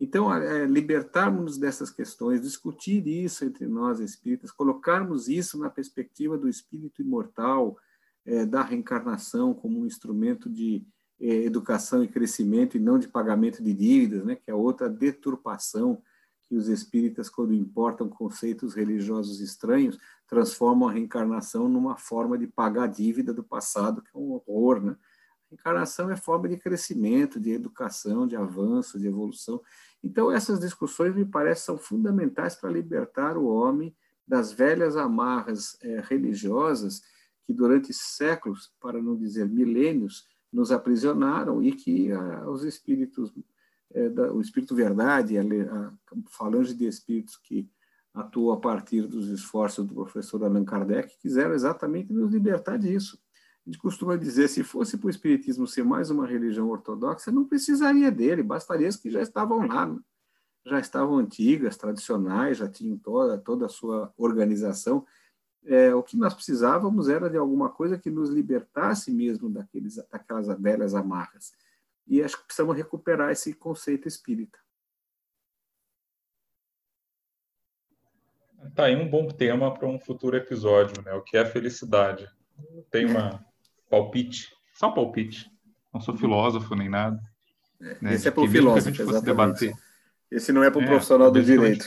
Então, 0.00 0.32
é, 0.32 0.66
libertarmos 0.66 1.56
dessas 1.56 1.90
questões, 1.90 2.42
discutir 2.42 3.06
isso 3.06 3.44
entre 3.44 3.66
nós 3.66 4.00
espíritas, 4.00 4.50
colocarmos 4.50 5.28
isso 5.28 5.58
na 5.58 5.70
perspectiva 5.70 6.36
do 6.36 6.48
espírito 6.48 7.00
imortal, 7.00 7.76
é, 8.24 8.44
da 8.44 8.62
reencarnação 8.62 9.54
como 9.54 9.80
um 9.80 9.86
instrumento 9.86 10.50
de 10.50 10.84
educação 11.20 12.02
e 12.02 12.08
crescimento 12.08 12.76
e 12.76 12.80
não 12.80 12.98
de 12.98 13.08
pagamento 13.08 13.62
de 13.62 13.72
dívidas, 13.72 14.24
né, 14.24 14.34
que 14.34 14.50
é 14.50 14.54
outra 14.54 14.88
deturpação 14.88 16.02
que 16.48 16.56
os 16.56 16.68
espíritas, 16.68 17.30
quando 17.30 17.54
importam 17.54 18.08
conceitos 18.08 18.74
religiosos 18.74 19.40
estranhos, 19.40 19.98
transformam 20.26 20.88
a 20.88 20.92
reencarnação 20.92 21.68
numa 21.68 21.96
forma 21.96 22.36
de 22.36 22.46
pagar 22.46 22.84
a 22.84 22.88
dívida 22.88 23.32
do 23.32 23.42
passado, 23.42 24.02
que 24.02 24.10
é 24.14 24.18
um 24.18 24.32
horror, 24.32 24.80
né? 24.80 24.96
Encarnação 25.50 26.10
é 26.10 26.16
forma 26.16 26.48
de 26.48 26.56
crescimento, 26.56 27.38
de 27.38 27.52
educação, 27.52 28.26
de 28.26 28.34
avanço, 28.34 28.98
de 28.98 29.06
evolução. 29.06 29.62
Então, 30.02 30.30
essas 30.32 30.58
discussões 30.58 31.14
me 31.14 31.24
parecem 31.24 31.64
são 31.64 31.78
fundamentais 31.78 32.56
para 32.56 32.70
libertar 32.70 33.36
o 33.36 33.46
homem 33.46 33.94
das 34.26 34.52
velhas 34.52 34.96
amarras 34.96 35.78
é, 35.80 36.00
religiosas 36.00 37.02
que 37.46 37.52
durante 37.52 37.92
séculos, 37.92 38.72
para 38.80 39.00
não 39.00 39.16
dizer 39.16 39.48
milênios, 39.48 40.26
nos 40.54 40.70
aprisionaram 40.70 41.60
e 41.62 41.72
que 41.72 42.12
ah, 42.12 42.48
os 42.48 42.62
espíritos, 42.62 43.32
é, 43.92 44.08
da, 44.08 44.32
o 44.32 44.40
espírito 44.40 44.74
verdade, 44.74 45.36
a, 45.36 45.42
a 45.42 45.92
falange 46.30 46.72
de 46.72 46.86
espíritos 46.86 47.36
que 47.36 47.68
atuou 48.14 48.52
a 48.52 48.60
partir 48.60 49.02
dos 49.02 49.28
esforços 49.28 49.84
do 49.84 49.92
professor 49.92 50.44
Allan 50.44 50.64
Kardec, 50.64 51.18
quiseram 51.18 51.52
exatamente 51.52 52.12
nos 52.12 52.32
libertar 52.32 52.78
disso. 52.78 53.18
A 53.66 53.70
gente 53.70 53.78
costuma 53.80 54.14
dizer, 54.16 54.46
se 54.48 54.62
fosse 54.62 54.96
para 54.96 55.08
o 55.08 55.10
Espiritismo 55.10 55.66
ser 55.66 55.84
mais 55.84 56.10
uma 56.10 56.26
religião 56.26 56.68
ortodoxa, 56.68 57.32
não 57.32 57.44
precisaria 57.44 58.12
dele, 58.12 58.42
bastaria 58.42 58.88
que 58.90 59.10
já 59.10 59.22
estavam 59.22 59.66
lá, 59.66 59.86
né? 59.86 59.98
já 60.66 60.78
estavam 60.78 61.18
antigas, 61.18 61.76
tradicionais, 61.76 62.58
já 62.58 62.68
tinham 62.68 62.96
toda, 62.96 63.36
toda 63.38 63.66
a 63.66 63.68
sua 63.68 64.12
organização. 64.16 65.04
É, 65.66 65.94
o 65.94 66.02
que 66.02 66.16
nós 66.16 66.34
precisávamos 66.34 67.08
era 67.08 67.30
de 67.30 67.38
alguma 67.38 67.70
coisa 67.70 67.98
que 67.98 68.10
nos 68.10 68.28
libertasse 68.28 69.10
mesmo 69.10 69.48
daqueles, 69.48 69.96
daquelas 70.10 70.46
velhas 70.60 70.94
amarras. 70.94 71.52
E 72.06 72.22
acho 72.22 72.38
que 72.38 72.44
precisamos 72.44 72.76
recuperar 72.76 73.30
esse 73.30 73.54
conceito 73.54 74.06
espírita. 74.06 74.58
Tá 78.74 78.84
aí 78.84 78.96
um 78.96 79.08
bom 79.08 79.28
tema 79.28 79.72
para 79.72 79.86
um 79.86 79.98
futuro 79.98 80.36
episódio, 80.36 81.02
né? 81.02 81.12
O 81.14 81.22
que 81.22 81.36
é 81.36 81.44
felicidade? 81.44 82.28
Tem 82.90 83.06
uma 83.06 83.44
palpite, 83.90 84.54
só 84.74 84.88
um 84.88 84.94
palpite. 84.94 85.50
Não 85.92 86.00
sou 86.00 86.16
filósofo 86.16 86.74
nem 86.74 86.88
nada. 86.88 87.20
É, 87.80 87.96
né? 88.00 88.14
Esse 88.14 88.28
é 88.28 88.30
para 88.30 88.42
o 88.42 88.48
filósofo, 88.48 89.02
exatamente. 89.02 89.74
Esse 90.30 90.52
não 90.52 90.64
é 90.64 90.70
para 90.70 90.80
o 90.80 90.82
é, 90.82 90.86
profissional 90.86 91.30
do 91.30 91.42
direito. 91.42 91.86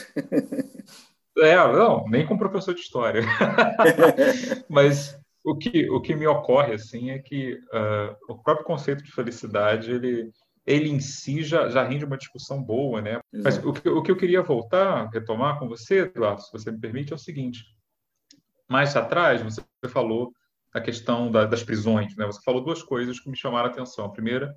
É, 1.40 1.56
não, 1.56 2.04
nem 2.08 2.26
com 2.26 2.38
professor 2.38 2.74
de 2.74 2.80
história. 2.80 3.22
Mas 4.68 5.18
o 5.44 5.56
que, 5.56 5.88
o 5.90 6.00
que 6.00 6.14
me 6.14 6.26
ocorre 6.26 6.74
assim 6.74 7.10
é 7.10 7.18
que 7.18 7.54
uh, 7.54 8.32
o 8.32 8.42
próprio 8.42 8.66
conceito 8.66 9.02
de 9.02 9.12
felicidade 9.12 9.90
ele, 9.90 10.30
ele 10.66 10.90
em 10.90 11.00
si 11.00 11.42
já, 11.42 11.68
já 11.68 11.82
rende 11.84 12.04
uma 12.04 12.18
discussão 12.18 12.62
boa, 12.62 13.00
né? 13.00 13.20
Exato. 13.32 13.44
Mas 13.44 13.64
o 13.64 13.72
que, 13.72 13.88
o 13.88 14.02
que 14.02 14.10
eu 14.10 14.16
queria 14.16 14.42
voltar, 14.42 15.08
retomar 15.10 15.58
com 15.58 15.68
você, 15.68 16.00
Eduardo, 16.00 16.42
se 16.42 16.52
você 16.52 16.70
me 16.70 16.78
permite, 16.78 17.12
é 17.12 17.16
o 17.16 17.18
seguinte: 17.18 17.64
mais 18.68 18.94
atrás 18.96 19.40
você 19.42 19.62
falou 19.88 20.32
a 20.72 20.80
questão 20.80 21.30
da, 21.30 21.44
das 21.44 21.62
prisões. 21.62 22.14
Né? 22.16 22.26
Você 22.26 22.40
falou 22.42 22.62
duas 22.62 22.82
coisas 22.82 23.18
que 23.18 23.30
me 23.30 23.36
chamaram 23.36 23.68
a 23.68 23.72
atenção. 23.72 24.04
A 24.04 24.12
primeira 24.12 24.54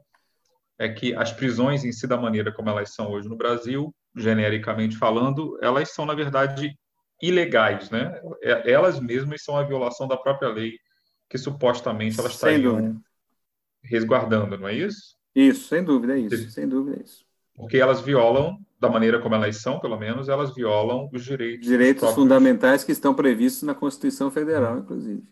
é 0.78 0.90
que 0.90 1.14
as 1.16 1.32
prisões 1.32 1.86
em 1.86 1.92
si, 1.92 2.08
da 2.08 2.18
maneira 2.18 2.52
como 2.52 2.70
elas 2.70 2.94
são 2.94 3.12
hoje 3.12 3.30
no 3.30 3.38
Brasil, 3.38 3.94
genericamente 4.16 4.97
falando, 4.97 5.57
elas 5.62 5.91
são, 5.91 6.05
na 6.05 6.14
verdade, 6.14 6.78
ilegais. 7.22 7.89
Né? 7.89 8.20
É, 8.41 8.72
elas 8.72 8.99
mesmas 8.99 9.43
são 9.43 9.57
a 9.57 9.64
violação 9.64 10.07
da 10.07 10.18
própria 10.18 10.49
lei 10.49 10.74
que 11.30 11.38
supostamente 11.38 12.20
elas 12.20 12.36
sem 12.36 12.55
estariam 12.55 12.76
dúvida. 12.76 12.99
resguardando, 13.84 14.57
não 14.57 14.68
é 14.68 14.74
isso? 14.74 15.16
Isso, 15.34 15.70
sem 15.70 15.82
dúvida 15.82 16.18
é 16.18 16.20
isso, 16.20 16.49
sem 16.49 16.68
dúvida 16.68 16.97
é 16.99 17.03
isso. 17.03 17.26
Porque 17.55 17.78
elas 17.78 18.01
violam, 18.01 18.57
da 18.80 18.89
maneira 18.89 19.20
como 19.20 19.36
elas 19.36 19.62
são, 19.62 19.80
pelo 19.80 19.97
menos, 19.97 20.28
elas 20.28 20.53
violam 20.53 21.09
os 21.14 21.24
direitos. 21.24 21.66
Direitos 21.66 22.12
fundamentais 22.12 22.84
que 22.84 22.91
estão 22.91 23.14
previstos 23.14 23.64
na 23.64 23.74
Constituição 23.74 24.30
Federal, 24.30 24.80
inclusive. 24.80 25.24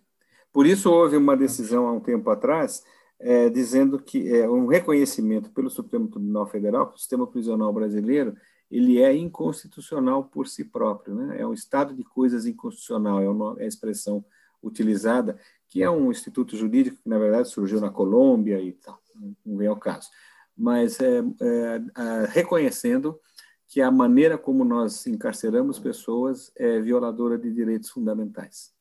Por 0.53 0.65
isso 0.65 0.89
houve 0.89 1.17
uma 1.17 1.35
decisão 1.35 1.87
há 1.87 1.91
um 1.91 1.99
tempo 1.99 2.29
atrás 2.29 2.83
é, 3.19 3.49
dizendo 3.49 3.99
que 3.99 4.33
é 4.33 4.49
um 4.49 4.67
reconhecimento 4.67 5.51
pelo 5.51 5.69
Supremo 5.69 6.07
Tribunal 6.07 6.47
Federal 6.47 6.87
que 6.87 6.95
o 6.95 6.97
sistema 6.97 7.27
prisional 7.27 7.73
brasileiro 7.73 8.35
ele 8.69 9.01
é 9.01 9.15
inconstitucional 9.15 10.23
por 10.23 10.47
si 10.47 10.63
próprio, 10.63 11.15
né? 11.15 11.41
É 11.41 11.45
um 11.45 11.53
estado 11.53 11.93
de 11.93 12.03
coisas 12.03 12.45
inconstitucional, 12.45 13.21
é, 13.21 13.29
uma, 13.29 13.55
é 13.59 13.63
a 13.63 13.67
expressão 13.67 14.23
utilizada, 14.61 15.39
que 15.67 15.81
é 15.81 15.89
um 15.89 16.11
instituto 16.11 16.55
jurídico 16.55 17.01
que 17.01 17.09
na 17.09 17.17
verdade 17.17 17.49
surgiu 17.49 17.79
na 17.79 17.89
Colômbia 17.89 18.59
e 18.61 18.73
tal, 18.73 19.01
não 19.45 19.57
vem 19.57 19.67
ao 19.67 19.77
caso. 19.77 20.09
mas 20.57 20.99
é, 20.99 21.19
é, 21.19 21.81
reconhecendo 22.29 23.19
que 23.67 23.81
a 23.81 23.91
maneira 23.91 24.37
como 24.37 24.65
nós 24.65 25.05
encarceramos 25.07 25.79
pessoas 25.79 26.51
é 26.55 26.81
violadora 26.81 27.37
de 27.37 27.53
direitos 27.53 27.89
fundamentais. 27.89 28.73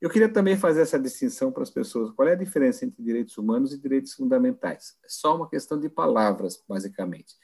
Eu 0.00 0.08
queria 0.08 0.28
também 0.28 0.56
fazer 0.56 0.82
essa 0.82 0.98
distinção 0.98 1.50
para 1.50 1.64
as 1.64 1.70
pessoas. 1.70 2.12
Qual 2.12 2.26
é 2.28 2.32
a 2.32 2.36
diferença 2.36 2.84
entre 2.84 3.02
direitos 3.02 3.36
humanos 3.36 3.72
e 3.72 3.78
direitos 3.78 4.14
fundamentais? 4.14 4.96
É 5.04 5.08
só 5.08 5.34
uma 5.34 5.48
questão 5.50 5.78
de 5.78 5.88
palavras, 5.88 6.62
basicamente. 6.68 7.34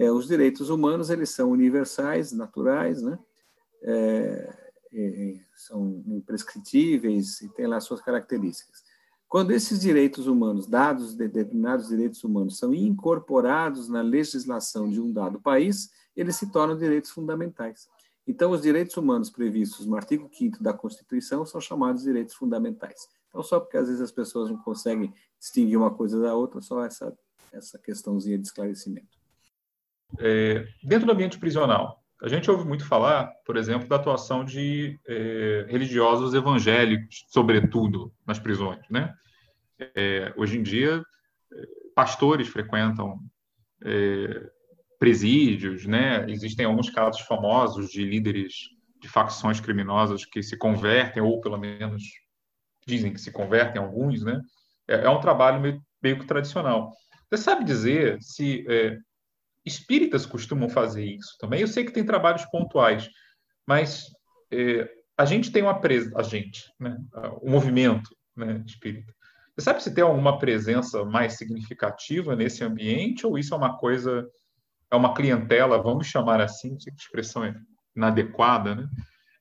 É, 0.00 0.10
os 0.10 0.26
direitos 0.26 0.70
humanos 0.70 1.10
eles 1.10 1.28
são 1.28 1.50
universais, 1.50 2.32
naturais, 2.32 3.02
né? 3.02 3.18
É, 3.82 4.56
são 5.54 6.02
imprescritíveis 6.06 7.42
e 7.42 7.50
têm 7.50 7.66
lá 7.66 7.78
suas 7.80 8.00
características. 8.00 8.82
Quando 9.28 9.50
esses 9.50 9.78
direitos 9.78 10.26
humanos, 10.26 10.66
dados 10.66 11.14
determinados 11.14 11.88
direitos 11.88 12.24
humanos, 12.24 12.56
são 12.56 12.72
incorporados 12.72 13.90
na 13.90 14.00
legislação 14.00 14.88
de 14.88 14.98
um 14.98 15.12
dado 15.12 15.38
país, 15.38 15.90
eles 16.16 16.34
se 16.36 16.50
tornam 16.50 16.78
direitos 16.78 17.10
fundamentais. 17.10 17.86
Então, 18.26 18.52
os 18.52 18.62
direitos 18.62 18.96
humanos 18.96 19.28
previstos 19.28 19.84
no 19.84 19.96
artigo 19.96 20.30
5 20.32 20.62
da 20.62 20.72
Constituição 20.72 21.44
são 21.44 21.60
chamados 21.60 22.04
direitos 22.04 22.34
fundamentais. 22.34 23.06
Então, 23.28 23.42
só 23.42 23.60
porque 23.60 23.76
às 23.76 23.86
vezes 23.86 24.00
as 24.00 24.10
pessoas 24.10 24.50
não 24.50 24.56
conseguem 24.56 25.12
distinguir 25.38 25.76
uma 25.76 25.90
coisa 25.90 26.18
da 26.18 26.34
outra, 26.34 26.62
só 26.62 26.86
essa, 26.86 27.14
essa 27.52 27.78
questãozinha 27.78 28.38
de 28.38 28.46
esclarecimento. 28.46 29.19
É, 30.18 30.66
dentro 30.82 31.06
do 31.06 31.12
ambiente 31.12 31.38
prisional, 31.38 32.00
a 32.22 32.28
gente 32.28 32.50
ouve 32.50 32.66
muito 32.66 32.86
falar, 32.86 33.32
por 33.46 33.56
exemplo, 33.56 33.88
da 33.88 33.96
atuação 33.96 34.44
de 34.44 34.98
é, 35.06 35.66
religiosos 35.68 36.34
evangélicos, 36.34 37.24
sobretudo 37.28 38.12
nas 38.26 38.38
prisões. 38.38 38.82
Né? 38.90 39.14
É, 39.94 40.32
hoje 40.36 40.58
em 40.58 40.62
dia, 40.62 41.02
é, 41.52 41.66
pastores 41.94 42.48
frequentam 42.48 43.18
é, 43.82 44.50
presídios, 44.98 45.86
né? 45.86 46.30
existem 46.30 46.66
alguns 46.66 46.90
casos 46.90 47.22
famosos 47.22 47.90
de 47.90 48.04
líderes 48.04 48.68
de 49.00 49.08
facções 49.08 49.58
criminosas 49.58 50.26
que 50.26 50.42
se 50.42 50.58
convertem, 50.58 51.22
ou 51.22 51.40
pelo 51.40 51.56
menos 51.56 52.02
dizem 52.86 53.14
que 53.14 53.20
se 53.20 53.32
convertem 53.32 53.80
alguns. 53.80 54.22
Né? 54.22 54.38
É, 54.86 55.06
é 55.06 55.08
um 55.08 55.20
trabalho 55.20 55.58
meio, 55.58 55.82
meio 56.02 56.18
que 56.18 56.26
tradicional. 56.26 56.92
Você 57.30 57.42
sabe 57.42 57.64
dizer 57.64 58.18
se 58.20 58.66
é, 58.68 58.98
espíritas 59.64 60.26
costumam 60.26 60.68
fazer 60.68 61.04
isso 61.04 61.36
também. 61.38 61.60
Eu 61.60 61.68
sei 61.68 61.84
que 61.84 61.92
tem 61.92 62.04
trabalhos 62.04 62.44
pontuais, 62.46 63.08
mas 63.66 64.06
é, 64.50 64.88
a 65.16 65.24
gente 65.24 65.52
tem 65.52 65.62
uma 65.62 65.78
presença, 65.78 66.18
a 66.18 66.22
gente, 66.22 66.72
né? 66.78 66.96
o 67.42 67.50
movimento 67.50 68.10
né, 68.36 68.62
espírita. 68.66 69.12
Você 69.54 69.64
sabe 69.64 69.82
se 69.82 69.94
tem 69.94 70.02
alguma 70.02 70.38
presença 70.38 71.04
mais 71.04 71.34
significativa 71.34 72.34
nesse 72.34 72.64
ambiente 72.64 73.26
ou 73.26 73.38
isso 73.38 73.52
é 73.52 73.56
uma 73.56 73.76
coisa, 73.76 74.26
é 74.90 74.96
uma 74.96 75.14
clientela, 75.14 75.82
vamos 75.82 76.06
chamar 76.06 76.40
assim, 76.40 76.70
não 76.70 76.80
sei 76.80 76.92
que 76.94 77.02
expressão 77.02 77.44
é 77.44 77.54
inadequada, 77.94 78.74
né? 78.74 78.88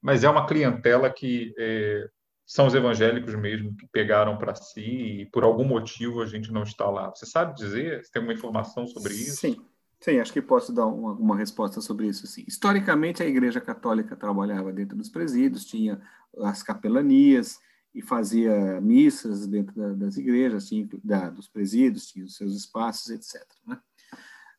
mas 0.01 0.23
é 0.23 0.29
uma 0.29 0.45
clientela 0.45 1.09
que 1.09 1.53
é, 1.57 2.07
são 2.45 2.65
os 2.67 2.73
evangélicos 2.73 3.35
mesmo 3.35 3.75
que 3.77 3.87
pegaram 3.87 4.37
para 4.37 4.55
si 4.55 4.81
e 5.21 5.25
por 5.27 5.43
algum 5.43 5.63
motivo 5.63 6.21
a 6.21 6.25
gente 6.25 6.51
não 6.51 6.63
está 6.63 6.89
lá. 6.89 7.09
Você 7.09 7.25
sabe 7.25 7.55
dizer? 7.55 8.03
Você 8.03 8.11
tem 8.11 8.21
uma 8.21 8.33
informação 8.33 8.87
sobre 8.87 9.13
isso? 9.13 9.37
Sim. 9.37 9.61
Sim, 9.99 10.19
acho 10.19 10.31
que 10.31 10.41
posso 10.41 10.71
dar 10.71 10.85
uma, 10.85 11.11
uma, 11.11 11.35
resposta 11.35 11.81
sobre 11.81 12.07
isso. 12.07 12.25
Sim. 12.25 12.45
Historicamente, 12.47 13.21
a 13.21 13.27
Igreja 13.27 13.59
Católica 13.59 14.15
trabalhava 14.15 14.71
dentro 14.71 14.97
dos 14.97 15.09
presídios, 15.09 15.65
tinha 15.65 16.01
as 16.37 16.63
capelanias 16.63 17.59
e 17.93 18.01
fazia 18.01 18.79
missas 18.79 19.45
dentro 19.45 19.75
da, 19.75 19.93
das 19.93 20.15
igrejas, 20.15 20.67
tinha, 20.67 20.87
da, 21.03 21.29
dos 21.29 21.49
presídios, 21.49 22.07
tinha 22.07 22.23
os 22.23 22.35
seus 22.35 22.55
espaços, 22.55 23.09
etc. 23.09 23.43
Né? 23.67 23.77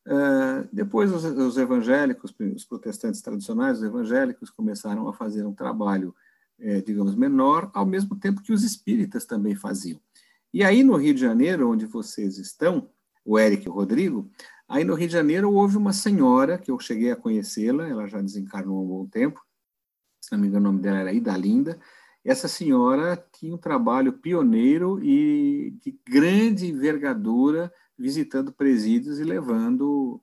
Uh, 0.05 0.67
depois, 0.71 1.11
os, 1.11 1.23
os, 1.23 1.57
evangélicos, 1.57 2.33
os 2.55 2.65
protestantes 2.65 3.21
tradicionais, 3.21 3.77
os 3.77 3.83
evangélicos, 3.83 4.49
começaram 4.49 5.07
a 5.07 5.13
fazer 5.13 5.45
um 5.45 5.53
trabalho, 5.53 6.13
eh, 6.59 6.81
digamos, 6.81 7.15
menor, 7.15 7.69
ao 7.73 7.85
mesmo 7.85 8.15
tempo 8.15 8.41
que 8.41 8.51
os 8.51 8.63
espíritas 8.63 9.25
também 9.25 9.55
faziam. 9.55 9.99
E 10.53 10.63
aí, 10.63 10.83
no 10.83 10.97
Rio 10.97 11.13
de 11.13 11.21
Janeiro, 11.21 11.69
onde 11.69 11.85
vocês 11.85 12.37
estão, 12.37 12.89
o 13.23 13.37
Eric 13.39 13.65
e 13.65 13.69
o 13.69 13.73
Rodrigo, 13.73 14.29
Aí 14.71 14.85
no 14.85 14.93
Rio 14.93 15.07
de 15.07 15.13
Janeiro 15.13 15.51
houve 15.51 15.75
uma 15.75 15.91
senhora 15.91 16.57
que 16.57 16.71
eu 16.71 16.79
cheguei 16.79 17.11
a 17.11 17.15
conhecê-la, 17.17 17.89
ela 17.89 18.07
já 18.07 18.21
desencarnou 18.21 18.77
há 18.77 18.81
um 18.81 18.87
bom 18.87 19.05
tempo, 19.05 19.45
se 20.21 20.31
não 20.31 20.39
me 20.39 20.47
engano 20.47 20.69
o 20.69 20.71
nome 20.71 20.81
dela 20.81 20.99
era 20.99 21.11
Idalinda. 21.11 21.77
Essa 22.23 22.47
senhora 22.47 23.21
tinha 23.33 23.53
um 23.53 23.57
trabalho 23.57 24.13
pioneiro 24.13 25.03
e 25.03 25.71
de 25.81 25.99
grande 26.07 26.67
envergadura, 26.67 27.69
visitando 27.97 28.53
presídios 28.53 29.19
e 29.19 29.25
levando 29.25 30.21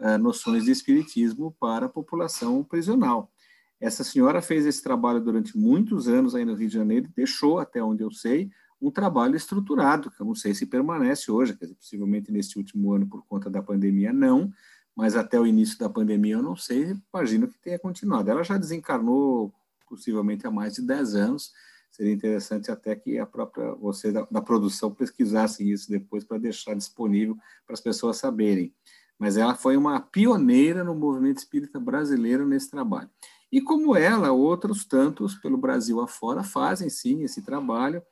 uh, 0.00 0.16
noções 0.18 0.64
de 0.64 0.70
espiritismo 0.70 1.54
para 1.60 1.84
a 1.84 1.90
população 1.90 2.64
prisional. 2.64 3.30
Essa 3.78 4.02
senhora 4.02 4.40
fez 4.40 4.64
esse 4.64 4.82
trabalho 4.82 5.20
durante 5.20 5.58
muitos 5.58 6.08
anos 6.08 6.34
aí 6.34 6.46
no 6.46 6.54
Rio 6.54 6.68
de 6.68 6.74
Janeiro 6.74 7.10
deixou, 7.14 7.58
até 7.58 7.84
onde 7.84 8.02
eu 8.02 8.10
sei, 8.10 8.50
um 8.80 8.90
trabalho 8.90 9.36
estruturado, 9.36 10.10
que 10.10 10.20
eu 10.20 10.26
não 10.26 10.34
sei 10.34 10.54
se 10.54 10.66
permanece 10.66 11.30
hoje, 11.30 11.54
dizer, 11.54 11.74
possivelmente 11.74 12.32
neste 12.32 12.56
último 12.56 12.92
ano 12.92 13.06
por 13.06 13.24
conta 13.26 13.50
da 13.50 13.62
pandemia 13.62 14.12
não, 14.12 14.50
mas 14.96 15.16
até 15.16 15.38
o 15.38 15.46
início 15.46 15.78
da 15.78 15.88
pandemia 15.88 16.34
eu 16.34 16.42
não 16.42 16.56
sei, 16.56 16.96
imagino 17.12 17.48
que 17.48 17.58
tenha 17.58 17.78
continuado. 17.78 18.30
Ela 18.30 18.42
já 18.42 18.56
desencarnou 18.56 19.52
possivelmente 19.88 20.46
há 20.46 20.50
mais 20.50 20.74
de 20.74 20.82
10 20.82 21.14
anos, 21.14 21.52
seria 21.90 22.12
interessante 22.12 22.70
até 22.70 22.94
que 22.94 23.18
a 23.18 23.26
própria 23.26 23.72
você 23.74 24.12
da, 24.12 24.26
da 24.30 24.40
produção 24.40 24.94
pesquisasse 24.94 25.68
isso 25.68 25.90
depois 25.90 26.24
para 26.24 26.38
deixar 26.38 26.74
disponível 26.74 27.36
para 27.66 27.74
as 27.74 27.80
pessoas 27.80 28.16
saberem. 28.16 28.72
Mas 29.18 29.36
ela 29.36 29.54
foi 29.54 29.76
uma 29.76 30.00
pioneira 30.00 30.82
no 30.82 30.94
movimento 30.94 31.38
espírita 31.38 31.78
brasileiro 31.78 32.46
nesse 32.46 32.70
trabalho. 32.70 33.10
E 33.52 33.60
como 33.60 33.96
ela, 33.96 34.30
outros 34.30 34.84
tantos 34.84 35.34
pelo 35.34 35.58
Brasil 35.58 36.00
afora 36.00 36.42
fazem 36.42 36.88
sim 36.88 37.22
esse 37.22 37.42
trabalho. 37.42 38.02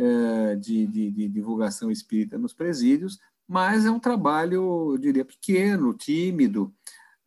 É, 0.00 0.54
de, 0.54 0.86
de, 0.86 1.10
de, 1.10 1.28
divulgação 1.28 1.90
espírita 1.90 2.38
nos 2.38 2.52
presídios, 2.52 3.18
mas 3.48 3.84
é 3.84 3.90
um 3.90 3.98
trabalho, 3.98 4.92
eu 4.92 4.96
diria, 4.96 5.24
pequeno, 5.24 5.92
tímido, 5.92 6.72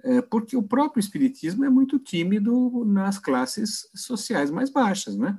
é, 0.01 0.22
porque 0.22 0.55
o 0.55 0.63
próprio 0.63 1.01
espiritismo 1.01 1.65
é 1.65 1.69
muito 1.69 1.99
tímido 1.99 2.86
nas 2.86 3.19
classes 3.19 3.89
sociais 3.93 4.49
mais 4.49 4.69
baixas, 4.69 5.17
né? 5.17 5.38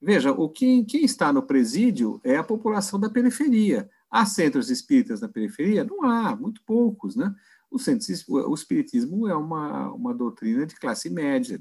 Veja, 0.00 0.32
o 0.32 0.48
que, 0.48 0.82
quem 0.86 1.04
está 1.04 1.30
no 1.30 1.42
presídio 1.42 2.18
é 2.24 2.36
a 2.36 2.44
população 2.44 2.98
da 2.98 3.10
periferia. 3.10 3.90
Há 4.10 4.24
centros 4.24 4.70
espíritas 4.70 5.20
na 5.20 5.28
periferia? 5.28 5.84
Não 5.84 6.02
há, 6.02 6.34
muito 6.34 6.62
poucos, 6.64 7.14
né? 7.14 7.34
O, 7.70 7.78
centro, 7.78 8.06
o 8.28 8.54
espiritismo 8.54 9.28
é 9.28 9.36
uma, 9.36 9.92
uma 9.92 10.14
doutrina 10.14 10.64
de 10.64 10.76
classe 10.76 11.10
média 11.10 11.60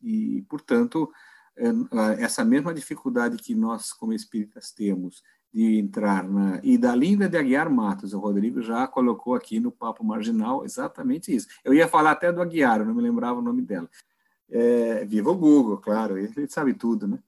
e, 0.00 0.42
portanto, 0.48 1.10
essa 2.18 2.44
mesma 2.44 2.74
dificuldade 2.74 3.36
que 3.36 3.54
nós, 3.54 3.92
como 3.92 4.12
espíritas, 4.12 4.72
temos 4.72 5.22
de 5.52 5.78
entrar 5.78 6.28
na. 6.28 6.60
E 6.64 6.76
da 6.76 6.94
Linda 6.96 7.28
de 7.28 7.36
Aguiar 7.36 7.70
Matos, 7.70 8.12
o 8.12 8.18
Rodrigo 8.18 8.60
já 8.60 8.88
colocou 8.88 9.34
aqui 9.34 9.60
no 9.60 9.70
Papo 9.70 10.02
Marginal 10.04 10.64
exatamente 10.64 11.34
isso. 11.34 11.46
Eu 11.64 11.72
ia 11.72 11.86
falar 11.86 12.10
até 12.10 12.32
do 12.32 12.42
Aguiar, 12.42 12.84
não 12.84 12.94
me 12.94 13.00
lembrava 13.00 13.38
o 13.38 13.42
nome 13.42 13.62
dela. 13.62 13.88
É, 14.50 15.04
viva 15.04 15.30
o 15.30 15.36
Google, 15.36 15.78
claro, 15.78 16.18
ele 16.18 16.48
sabe 16.48 16.74
tudo, 16.74 17.06
né? 17.06 17.18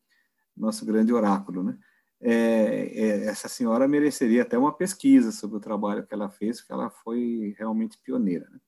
Nosso 0.56 0.84
grande 0.84 1.12
oráculo, 1.12 1.62
né? 1.62 1.78
É, 2.20 2.32
é, 2.32 3.24
essa 3.26 3.48
senhora 3.48 3.86
mereceria 3.86 4.42
até 4.42 4.56
uma 4.58 4.72
pesquisa 4.72 5.30
sobre 5.30 5.58
o 5.58 5.60
trabalho 5.60 6.04
que 6.06 6.14
ela 6.14 6.28
fez, 6.28 6.60
porque 6.60 6.72
ela 6.72 6.90
foi 6.90 7.54
realmente 7.58 7.98
pioneira. 7.98 8.48
Né? 8.50 8.58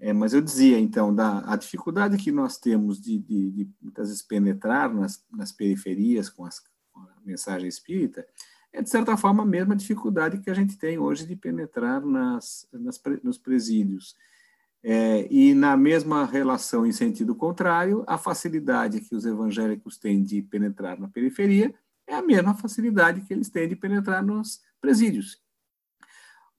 É, 0.00 0.14
mas 0.14 0.32
eu 0.32 0.40
dizia, 0.40 0.78
então, 0.78 1.14
da, 1.14 1.44
a 1.52 1.56
dificuldade 1.56 2.16
que 2.16 2.32
nós 2.32 2.56
temos 2.56 2.98
de, 2.98 3.18
de, 3.18 3.50
de 3.50 3.70
muitas 3.82 4.08
vezes 4.08 4.22
penetrar 4.22 4.92
nas, 4.92 5.22
nas 5.30 5.52
periferias 5.52 6.30
com, 6.30 6.46
as, 6.46 6.58
com, 6.90 7.00
a 7.00 7.16
mensagem 7.22 7.68
espírita, 7.68 8.26
é, 8.72 8.80
de 8.80 8.88
certa 8.88 9.14
forma, 9.18 9.42
a 9.42 9.46
mesma 9.46 9.76
dificuldade 9.76 10.38
que 10.38 10.48
a 10.48 10.54
gente 10.54 10.78
tem 10.78 10.98
hoje 10.98 11.26
de 11.26 11.36
penetrar 11.36 12.00
nas, 12.04 12.66
nas 12.72 12.98
nos 13.22 13.36
presídios. 13.36 14.16
É, 14.82 15.30
e 15.30 15.52
na 15.52 15.76
mesma 15.76 16.24
relação, 16.24 16.86
em 16.86 16.92
sentido 16.92 17.34
contrário, 17.34 18.02
a 18.06 18.16
facilidade 18.16 19.02
que 19.02 19.14
os 19.14 19.26
evangélicos 19.26 19.98
têm 19.98 20.22
de 20.22 20.40
penetrar 20.40 20.98
na 20.98 21.08
periferia 21.08 21.74
é 22.06 22.14
a 22.14 22.22
mesma 22.22 22.54
facilidade 22.54 23.20
que 23.20 23.34
eles 23.34 23.50
têm 23.50 23.68
de 23.68 23.76
penetrar 23.76 24.24
nos 24.24 24.62
presídios. 24.80 25.38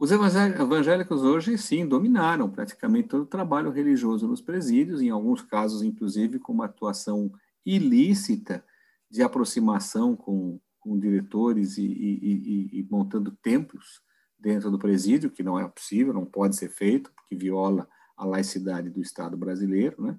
Os 0.02 0.10
evangélicos 0.12 1.22
hoje, 1.22 1.56
sim, 1.60 1.88
dominaram 1.88 2.50
praticamente 2.50 3.08
todo 3.08 3.22
o 3.22 3.28
trabalho 3.28 3.70
religioso 3.70 4.28
nos 4.28 4.42
presídios, 4.42 5.00
em 5.00 5.12
alguns 5.12 5.44
casos, 5.44 5.84
inclusive, 5.84 6.40
com 6.40 6.54
uma 6.54 6.66
atuação 6.66 7.32
ilícita 7.64 8.66
de 9.12 9.22
aproximação 9.22 10.16
com, 10.16 10.60
com 10.80 10.98
diretores 10.98 11.78
e, 11.78 11.86
e, 11.86 12.18
e, 12.24 12.80
e, 12.80 12.88
montando 12.90 13.30
templos 13.44 14.02
dentro 14.40 14.72
do 14.72 14.80
presídio, 14.80 15.30
que 15.30 15.44
não 15.44 15.60
é 15.60 15.68
possível, 15.68 16.12
não 16.12 16.26
pode 16.26 16.56
ser 16.56 16.70
feito, 16.70 17.12
porque 17.14 17.36
viola 17.36 17.88
a 18.18 18.26
laicidade 18.26 18.90
do 18.90 19.04
Estado 19.04 19.38
brasileiro, 19.38 20.02
né? 20.02 20.18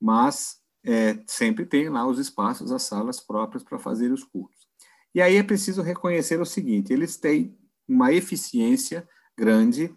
mas 0.00 0.56
é, 0.82 1.22
sempre 1.26 1.66
tem 1.66 1.90
lá 1.90 2.06
os 2.06 2.18
espaços, 2.18 2.72
as 2.72 2.84
salas 2.84 3.20
próprias 3.20 3.62
para 3.62 3.78
fazer 3.78 4.10
os 4.10 4.24
cultos. 4.24 4.66
E 5.14 5.20
aí 5.20 5.36
é 5.36 5.42
preciso 5.42 5.82
reconhecer 5.82 6.40
o 6.40 6.46
seguinte: 6.46 6.94
eles 6.94 7.18
têm 7.18 7.54
uma 7.92 8.12
eficiência 8.12 9.06
grande 9.36 9.94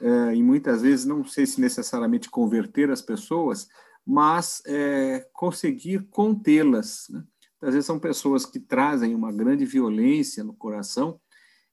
é, 0.00 0.34
e 0.34 0.42
muitas 0.42 0.82
vezes 0.82 1.04
não 1.04 1.24
sei 1.24 1.46
se 1.46 1.60
necessariamente 1.60 2.30
converter 2.30 2.90
as 2.90 3.02
pessoas, 3.02 3.68
mas 4.06 4.62
é, 4.66 5.28
conseguir 5.32 6.06
contê-las. 6.10 7.08
Né? 7.10 7.24
Às 7.60 7.74
vezes 7.74 7.86
são 7.86 7.98
pessoas 7.98 8.46
que 8.46 8.60
trazem 8.60 9.14
uma 9.14 9.32
grande 9.32 9.64
violência 9.64 10.44
no 10.44 10.54
coração 10.54 11.20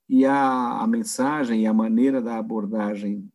e 0.10 0.26
a, 0.26 0.82
a 0.82 0.88
mensagem 0.88 1.64
e 1.64 1.68
a 1.68 1.74
maneira 1.74 2.22
da 2.22 2.38
abordagem 2.38 3.32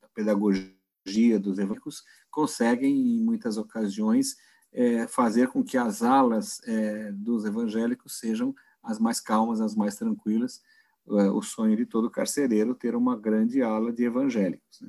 da 0.00 0.08
pedagogia 0.14 1.38
dos 1.40 1.58
evangélicos 1.58 2.02
conseguem, 2.30 3.18
em 3.18 3.22
muitas 3.22 3.56
ocasiões, 3.56 4.36
é, 4.72 5.06
fazer 5.06 5.48
com 5.48 5.62
que 5.62 5.78
as 5.78 6.02
alas 6.02 6.60
é, 6.66 7.12
dos 7.12 7.44
evangélicos 7.44 8.18
sejam 8.18 8.54
as 8.82 8.98
mais 8.98 9.20
calmas, 9.20 9.60
as 9.60 9.74
mais 9.74 9.96
tranquilas. 9.96 10.60
É, 11.06 11.30
o 11.30 11.42
sonho 11.42 11.76
de 11.76 11.84
todo 11.84 12.10
carcereiro 12.10 12.74
ter 12.74 12.96
uma 12.96 13.16
grande 13.16 13.62
ala 13.62 13.92
de 13.92 14.04
evangélicos. 14.04 14.80
Né? 14.80 14.88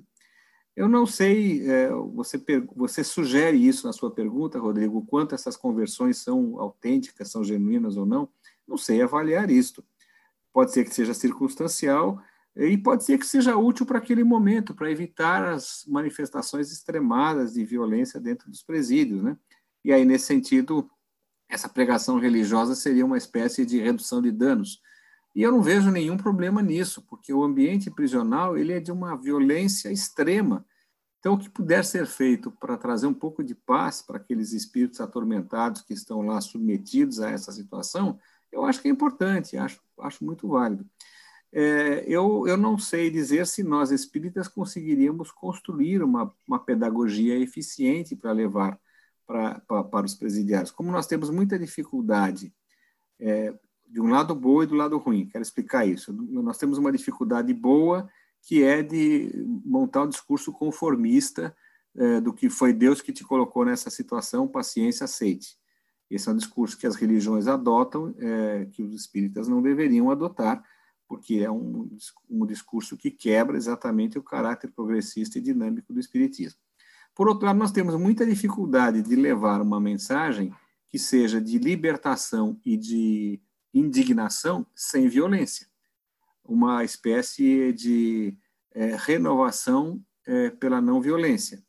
Eu 0.75 0.89
não 0.89 1.05
sei, 1.05 1.69
é, 1.69 1.89
você, 1.89 2.41
você 2.75 3.03
sugere 3.03 3.57
isso 3.57 3.87
na 3.87 3.93
sua 3.93 4.11
pergunta, 4.11 4.59
Rodrigo, 4.59 5.05
quanto 5.05 5.33
essas 5.33 5.55
conversões 5.55 6.17
são 6.17 6.59
autênticas, 6.59 7.31
são 7.31 7.43
genuínas 7.43 7.95
ou 7.95 8.05
não? 8.05 8.29
Não 8.67 8.77
sei 8.77 9.01
avaliar 9.01 9.49
isto. 9.49 9.83
Pode 10.51 10.71
ser 10.71 10.83
que 10.83 10.93
seja 10.93 11.13
circunstancial 11.13 12.21
e 12.55 12.77
pode 12.77 13.03
ser 13.03 13.17
que 13.17 13.25
seja 13.25 13.57
útil 13.57 13.85
para 13.85 13.97
aquele 13.97 14.23
momento, 14.23 14.73
para 14.73 14.91
evitar 14.91 15.43
as 15.43 15.85
manifestações 15.87 16.71
extremadas 16.71 17.53
de 17.53 17.65
violência 17.65 18.19
dentro 18.19 18.49
dos 18.49 18.63
presídios, 18.63 19.21
né? 19.21 19.37
E 19.83 19.93
aí, 19.93 20.03
nesse 20.03 20.25
sentido, 20.25 20.89
essa 21.49 21.69
pregação 21.69 22.17
religiosa 22.17 22.73
seria 22.73 23.05
uma 23.05 23.17
espécie 23.17 23.65
de 23.65 23.79
redução 23.79 24.21
de 24.21 24.31
danos. 24.31 24.81
E 25.35 25.41
eu 25.43 25.51
não 25.51 25.61
vejo 25.61 25.91
nenhum 25.91 26.15
problema 26.15 26.61
nisso, 26.61 27.01
porque 27.01 27.33
o 27.33 27.43
ambiente 27.43 27.91
prisional 27.91 28.57
ele 28.57 28.71
é 28.71 28.79
de 28.79 28.91
uma 28.91 29.17
violência 29.17 29.91
extrema. 29.91 30.65
Então, 31.19 31.33
o 31.33 31.37
que 31.37 31.49
puder 31.49 31.83
ser 31.83 32.05
feito 32.05 32.51
para 32.51 32.77
trazer 32.77 33.07
um 33.07 33.13
pouco 33.13 33.43
de 33.43 33.53
paz 33.53 34.01
para 34.01 34.17
aqueles 34.17 34.53
espíritos 34.53 35.01
atormentados 35.01 35.81
que 35.81 35.93
estão 35.93 36.21
lá 36.21 36.39
submetidos 36.39 37.19
a 37.19 37.29
essa 37.29 37.51
situação, 37.51 38.17
eu 38.51 38.63
acho 38.63 38.81
que 38.81 38.87
é 38.87 38.91
importante, 38.91 39.57
acho, 39.57 39.81
acho 39.99 40.23
muito 40.23 40.47
válido. 40.47 40.85
É, 41.51 42.05
eu, 42.07 42.47
eu 42.47 42.55
não 42.55 42.77
sei 42.77 43.09
dizer 43.09 43.47
se 43.47 43.63
nós 43.63 43.91
espíritas 43.91 44.47
conseguiríamos 44.47 45.31
construir 45.31 46.01
uma, 46.03 46.33
uma 46.47 46.59
pedagogia 46.59 47.37
eficiente 47.37 48.15
para 48.15 48.31
levar 48.31 48.79
para, 49.25 49.59
para, 49.61 49.83
para 49.83 50.05
os 50.05 50.13
presidiários. 50.13 50.71
Como 50.71 50.91
nós 50.91 51.07
temos 51.07 51.29
muita 51.29 51.57
dificuldade 51.57 52.53
é, 53.19 53.53
de 53.95 54.01
um 54.01 54.09
lado 54.09 54.35
bom 54.35 54.61
e 54.61 54.65
do 54.65 54.75
lado 54.75 54.97
ruim. 54.97 55.25
Quero 55.25 55.41
explicar 55.41 55.85
isso. 55.85 56.11
Nós 56.11 56.57
temos 56.57 56.77
uma 56.77 56.91
dificuldade 56.91 57.53
boa, 57.53 58.09
que 58.41 58.61
é 58.61 58.83
de 58.83 59.31
montar 59.63 60.03
um 60.03 60.09
discurso 60.09 60.51
conformista 60.51 61.55
é, 61.95 62.19
do 62.19 62.33
que 62.33 62.49
foi 62.49 62.73
Deus 62.73 63.01
que 63.01 63.13
te 63.13 63.23
colocou 63.23 63.63
nessa 63.63 63.89
situação, 63.89 64.49
paciência, 64.49 65.05
aceite. 65.05 65.57
Esse 66.11 66.27
é 66.27 66.33
um 66.33 66.35
discurso 66.35 66.77
que 66.77 66.85
as 66.85 66.97
religiões 66.97 67.47
adotam, 67.47 68.13
é, 68.19 68.67
que 68.69 68.83
os 68.83 68.93
espíritas 68.93 69.47
não 69.47 69.61
deveriam 69.61 70.11
adotar, 70.11 70.61
porque 71.07 71.35
é 71.35 71.49
um, 71.49 71.89
um 72.29 72.45
discurso 72.45 72.97
que 72.97 73.09
quebra 73.09 73.55
exatamente 73.55 74.19
o 74.19 74.23
caráter 74.23 74.73
progressista 74.73 75.37
e 75.37 75.41
dinâmico 75.41 75.93
do 75.93 76.01
espiritismo. 76.01 76.59
Por 77.15 77.29
outro 77.29 77.45
lado, 77.45 77.57
nós 77.57 77.71
temos 77.71 77.95
muita 77.95 78.25
dificuldade 78.25 79.01
de 79.01 79.15
levar 79.15 79.61
uma 79.61 79.79
mensagem 79.79 80.53
que 80.89 80.99
seja 80.99 81.39
de 81.39 81.57
libertação 81.57 82.59
e 82.65 82.75
de 82.75 83.39
indignação 83.75 84.65
sem 84.73 85.09
violência, 85.09 85.67
uma 86.43 86.83
espécie 86.85 87.73
de 87.73 88.37
é, 88.73 88.95
renovação 88.95 90.01
é, 90.25 90.49
pela 90.49 90.79
não 90.79 91.01
violência. 91.01 91.61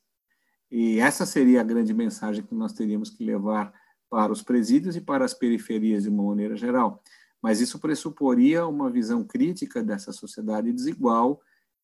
E 0.70 1.00
essa 1.00 1.26
seria 1.26 1.60
a 1.60 1.64
grande 1.64 1.92
mensagem 1.92 2.44
que 2.44 2.54
nós 2.54 2.72
teríamos 2.72 3.10
que 3.10 3.24
levar 3.24 3.72
para 4.08 4.32
os 4.32 4.42
presídios 4.42 4.94
e 4.94 5.00
para 5.00 5.24
as 5.24 5.34
periferias 5.34 6.04
de 6.04 6.08
uma 6.08 6.22
maneira 6.22 6.56
geral. 6.56 7.02
Mas 7.42 7.60
isso 7.60 7.78
pressuporia 7.80 8.66
uma 8.66 8.90
visão 8.90 9.24
crítica 9.24 9.82
dessa 9.82 10.12
sociedade 10.12 10.72
desigual 10.72 11.40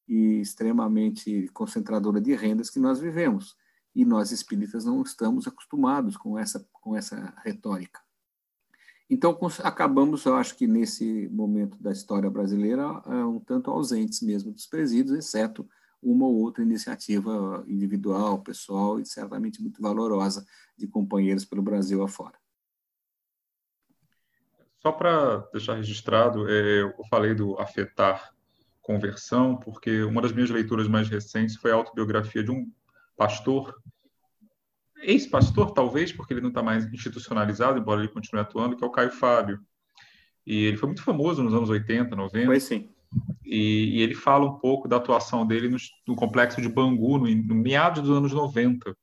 e 0.08 0.40
extremamente 0.40 1.48
concentradora 1.52 2.20
de 2.20 2.34
rendas 2.34 2.70
que 2.70 2.78
nós 2.78 3.00
vivemos. 3.00 3.56
E 3.94 4.04
nós 4.04 4.30
espíritas 4.30 4.84
não 4.84 5.02
estamos 5.02 5.46
acostumados 5.46 6.16
com 6.16 6.38
essa, 6.38 6.64
com 6.72 6.96
essa 6.96 7.34
retórica. 7.44 8.00
Então, 9.10 9.38
acabamos, 9.62 10.24
eu 10.24 10.34
acho 10.36 10.56
que 10.56 10.66
nesse 10.66 11.28
momento 11.30 11.76
da 11.82 11.92
história 11.92 12.30
brasileira, 12.30 12.82
é, 13.06 13.24
um 13.24 13.38
tanto 13.38 13.70
ausentes 13.70 14.22
mesmo 14.22 14.52
dos 14.52 14.66
presídios, 14.66 15.16
exceto 15.16 15.68
uma 16.02 16.26
ou 16.26 16.40
outra 16.40 16.62
iniciativa 16.62 17.64
individual, 17.68 18.42
pessoal 18.42 18.98
e 18.98 19.06
certamente 19.06 19.62
muito 19.62 19.80
valorosa 19.80 20.44
de 20.76 20.86
companheiros 20.88 21.44
pelo 21.44 21.62
Brasil 21.62 22.02
afora. 22.02 22.34
Só 24.80 24.90
para 24.90 25.38
deixar 25.52 25.74
registrado, 25.74 26.48
é, 26.48 26.82
eu 26.82 27.04
falei 27.08 27.34
do 27.34 27.56
afetar 27.60 28.34
conversão, 28.80 29.56
porque 29.56 30.02
uma 30.02 30.20
das 30.20 30.32
minhas 30.32 30.50
leituras 30.50 30.88
mais 30.88 31.08
recentes 31.08 31.54
foi 31.54 31.70
a 31.70 31.74
autobiografia 31.74 32.42
de 32.42 32.50
um 32.50 32.68
pastor 33.16 33.80
ex-pastor, 35.02 35.72
talvez, 35.72 36.12
porque 36.12 36.32
ele 36.32 36.40
não 36.40 36.48
está 36.48 36.62
mais 36.62 36.84
institucionalizado, 36.92 37.78
embora 37.78 38.00
ele 38.00 38.12
continue 38.12 38.40
atuando, 38.40 38.76
que 38.76 38.84
é 38.84 38.86
o 38.86 38.90
Caio 38.90 39.10
Fábio. 39.10 39.60
E 40.46 40.64
ele 40.64 40.76
foi 40.76 40.88
muito 40.88 41.02
famoso 41.02 41.42
nos 41.42 41.54
anos 41.54 41.70
80, 41.70 42.14
90. 42.14 42.46
Foi 42.46 42.60
sim. 42.60 42.88
E, 43.44 43.98
e 43.98 44.02
ele 44.02 44.14
fala 44.14 44.46
um 44.46 44.58
pouco 44.58 44.88
da 44.88 44.96
atuação 44.96 45.46
dele 45.46 45.68
no, 45.68 45.76
no 46.06 46.16
complexo 46.16 46.60
de 46.60 46.68
Bangu, 46.68 47.18
no, 47.18 47.26
no 47.26 47.54
meados 47.54 48.02
dos 48.02 48.16
anos 48.16 48.32
90. 48.32 48.96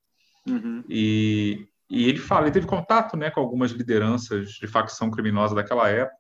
Uhum. 0.48 0.84
E, 0.90 1.68
e 1.90 2.10
ele 2.10 2.18
fala, 2.18 2.46
ele 2.46 2.54
teve 2.54 2.68
contato 2.68 3.16
né, 3.16 3.30
com 3.30 3.40
algumas 3.40 3.72
lideranças 3.72 4.52
de 4.52 4.68
facção 4.68 5.12
criminosa 5.12 5.56
daquela 5.56 5.88
época. 5.90 6.18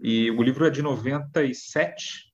E 0.00 0.30
o 0.30 0.42
livro 0.42 0.66
é 0.66 0.70
de 0.70 0.82
97. 0.82 2.28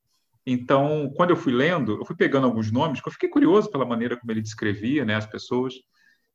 Então, 0.46 1.10
quando 1.16 1.30
eu 1.30 1.36
fui 1.36 1.52
lendo, 1.52 1.98
eu 1.98 2.04
fui 2.04 2.14
pegando 2.14 2.46
alguns 2.46 2.70
nomes, 2.70 3.00
que 3.00 3.08
eu 3.08 3.12
fiquei 3.12 3.28
curioso 3.28 3.70
pela 3.70 3.86
maneira 3.86 4.16
como 4.16 4.30
ele 4.30 4.42
descrevia 4.42 5.04
né, 5.04 5.14
as 5.14 5.26
pessoas. 5.26 5.74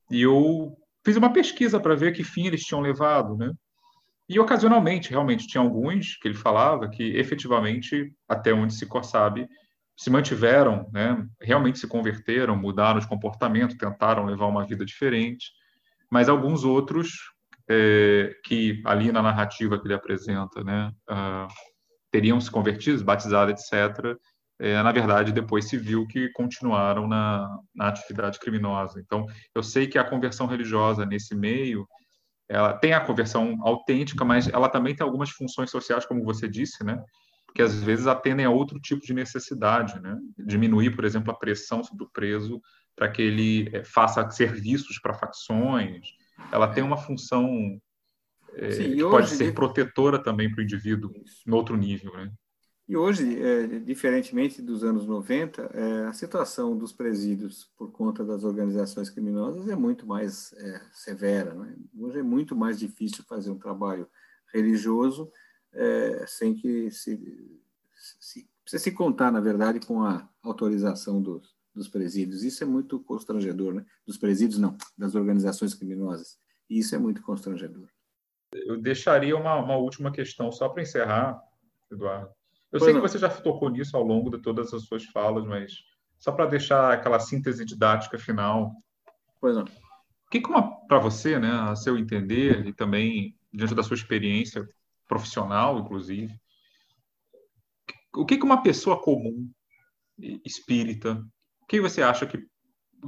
E 0.10 0.22
eu 0.22 0.78
fiz 1.06 1.16
uma 1.18 1.32
pesquisa 1.32 1.80
para 1.80 1.96
ver 1.96 2.14
que 2.14 2.24
fim 2.24 2.48
eles 2.48 2.64
tinham 2.64 2.82
levado, 2.82 3.36
né? 3.38 3.52
E 4.28 4.40
ocasionalmente, 4.40 5.10
realmente, 5.10 5.48
tinha 5.48 5.62
alguns 5.62 6.16
que 6.18 6.28
ele 6.28 6.36
falava 6.36 6.88
que 6.88 7.18
efetivamente, 7.18 8.14
até 8.28 8.54
onde 8.54 8.76
se 8.76 8.88
sabe, 9.04 9.48
se 9.98 10.10
mantiveram, 10.10 10.88
né? 10.94 11.26
realmente 11.42 11.80
se 11.80 11.88
converteram, 11.88 12.56
mudaram 12.56 13.00
os 13.00 13.06
comportamentos, 13.06 13.76
tentaram 13.76 14.26
levar 14.26 14.46
uma 14.46 14.66
vida 14.66 14.86
diferente, 14.86 15.52
mas 16.10 16.30
alguns 16.30 16.64
outros 16.64 17.10
é, 17.70 18.36
que 18.46 18.82
ali 18.86 19.12
na 19.12 19.22
narrativa 19.22 19.80
que 19.80 19.86
ele 19.86 19.94
apresenta, 19.94 20.64
né, 20.64 20.92
uh, 21.10 21.48
teriam 22.12 22.42
se 22.42 22.50
convertido, 22.50 23.04
batizado, 23.04 23.52
etc., 23.52 24.18
é, 24.60 24.82
na 24.84 24.92
verdade, 24.92 25.32
depois 25.32 25.66
se 25.66 25.78
viu 25.78 26.06
que 26.06 26.30
continuaram 26.34 27.08
na, 27.08 27.60
na 27.74 27.88
atividade 27.88 28.40
criminosa. 28.40 29.00
Então, 29.00 29.26
eu 29.56 29.64
sei 29.64 29.88
que 29.88 29.98
a 29.98 30.04
conversão 30.04 30.48
religiosa 30.48 31.06
nesse 31.06 31.34
meio, 31.34 31.88
ela 32.48 32.74
tem 32.74 32.94
a 32.94 33.00
conversão 33.00 33.58
autêntica, 33.62 34.26
mas 34.26 34.48
ela 34.48 34.68
também 34.68 34.96
tem 34.96 35.06
algumas 35.06 35.30
funções 35.30 35.72
sociais, 35.72 36.06
como 36.06 36.24
você 36.24 36.48
disse, 36.48 36.84
né? 36.84 37.02
que 37.54 37.62
às 37.62 37.82
vezes 37.82 38.08
atendem 38.08 38.46
a 38.46 38.50
outro 38.50 38.80
tipo 38.80 39.02
de 39.02 39.14
necessidade, 39.14 40.00
né? 40.00 40.18
Diminuir, 40.38 40.96
por 40.96 41.06
exemplo, 41.06 41.32
a 41.32 41.36
pressão 41.36 41.84
sobre 41.84 42.04
o 42.04 42.10
preso 42.10 42.62
para 42.96 43.10
que 43.10 43.22
ele 43.22 43.70
é, 43.74 43.84
faça 43.84 44.30
serviços 44.30 45.00
para 45.00 45.14
facções. 45.14 46.08
Ela 46.52 46.68
tem 46.68 46.84
uma 46.84 46.98
função 46.98 47.80
é, 48.54 48.72
Sim, 48.72 48.96
que 48.96 49.02
pode 49.02 49.30
ser 49.30 49.54
protetora 49.54 50.22
também 50.22 50.52
para 50.52 50.62
o 50.62 50.64
indivíduo 50.64 51.12
em 51.48 51.52
outro 51.52 51.76
nível, 51.76 52.14
né? 52.14 52.32
E 52.90 52.98
hoje, 52.98 53.40
é, 53.40 53.68
diferentemente 53.78 54.64
dos 54.64 54.84
anos 54.84 55.06
90, 55.06 55.62
é, 55.76 56.06
a 56.08 56.14
situação 56.14 56.76
dos 56.76 56.92
presídios 56.92 57.70
por 57.78 57.92
conta 57.92 58.26
das 58.26 58.44
organizações 58.44 59.12
criminosas 59.12 59.70
é 59.70 59.76
muito 59.76 60.08
mais 60.08 60.52
é, 60.54 60.82
severa. 60.92 61.54
Né? 61.54 61.76
Hoje 61.96 62.18
é 62.18 62.24
muito 62.24 62.56
mais 62.56 62.80
difícil 62.80 63.24
fazer 63.26 63.52
um 63.52 63.60
trabalho 63.60 64.10
religioso 64.52 65.32
é, 65.72 66.26
sem 66.26 66.56
que 66.56 66.90
se, 66.90 67.16
se, 68.20 68.50
se, 68.66 68.80
se 68.80 68.92
contar, 68.92 69.32
na 69.32 69.40
verdade, 69.40 69.80
com 69.86 70.02
a 70.02 70.28
autorização 70.42 71.22
dos, 71.22 71.56
dos 71.76 71.88
presídios. 71.88 72.44
Isso 72.44 72.64
é 72.64 72.66
muito 72.66 73.00
constrangedor, 73.02 73.72
né? 73.72 73.86
Dos 74.04 74.18
presídios, 74.18 74.58
não, 74.60 74.76
das 74.98 75.14
organizações 75.14 75.76
criminosas. 75.76 76.40
E 76.68 76.80
isso 76.80 76.96
é 76.96 76.98
muito 76.98 77.22
constrangedor. 77.22 77.88
Eu 78.52 78.82
deixaria 78.82 79.38
uma, 79.38 79.58
uma 79.58 79.78
última 79.78 80.12
questão 80.12 80.52
só 80.52 80.68
para 80.68 80.82
encerrar, 80.82 81.40
Eduardo 81.92 82.39
eu 82.72 82.80
pois 82.80 82.84
sei 82.84 82.94
não. 82.94 83.02
que 83.02 83.08
você 83.08 83.18
já 83.18 83.30
tocou 83.30 83.70
nisso 83.70 83.96
ao 83.98 84.04
longo 84.04 84.30
de 84.30 84.42
todas 84.42 84.74
as 84.74 84.84
suas 84.84 85.06
falas, 85.06 85.46
mas 85.46 85.74
só 86.18 86.32
para 86.32 86.46
deixar 86.46 86.94
aquela 86.94 87.20
síntese 87.20 87.66
didática 87.66 88.18
final. 88.18 88.72
Pois 89.40 89.56
não. 89.56 89.64
O 89.64 90.30
que, 90.30 90.42
para 90.88 91.00
você, 91.00 91.40
né, 91.40 91.50
a 91.50 91.76
seu 91.76 91.98
entender, 91.98 92.68
e 92.68 92.74
também 92.74 93.36
diante 93.52 93.74
da 93.74 93.82
sua 93.82 93.96
experiência 93.96 94.68
profissional, 95.08 95.80
inclusive, 95.80 96.32
o 98.16 98.26
que, 98.26 98.38
que 98.38 98.46
uma 98.46 98.62
pessoa 98.62 99.02
comum 99.02 99.50
espírita. 100.46 101.24
O 101.62 101.66
que 101.66 101.80
você 101.80 102.02
acha 102.02 102.26
que, 102.26 102.38
que 102.38 102.48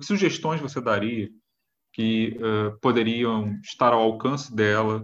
sugestões 0.01 0.61
você 0.61 0.81
daria 0.81 1.29
que 1.93 2.37
uh, 2.37 2.79
poderiam 2.79 3.59
estar 3.61 3.91
ao 3.91 4.01
alcance 4.01 4.55
dela, 4.55 5.01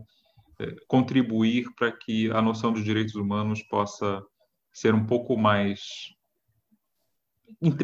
uh, 0.62 0.76
contribuir 0.88 1.68
para 1.76 1.92
que 1.92 2.32
a 2.32 2.42
noção 2.42 2.72
dos 2.72 2.84
direitos 2.84 3.16
humanos 3.16 3.62
possa 3.64 4.24
ser 4.78 4.94
um 4.94 5.04
pouco 5.04 5.36
mais 5.36 6.14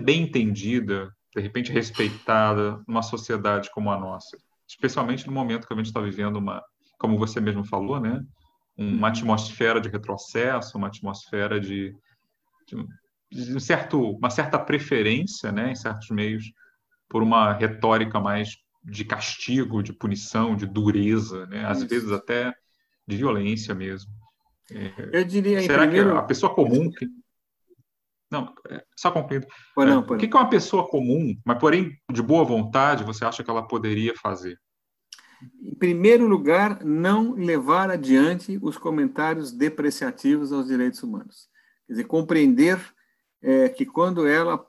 bem 0.03 0.21
entendida, 0.21 1.11
de 1.35 1.41
repente 1.41 1.71
respeitada 1.71 2.79
numa 2.87 3.01
sociedade 3.01 3.71
como 3.71 3.89
a 3.89 3.99
nossa, 3.99 4.37
especialmente 4.67 5.25
no 5.25 5.33
momento 5.33 5.65
que 5.65 5.73
a 5.73 5.75
gente 5.75 5.87
está 5.87 5.99
vivendo 5.99 6.35
uma, 6.35 6.63
como 6.99 7.17
você 7.17 7.41
mesmo 7.41 7.65
falou, 7.65 7.99
né, 7.99 8.23
uma 8.77 8.91
uhum. 8.91 9.05
atmosfera 9.05 9.81
de 9.81 9.89
retrocesso, 9.89 10.77
uma 10.77 10.85
atmosfera 10.85 11.59
de, 11.59 11.95
de, 12.67 12.85
de 13.31 13.55
um 13.55 13.59
certo, 13.59 14.11
uma 14.11 14.29
certa 14.29 14.59
preferência, 14.59 15.51
né, 15.51 15.71
em 15.71 15.75
certos 15.75 16.11
meios, 16.11 16.45
por 17.09 17.23
uma 17.23 17.53
retórica 17.53 18.19
mais 18.19 18.55
de 18.83 19.03
castigo, 19.03 19.81
de 19.81 19.93
punição, 19.93 20.55
de 20.55 20.67
dureza, 20.67 21.47
né, 21.47 21.65
às 21.65 21.79
Isso. 21.79 21.87
vezes 21.87 22.11
até 22.11 22.53
de 23.07 23.17
violência 23.17 23.73
mesmo. 23.73 24.13
É, 24.71 25.19
Eu 25.19 25.23
diria 25.23 25.61
Será 25.61 25.83
primeiro... 25.83 26.11
que 26.11 26.17
a 26.17 26.23
pessoa 26.23 26.53
comum 26.53 26.89
que... 26.89 27.07
Não, 28.31 28.53
é, 28.69 28.83
só 28.97 29.11
concluindo. 29.11 29.45
Por 29.75 29.85
não, 29.85 29.99
o 29.99 30.17
que, 30.17 30.27
que 30.27 30.35
uma 30.35 30.49
pessoa 30.49 30.87
comum, 30.87 31.35
mas 31.45 31.59
porém 31.59 31.95
de 32.11 32.21
boa 32.21 32.43
vontade, 32.43 33.03
você 33.03 33.23
acha 33.23 33.43
que 33.43 33.49
ela 33.49 33.67
poderia 33.67 34.15
fazer? 34.15 34.59
Em 35.61 35.75
primeiro 35.75 36.27
lugar, 36.27 36.83
não 36.83 37.33
levar 37.33 37.91
adiante 37.91 38.57
os 38.61 38.77
comentários 38.77 39.51
depreciativos 39.51 40.51
aos 40.51 40.67
direitos 40.67 41.03
humanos. 41.03 41.47
Quer 41.85 41.93
dizer, 41.93 42.03
compreender 42.05 42.79
é, 43.41 43.69
que 43.69 43.85
quando 43.85 44.25
ela 44.25 44.65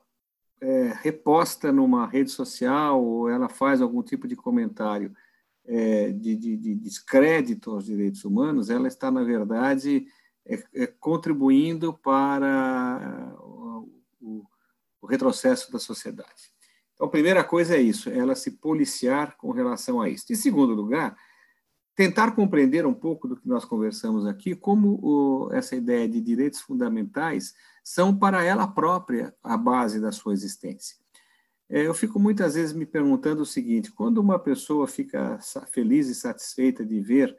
é, 0.60 0.92
reposta 1.02 1.72
numa 1.72 2.06
rede 2.06 2.30
social 2.30 3.02
ou 3.02 3.28
ela 3.28 3.48
faz 3.48 3.80
algum 3.80 4.02
tipo 4.02 4.26
de 4.26 4.36
comentário 4.36 5.14
é, 5.66 6.12
de, 6.12 6.36
de, 6.36 6.56
de, 6.56 6.74
descrédito 6.74 7.70
aos 7.70 7.84
direitos 7.84 8.24
humanos, 8.24 8.70
ela 8.70 8.88
está, 8.88 9.10
na 9.10 9.22
verdade, 9.22 10.06
é, 10.46 10.62
é 10.74 10.86
contribuindo 10.86 11.94
para 11.94 13.34
o, 13.38 13.88
o, 14.20 14.44
o 15.00 15.06
retrocesso 15.06 15.72
da 15.72 15.78
sociedade. 15.78 16.52
Então, 16.94 17.06
a 17.06 17.10
primeira 17.10 17.42
coisa 17.42 17.76
é 17.76 17.80
isso, 17.80 18.08
ela 18.10 18.34
se 18.34 18.52
policiar 18.52 19.36
com 19.36 19.50
relação 19.50 20.00
a 20.00 20.08
isso. 20.08 20.32
Em 20.32 20.36
segundo 20.36 20.74
lugar, 20.74 21.16
tentar 21.94 22.32
compreender 22.32 22.86
um 22.86 22.94
pouco 22.94 23.28
do 23.28 23.36
que 23.36 23.48
nós 23.48 23.64
conversamos 23.64 24.26
aqui, 24.26 24.54
como 24.54 24.98
o, 25.02 25.52
essa 25.52 25.74
ideia 25.76 26.08
de 26.08 26.20
direitos 26.20 26.60
fundamentais 26.60 27.54
são 27.82 28.16
para 28.16 28.44
ela 28.44 28.66
própria 28.66 29.34
a 29.42 29.56
base 29.56 30.00
da 30.00 30.12
sua 30.12 30.32
existência. 30.32 30.96
É, 31.68 31.86
eu 31.86 31.94
fico 31.94 32.18
muitas 32.20 32.54
vezes 32.54 32.72
me 32.72 32.86
perguntando 32.86 33.42
o 33.42 33.46
seguinte: 33.46 33.90
quando 33.90 34.18
uma 34.18 34.38
pessoa 34.38 34.86
fica 34.86 35.38
feliz 35.72 36.08
e 36.08 36.14
satisfeita 36.14 36.84
de 36.84 37.00
ver 37.00 37.36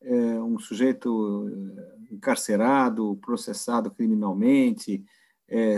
é, 0.00 0.14
um 0.40 0.58
sujeito 0.58 1.48
é, 1.48 2.14
encarcerado, 2.14 3.18
processado 3.20 3.90
criminalmente, 3.90 5.04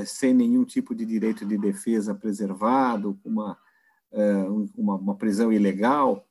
sem 0.04 0.34
nenhum 0.34 0.64
tipo 0.64 0.96
de 0.96 1.06
direito 1.06 1.46
de 1.46 1.56
defesa 1.56 2.12
preservado, 2.12 3.16
uma, 3.24 3.56
uma, 4.76 4.96
uma, 4.96 5.14
prisão 5.14 5.52
ilegal. 5.52 6.26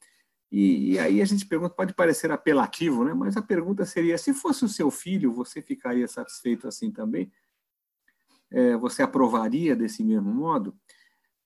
E, 0.51 0.91
e, 0.91 0.99
aí 0.99 1.21
a 1.21 1.25
gente 1.25 1.45
pergunta, 1.45 1.73
pode 1.73 1.93
parecer 1.93 2.33
apelativo, 2.33 3.05
né? 3.05 3.13
mas 3.13 3.37
a 3.37 3.41
pergunta 3.41 3.85
seria: 3.85 4.17
se 4.17 4.33
fosse 4.33 4.65
o 4.65 4.67
seu 4.67 4.91
filho, 4.91 5.31
você 5.31 5.61
ficaria 5.61 6.05
satisfeito 6.05 6.67
assim 6.67 6.91
também? 6.91 7.31
É, 8.51 8.75
você 8.75 9.01
aprovaria 9.01 9.73
desse 9.73 10.03
mesmo 10.03 10.33
modo? 10.33 10.75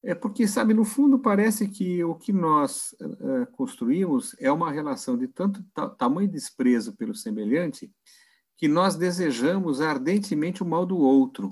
É 0.06 0.14
porque, 0.14 0.46
sabe, 0.46 0.74
no 0.74 0.84
fundo 0.84 1.18
parece 1.18 1.68
que 1.68 2.04
o 2.04 2.14
que 2.14 2.34
nós 2.34 2.94
uh, 3.00 3.50
construímos 3.54 4.36
é 4.38 4.52
uma 4.52 4.70
relação 4.70 5.18
de 5.18 5.30
tanto 5.30 5.64
tamanho 5.98 6.28
desprezo 6.28 6.94
pelo 6.94 7.16
semelhante 7.16 7.90
que 8.58 8.68
nós 8.68 8.96
desejamos 8.98 9.80
ardentemente 9.80 10.62
o 10.62 10.66
mal 10.66 10.86
do 10.86 10.98
outro. 10.98 11.50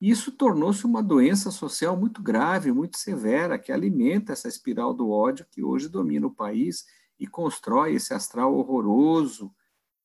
Isso 0.00 0.32
tornou-se 0.32 0.84
uma 0.86 1.02
doença 1.02 1.50
social 1.50 1.96
muito 1.98 2.22
grave, 2.22 2.72
muito 2.72 2.98
severa, 2.98 3.58
que 3.58 3.70
alimenta 3.70 4.32
essa 4.32 4.48
espiral 4.48 4.94
do 4.94 5.10
ódio 5.10 5.46
que 5.50 5.62
hoje 5.62 5.88
domina 5.88 6.26
o 6.26 6.34
país 6.34 6.84
e 7.18 7.26
constrói 7.26 7.94
esse 7.94 8.12
astral 8.14 8.54
horroroso 8.54 9.54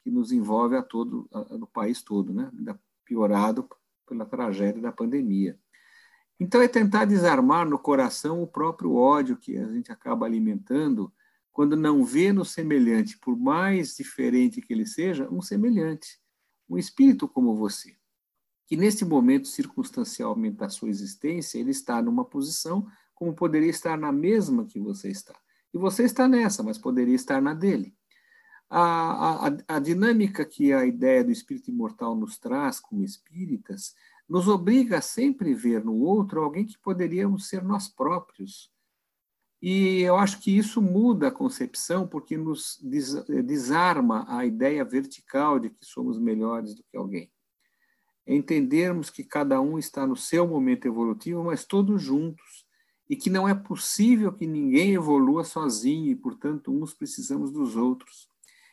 que 0.04 0.12
nos 0.12 0.32
envolve 0.32 0.76
a 0.76 0.82
todo, 0.82 1.28
a, 1.32 1.58
no 1.58 1.68
país 1.68 2.02
todo, 2.02 2.34
né? 2.34 2.52
piorado 3.06 3.68
pela 4.08 4.26
tragédia 4.26 4.82
da 4.82 4.92
pandemia. 4.92 5.60
Então, 6.44 6.60
é 6.60 6.68
tentar 6.68 7.06
desarmar 7.06 7.70
no 7.70 7.78
coração 7.78 8.42
o 8.42 8.48
próprio 8.48 8.96
ódio 8.96 9.38
que 9.38 9.60
a 9.60 9.68
gente 9.68 9.92
acaba 9.92 10.26
alimentando 10.26 11.14
quando 11.52 11.78
não 11.78 12.04
vê 12.04 12.34
no 12.34 12.44
semelhante, 12.44 13.16
por 13.20 13.38
mais 13.38 13.96
diferente 13.96 14.60
que 14.60 14.74
ele 14.74 14.88
seja, 14.88 15.30
um 15.30 15.40
semelhante, 15.40 16.20
um 16.68 16.80
espírito 16.80 17.28
como 17.28 17.56
você, 17.56 17.96
que 18.66 18.76
nesse 18.76 19.06
momento 19.06 19.48
circunstancialmente 19.48 20.58
da 20.58 20.68
sua 20.68 20.90
existência, 20.90 21.60
ele 21.60 21.70
está 21.70 22.02
numa 22.02 22.26
posição 22.26 22.88
como 23.14 23.36
poderia 23.36 23.70
estar 23.70 23.96
na 23.96 24.12
mesma 24.12 24.66
que 24.66 24.80
você 24.80 25.10
está. 25.12 25.40
E 25.72 25.78
você 25.78 26.06
está 26.06 26.28
nessa, 26.28 26.64
mas 26.64 26.80
poderia 26.80 27.14
estar 27.14 27.40
na 27.40 27.54
dele. 27.54 27.96
A, 28.68 29.48
a, 29.48 29.76
a 29.76 29.80
dinâmica 29.80 30.44
que 30.44 30.74
a 30.74 30.88
ideia 30.88 31.24
do 31.24 31.32
espírito 31.32 31.70
imortal 31.70 32.16
nos 32.16 32.40
traz 32.40 32.80
como 32.80 33.04
espíritas 33.04 33.94
nos 34.32 34.48
obriga 34.48 35.00
a 35.00 35.02
sempre 35.02 35.54
ver 35.54 35.84
no 35.84 35.94
outro 35.94 36.42
alguém 36.42 36.66
que 36.66 36.80
poderíamos 36.80 37.50
ser 37.50 37.62
nós 37.62 37.90
próprios. 37.90 38.72
E 39.62 40.00
eu 40.00 40.16
acho 40.16 40.40
que 40.40 40.58
isso 40.58 40.82
muda 40.82 41.28
a 41.28 41.32
concepção, 41.32 42.08
porque 42.08 42.38
nos 42.38 42.80
desarma 43.44 44.26
a 44.30 44.46
ideia 44.46 44.86
vertical 44.86 45.60
de 45.60 45.70
que 45.70 45.86
somos 45.86 46.18
melhores 46.18 46.74
do 46.74 46.82
que 46.90 46.96
alguém. 46.96 47.30
Entendermos 48.26 49.10
que 49.10 49.22
cada 49.22 49.60
um 49.60 49.78
está 49.78 50.08
no 50.08 50.16
seu 50.16 50.48
momento 50.48 50.88
evolutivo, 50.88 51.44
mas 51.44 51.66
todos 51.66 52.02
juntos, 52.02 52.66
e 53.10 53.18
que 53.18 53.30
não 53.30 53.50
é 53.50 53.54
possível 53.54 54.32
que 54.32 54.48
ninguém 54.48 54.94
evolua 54.94 55.44
sozinho, 55.44 56.10
e, 56.10 56.16
portanto, 56.16 56.72
uns 56.72 56.94
precisamos 56.94 57.52
dos 57.52 57.76
outros. 57.76 58.30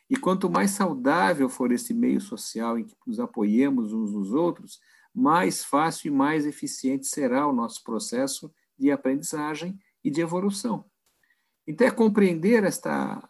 E 0.09 0.16
quanto 0.16 0.48
mais 0.48 0.70
saudável 0.70 1.48
for 1.48 1.72
esse 1.72 1.93
meio 1.93 2.20
social 2.20 2.78
em 2.78 2.85
que 2.85 2.94
nos 3.05 3.18
apoiemos 3.18 3.93
uns 3.93 4.12
nos 4.12 4.32
outros, 4.32 4.78
mais 5.14 5.64
fácil 5.64 6.09
e 6.09 6.10
mais 6.10 6.47
eficiente 6.47 7.06
será 7.06 7.47
o 7.47 7.52
nosso 7.52 7.82
processo 7.82 8.52
de 8.78 8.90
aprendizagem 8.90 9.78
e 10.05 10.10
de 10.10 10.20
evolução. 10.20 10.85
Então, 11.66 11.86
é 11.86 11.90
compreender 11.90 12.64
esta, 12.64 13.28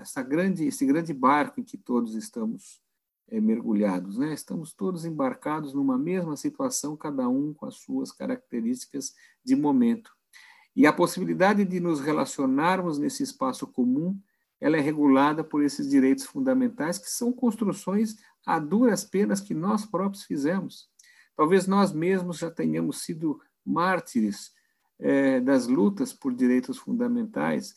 esta 0.00 0.22
grande, 0.22 0.66
esse 0.66 0.84
grande 0.84 1.14
barco 1.14 1.60
em 1.60 1.64
que 1.64 1.78
todos 1.78 2.14
estamos 2.14 2.82
é, 3.28 3.40
mergulhados. 3.40 4.18
Né? 4.18 4.34
Estamos 4.34 4.74
todos 4.74 5.06
embarcados 5.06 5.72
numa 5.72 5.96
mesma 5.96 6.36
situação, 6.36 6.94
cada 6.94 7.26
um 7.26 7.54
com 7.54 7.64
as 7.64 7.76
suas 7.76 8.12
características 8.12 9.14
de 9.42 9.56
momento. 9.56 10.12
E 10.76 10.86
a 10.86 10.92
possibilidade 10.92 11.64
de 11.64 11.80
nos 11.80 12.00
relacionarmos 12.00 12.98
nesse 12.98 13.22
espaço 13.22 13.66
comum, 13.66 14.20
ela 14.60 14.76
é 14.76 14.80
regulada 14.80 15.42
por 15.42 15.62
esses 15.62 15.88
direitos 15.88 16.24
fundamentais, 16.24 16.98
que 16.98 17.08
são 17.08 17.32
construções 17.32 18.16
a 18.44 18.58
duras 18.58 19.04
penas 19.04 19.40
que 19.40 19.54
nós 19.54 19.86
próprios 19.86 20.24
fizemos. 20.24 20.90
Talvez 21.36 21.66
nós 21.66 21.92
mesmos 21.92 22.38
já 22.38 22.50
tenhamos 22.50 23.02
sido 23.02 23.40
mártires 23.64 24.52
é, 24.98 25.40
das 25.40 25.66
lutas 25.66 26.12
por 26.12 26.34
direitos 26.34 26.78
fundamentais. 26.78 27.74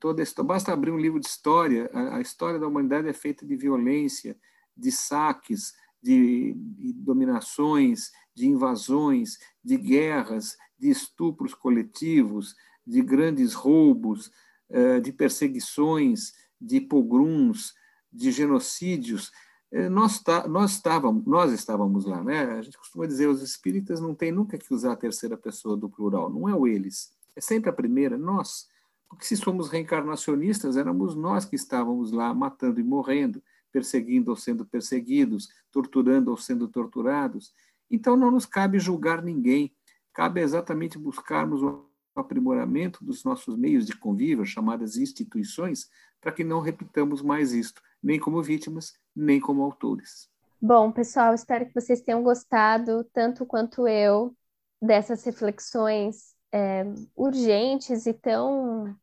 Toda 0.00 0.22
basta 0.44 0.72
abrir 0.72 0.90
um 0.90 0.98
livro 0.98 1.20
de 1.20 1.26
história. 1.26 1.88
A, 1.92 2.16
a, 2.16 2.20
história 2.20 2.58
da 2.58 2.66
humanidade 2.66 3.08
é 3.08 3.12
feita 3.12 3.46
de 3.46 3.56
violência, 3.56 4.36
de 4.76 4.90
saques, 4.90 5.74
de, 6.02 6.54
de 6.54 6.92
dominações, 6.94 8.10
de 8.34 8.46
invasões, 8.46 9.38
de 9.62 9.76
guerras, 9.76 10.56
de 10.78 10.90
estupros 10.90 11.54
coletivos, 11.54 12.56
de 12.84 13.00
grandes 13.00 13.54
roubos, 13.54 14.30
é, 14.68 14.98
de 14.98 15.12
perseguições, 15.12 16.32
de 16.60 16.80
pogroms, 16.80 17.72
de 18.12 18.32
genocídios. 18.32 19.30
É, 19.72 19.88
nós, 19.88 20.20
tá, 20.20 20.46
nós, 20.46 20.72
estávamos, 20.72 21.24
nós 21.24 21.50
estávamos 21.50 22.04
lá, 22.04 22.22
né? 22.22 22.44
A 22.44 22.60
gente 22.60 22.76
costuma 22.76 23.06
dizer, 23.06 23.26
os 23.26 23.40
espíritas 23.40 24.02
não 24.02 24.14
têm 24.14 24.30
nunca 24.30 24.58
que 24.58 24.72
usar 24.72 24.92
a 24.92 24.96
terceira 24.96 25.34
pessoa 25.34 25.74
do 25.78 25.88
plural, 25.88 26.28
não 26.28 26.46
é 26.46 26.54
o 26.54 26.66
eles, 26.66 27.16
é 27.34 27.40
sempre 27.40 27.70
a 27.70 27.72
primeira, 27.72 28.18
nós. 28.18 28.68
Porque 29.08 29.24
se 29.24 29.34
somos 29.34 29.70
reencarnacionistas, 29.70 30.76
éramos 30.76 31.14
nós 31.14 31.46
que 31.46 31.56
estávamos 31.56 32.12
lá 32.12 32.34
matando 32.34 32.80
e 32.80 32.84
morrendo, 32.84 33.42
perseguindo 33.72 34.30
ou 34.30 34.36
sendo 34.36 34.66
perseguidos, 34.66 35.48
torturando 35.70 36.30
ou 36.30 36.36
sendo 36.36 36.68
torturados. 36.68 37.54
Então 37.90 38.14
não 38.14 38.30
nos 38.30 38.44
cabe 38.44 38.78
julgar 38.78 39.22
ninguém, 39.22 39.74
cabe 40.12 40.42
exatamente 40.42 40.98
buscarmos 40.98 41.62
o 41.62 41.86
aprimoramento 42.14 43.02
dos 43.02 43.24
nossos 43.24 43.56
meios 43.56 43.86
de 43.86 43.96
convívio, 43.96 44.44
chamadas 44.44 44.98
instituições, 44.98 45.88
para 46.20 46.30
que 46.30 46.44
não 46.44 46.60
repitamos 46.60 47.22
mais 47.22 47.54
isto 47.54 47.82
nem 48.02 48.18
como 48.18 48.42
vítimas, 48.42 48.94
nem 49.14 49.38
como 49.38 49.62
autores. 49.62 50.28
Bom, 50.60 50.92
pessoal, 50.92 51.34
espero 51.34 51.66
que 51.66 51.74
vocês 51.74 52.00
tenham 52.00 52.22
gostado, 52.22 53.04
tanto 53.12 53.46
quanto 53.46 53.86
eu, 53.86 54.34
dessas 54.80 55.24
reflexões 55.24 56.34
é, 56.52 56.84
urgentes 57.16 58.06
e 58.06 58.12
tão, 58.12 58.96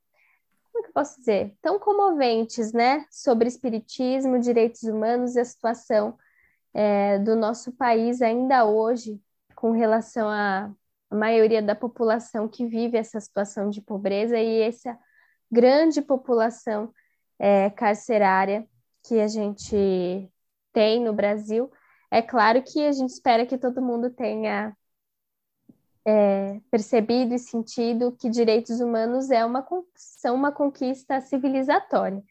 como 0.72 0.80
é 0.80 0.82
que 0.82 0.88
eu 0.90 0.94
posso 0.94 1.20
dizer, 1.20 1.56
tão 1.62 1.80
comoventes, 1.80 2.72
né, 2.72 3.06
sobre 3.10 3.48
espiritismo, 3.48 4.40
direitos 4.40 4.84
humanos 4.84 5.36
e 5.36 5.40
a 5.40 5.46
situação 5.46 6.18
é, 6.74 7.20
do 7.20 7.36
nosso 7.36 7.72
país 7.72 8.22
ainda 8.22 8.66
hoje, 8.66 9.22
com 9.56 9.72
relação 9.72 10.30
à 10.30 10.72
maioria 11.12 11.62
da 11.62 11.76
população 11.76 12.48
que 12.48 12.66
vive 12.66 12.98
essa 12.98 13.20
situação 13.20 13.70
de 13.70 13.82
pobreza 13.82 14.38
e 14.38 14.62
essa 14.62 14.98
grande 15.52 16.02
população 16.02 16.94
é, 17.38 17.70
carcerária 17.70 18.68
que 19.04 19.20
a 19.20 19.28
gente 19.28 20.32
tem 20.74 21.04
no 21.04 21.14
Brasil. 21.14 21.72
É 22.12 22.22
claro 22.22 22.64
que 22.64 22.86
a 22.86 22.92
gente 22.92 23.12
espera 23.12 23.46
que 23.46 23.58
todo 23.58 23.82
mundo 23.82 24.10
tenha 24.10 24.76
é, 26.06 26.60
percebido 26.72 27.34
e 27.34 27.40
sentido 27.40 28.16
que 28.18 28.30
direitos 28.30 28.80
humanos 28.80 29.30
é 29.30 29.46
uma, 29.46 29.66
são 29.96 30.36
uma 30.36 30.52
conquista 30.52 31.22
civilizatória. 31.22 32.24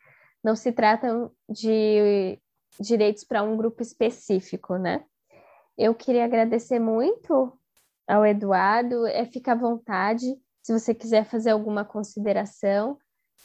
Não 0.43 0.57
se 0.57 0.73
trata 0.73 1.31
de 1.49 2.40
direitos 2.81 3.24
para 3.24 3.43
um 3.43 3.57
grupo 3.57 3.82
específico, 3.82 4.77
né? 4.77 5.05
Eu 5.77 5.95
queria 5.95 6.24
agradecer 6.24 6.78
muito 6.78 7.53
ao 8.07 8.27
Eduardo, 8.27 9.07
é, 9.07 9.24
fica 9.27 9.53
à 9.53 9.55
vontade 9.55 10.27
se 10.62 10.73
você 10.73 10.95
quiser 10.95 11.24
fazer 11.24 11.51
alguma 11.51 11.85
consideração. 11.85 12.99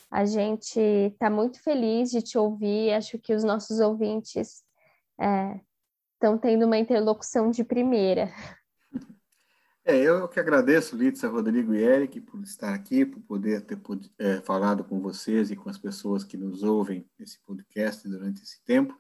A 0.10 0.26
gente 0.26 0.80
está 0.80 1.30
muito 1.30 1.62
feliz 1.62 2.12
de 2.12 2.22
te 2.22 2.38
ouvir, 2.38 2.94
acho 2.94 3.18
que 3.18 3.34
os 3.34 3.44
nossos 3.44 3.80
ouvintes 3.80 4.64
estão 5.18 6.36
é, 6.36 6.38
tendo 6.38 6.66
uma 6.66 6.78
interlocução 6.78 7.50
de 7.50 7.64
primeira. 7.64 8.32
É, 9.86 9.98
eu 9.98 10.30
que 10.30 10.40
agradeço, 10.40 10.96
Litsa, 10.96 11.28
Rodrigo 11.28 11.74
e 11.74 11.84
Eric, 11.84 12.22
por 12.22 12.42
estar 12.42 12.74
aqui, 12.74 13.06
por 13.06 13.20
poder 13.24 13.60
ter 13.66 13.78
é, 14.18 14.40
falado 14.40 14.82
com 14.82 15.02
vocês 15.02 15.52
e 15.52 15.58
com 15.58 15.70
as 15.70 15.78
pessoas 15.78 16.24
que 16.24 16.38
nos 16.38 16.64
ouvem 16.64 17.06
nesse 17.20 17.38
podcast 17.42 18.08
durante 18.08 18.42
esse 18.42 18.64
tempo. 18.64 18.98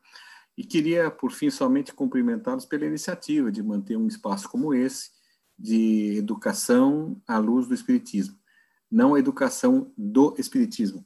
E 0.57 0.63
queria, 0.65 1.09
por 1.09 1.31
fim, 1.31 1.49
somente 1.49 1.93
cumprimentá-los 1.93 2.65
pela 2.65 2.85
iniciativa 2.85 3.49
de 3.49 3.63
manter 3.63 3.95
um 3.95 4.07
espaço 4.07 4.49
como 4.49 4.73
esse, 4.73 5.11
de 5.57 6.17
educação 6.17 7.21
à 7.25 7.37
luz 7.37 7.65
do 7.65 7.73
Espiritismo. 7.73 8.37
Não 8.93 9.15
a 9.15 9.19
educação 9.19 9.91
do 9.97 10.35
Espiritismo, 10.37 11.03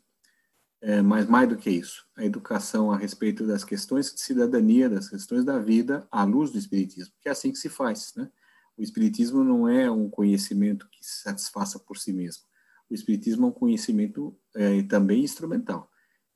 é, 0.81 1.01
mas 1.01 1.26
mais 1.26 1.47
do 1.47 1.55
que 1.55 1.69
isso, 1.69 2.05
a 2.18 2.26
educação 2.26 2.91
a 2.91 2.97
respeito 2.97 3.47
das 3.47 3.64
questões 3.64 4.14
de 4.14 4.19
cidadania, 4.19 4.89
das 4.89 5.07
questões 5.07 5.45
da 5.45 5.57
vida, 5.57 6.05
à 6.11 6.26
luz 6.26 6.51
do 6.51 6.57
Espiritismo, 6.57 7.14
que 7.22 7.30
é 7.30 7.31
assim 7.31 7.49
que 7.49 7.57
se 7.57 7.69
faz. 7.69 8.11
Né? 8.14 8.30
O 8.77 8.81
Espiritismo 8.81 9.41
não 9.41 9.69
é 9.69 9.89
um 9.89 10.09
conhecimento 10.09 10.89
que 10.91 11.01
se 11.01 11.22
satisfaça 11.22 11.80
por 11.80 11.97
si 11.97 12.11
mesmo. 12.11 12.43
O 12.89 12.93
Espiritismo 12.93 13.45
é 13.45 13.49
um 13.51 13.53
conhecimento 13.53 14.38
é, 14.53 14.84
também 14.84 15.23
instrumental. 15.23 15.89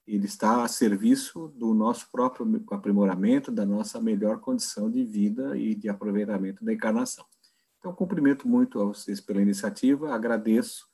Ele 0.07 0.27
está 0.27 0.63
a 0.63 0.69
serviço 0.69 1.49
do 1.49 1.73
nosso 1.73 2.09
próprio 2.13 2.63
aprimoramento, 2.71 3.51
da 3.51 3.65
nossa 3.65 3.99
melhor 3.99 4.39
condição 4.39 4.89
de 4.89 5.03
vida 5.03 5.57
e 5.57 5.75
de 5.75 5.89
aproveitamento 5.89 6.63
da 6.63 6.71
encarnação. 6.71 7.25
Então, 7.77 7.93
cumprimento 7.93 8.47
muito 8.47 8.79
a 8.79 8.85
vocês 8.85 9.19
pela 9.19 9.41
iniciativa, 9.41 10.15
agradeço 10.15 10.90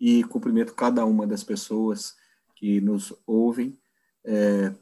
e 0.00 0.24
cumprimento 0.24 0.74
cada 0.74 1.04
uma 1.04 1.26
das 1.26 1.44
pessoas 1.44 2.16
que 2.56 2.80
nos 2.80 3.12
ouvem, 3.26 3.78
é, 4.24 4.72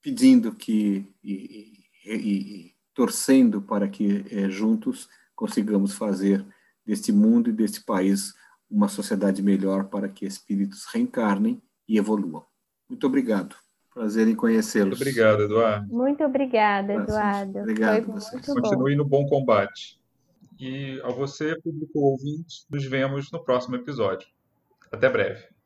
pedindo 0.00 0.52
que 0.52 1.04
e, 1.22 1.88
e, 2.04 2.14
e, 2.14 2.74
torcendo 2.94 3.60
para 3.60 3.88
que 3.88 4.24
é, 4.30 4.48
juntos 4.48 5.08
consigamos 5.34 5.94
fazer 5.94 6.44
deste 6.86 7.12
mundo 7.12 7.50
e 7.50 7.52
deste 7.52 7.82
país 7.82 8.34
uma 8.70 8.88
sociedade 8.88 9.42
melhor 9.42 9.84
para 9.84 10.08
que 10.08 10.26
espíritos 10.26 10.84
reencarnem 10.86 11.60
e 11.88 11.98
evoluam. 11.98 12.44
Muito 12.88 13.06
obrigado. 13.06 13.56
Prazer 13.92 14.28
em 14.28 14.34
conhecê-los. 14.34 14.98
Muito 14.98 15.02
obrigado, 15.02 15.42
Eduardo. 15.42 15.92
Muito 15.92 16.24
obrigada, 16.24 16.94
Eduardo. 16.94 17.58
Obrigado. 17.58 18.06
Continue 18.46 18.94
no 18.94 19.04
bom 19.04 19.26
combate. 19.26 19.98
E 20.58 21.00
a 21.04 21.10
você, 21.10 21.56
público 21.60 21.98
ouvinte, 21.98 22.64
nos 22.70 22.84
vemos 22.84 23.30
no 23.32 23.42
próximo 23.42 23.76
episódio. 23.76 24.28
Até 24.92 25.08
breve. 25.08 25.57